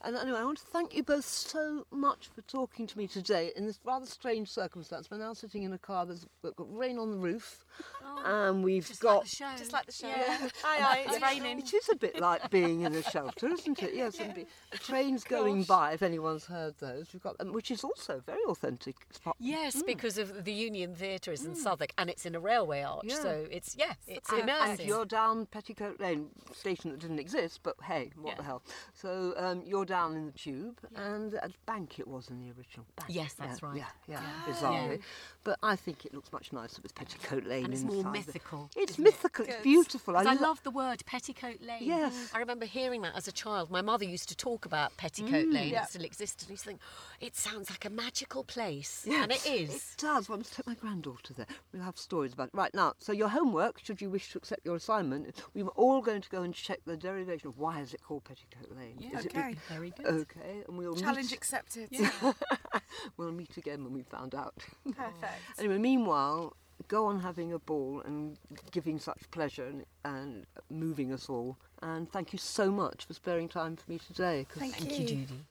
And 0.05 0.17
anyway, 0.17 0.39
I 0.39 0.43
want 0.43 0.57
to 0.57 0.65
thank 0.65 0.93
you 0.93 1.01
both 1.01 1.23
so 1.23 1.85
much 1.89 2.27
for 2.35 2.41
talking 2.41 2.85
to 2.87 2.97
me 2.97 3.07
today 3.07 3.51
in 3.55 3.65
this 3.65 3.79
rather 3.85 4.05
strange 4.05 4.49
circumstance. 4.49 5.09
We're 5.09 5.17
now 5.17 5.31
sitting 5.33 5.63
in 5.63 5.71
a 5.71 5.77
car. 5.77 6.05
There's 6.05 6.25
we've 6.41 6.53
got 6.57 6.67
rain 6.75 6.97
on 6.99 7.11
the 7.11 7.17
roof, 7.17 7.63
oh, 8.03 8.49
and 8.49 8.63
we've 8.65 8.83
Oh, 8.83 8.87
Just 8.89 9.01
got. 9.01 9.15
like 9.19 9.23
the 9.23 9.29
show. 9.29 9.51
Just 9.57 9.71
like 9.71 9.85
the 9.85 9.91
show. 9.93 10.07
Yeah. 10.07 10.37
Aye, 10.65 10.79
aye, 10.81 11.05
it's 11.07 11.21
raining. 11.21 11.59
It 11.59 11.73
is 11.73 11.87
a 11.89 11.95
bit 11.95 12.19
like 12.19 12.49
being 12.51 12.81
in 12.81 12.93
a 12.95 13.01
shelter, 13.01 13.47
isn't 13.47 13.81
it? 13.81 13.93
Yes, 13.93 14.19
and 14.19 14.35
the 14.35 14.77
trains 14.77 15.23
going 15.23 15.63
by. 15.63 15.93
If 15.93 16.01
anyone's 16.01 16.45
heard 16.45 16.73
those, 16.79 17.07
we've 17.13 17.23
got 17.23 17.37
them, 17.37 17.53
which 17.53 17.71
is 17.71 17.85
also 17.85 18.21
very 18.25 18.43
authentic. 18.49 18.97
It's 19.09 19.25
not- 19.25 19.37
Yes, 19.39 19.77
mm. 19.77 19.85
because 19.85 20.17
of 20.17 20.43
the 20.43 20.51
Union 20.53 20.95
Theatre 20.95 21.31
is 21.31 21.45
in 21.45 21.53
mm. 21.53 21.57
Southwark 21.57 21.93
and 21.97 22.09
it's 22.09 22.25
in 22.25 22.35
a 22.35 22.39
railway 22.41 22.81
arch, 22.81 23.05
Yeah. 23.05 23.21
so 23.21 23.47
it's 23.49 23.77
yeah, 23.79 23.93
it's 24.05 24.29
and, 24.31 24.49
and 24.49 24.79
you're 24.81 25.05
down 25.05 25.45
Petticoat 25.45 26.01
Lane 26.01 26.27
station 26.53 26.91
that 26.91 26.99
didn't 26.99 27.19
exist, 27.19 27.61
but 27.63 27.75
hey, 27.83 28.11
what 28.17 28.31
Yeah. 28.31 28.37
the 28.37 28.43
hell? 28.43 28.63
So 28.93 29.33
um, 29.37 29.63
you're 29.65 29.85
down 29.85 29.92
in 29.93 30.25
the 30.25 30.31
tube, 30.31 30.79
and 30.95 31.33
a 31.35 31.49
bank 31.65 31.99
it 31.99 32.07
was 32.07 32.29
in 32.29 32.39
the 32.39 32.47
original. 32.57 32.85
Bank. 32.95 33.09
Yes, 33.09 33.33
that's 33.33 33.61
yeah, 33.61 33.67
right. 33.67 33.77
Yeah, 33.77 33.85
yeah, 34.07 34.19
ah. 34.21 34.45
bizarrely. 34.49 35.01
But 35.43 35.59
I 35.61 35.75
think 35.75 36.05
it 36.05 36.13
looks 36.13 36.31
much 36.31 36.53
nicer 36.53 36.81
with 36.81 36.95
Petticoat 36.95 37.45
Lane 37.45 37.65
And 37.65 37.73
it's 37.73 37.83
more 37.83 38.03
mythical, 38.03 38.69
It's 38.75 38.93
isn't 38.93 39.03
it? 39.05 39.09
mythical. 39.09 39.45
It's 39.45 39.61
beautiful. 39.61 40.15
I 40.15 40.23
lo- 40.23 40.41
love 40.41 40.63
the 40.63 40.71
word 40.71 41.03
petticoat 41.05 41.61
lane. 41.61 41.79
Yes. 41.81 42.31
I 42.33 42.39
remember 42.39 42.65
hearing 42.65 43.01
that 43.01 43.15
as 43.15 43.27
a 43.27 43.31
child. 43.31 43.69
My 43.69 43.81
mother 43.81 44.05
used 44.05 44.29
to 44.29 44.35
talk 44.37 44.65
about 44.65 44.95
petticoat 44.97 45.47
mm. 45.47 45.53
lane. 45.53 45.71
Yeah. 45.73 45.83
It 45.83 45.89
still 45.89 46.03
existed. 46.05 46.47
I 46.49 46.51
used 46.53 46.63
to 46.63 46.69
think, 46.69 46.81
it 47.19 47.35
sounds 47.35 47.69
like 47.69 47.85
a 47.85 47.89
magical 47.89 48.43
place. 48.43 49.05
Yeah, 49.07 49.23
And 49.23 49.31
it 49.31 49.45
is. 49.45 49.75
It 49.75 49.81
does. 49.97 50.29
Well, 50.29 50.37
I 50.37 50.39
must 50.39 50.53
take 50.53 50.67
my 50.67 50.75
granddaughter 50.75 51.33
there. 51.33 51.47
We'll 51.73 51.83
have 51.83 51.97
stories 51.97 52.33
about 52.33 52.47
it. 52.47 52.53
Right 52.53 52.73
now, 52.73 52.93
so 52.99 53.11
your 53.11 53.29
homework, 53.29 53.79
should 53.83 54.01
you 54.01 54.09
wish 54.09 54.31
to 54.31 54.37
accept 54.37 54.65
your 54.65 54.75
assignment, 54.75 55.41
we 55.53 55.63
were 55.63 55.71
all 55.71 56.01
going 56.01 56.21
to 56.21 56.29
go 56.29 56.41
and 56.43 56.53
check 56.53 56.79
the 56.85 56.97
derivation 56.97 57.47
of 57.49 57.57
why 57.57 57.81
is 57.81 57.93
it 57.93 58.01
called 58.01 58.23
Petticoat 58.23 58.75
Lane. 58.77 58.95
Yeah, 58.99 59.19
Is 59.19 59.25
it 59.25 59.35
okay. 59.35 59.51
be- 59.51 59.75
Very 59.83 59.93
good. 60.13 60.27
Okay, 60.31 60.63
and 60.67 60.77
we'll 60.77 60.95
Challenge 60.95 61.31
meet, 61.31 61.33
accepted. 61.33 61.89
we'll 63.17 63.31
meet 63.31 63.57
again 63.57 63.83
when 63.83 63.93
we 63.93 64.03
found 64.03 64.35
out. 64.35 64.53
Perfect. 64.85 65.41
anyway, 65.59 65.77
meanwhile, 65.77 66.55
go 66.87 67.05
on 67.05 67.19
having 67.19 67.51
a 67.51 67.59
ball 67.59 68.01
and 68.05 68.37
giving 68.71 68.99
such 68.99 69.29
pleasure 69.31 69.65
and, 69.65 69.85
and 70.05 70.45
moving 70.69 71.11
us 71.11 71.27
all. 71.29 71.57
And 71.81 72.09
thank 72.11 72.31
you 72.31 72.39
so 72.39 72.71
much 72.71 73.05
for 73.05 73.13
sparing 73.13 73.49
time 73.49 73.75
for 73.75 73.91
me 73.91 73.99
today. 73.99 74.47
Thank 74.55 74.75
Thank 74.75 74.91
you, 74.91 74.97
you. 74.99 75.07
Judy. 75.07 75.45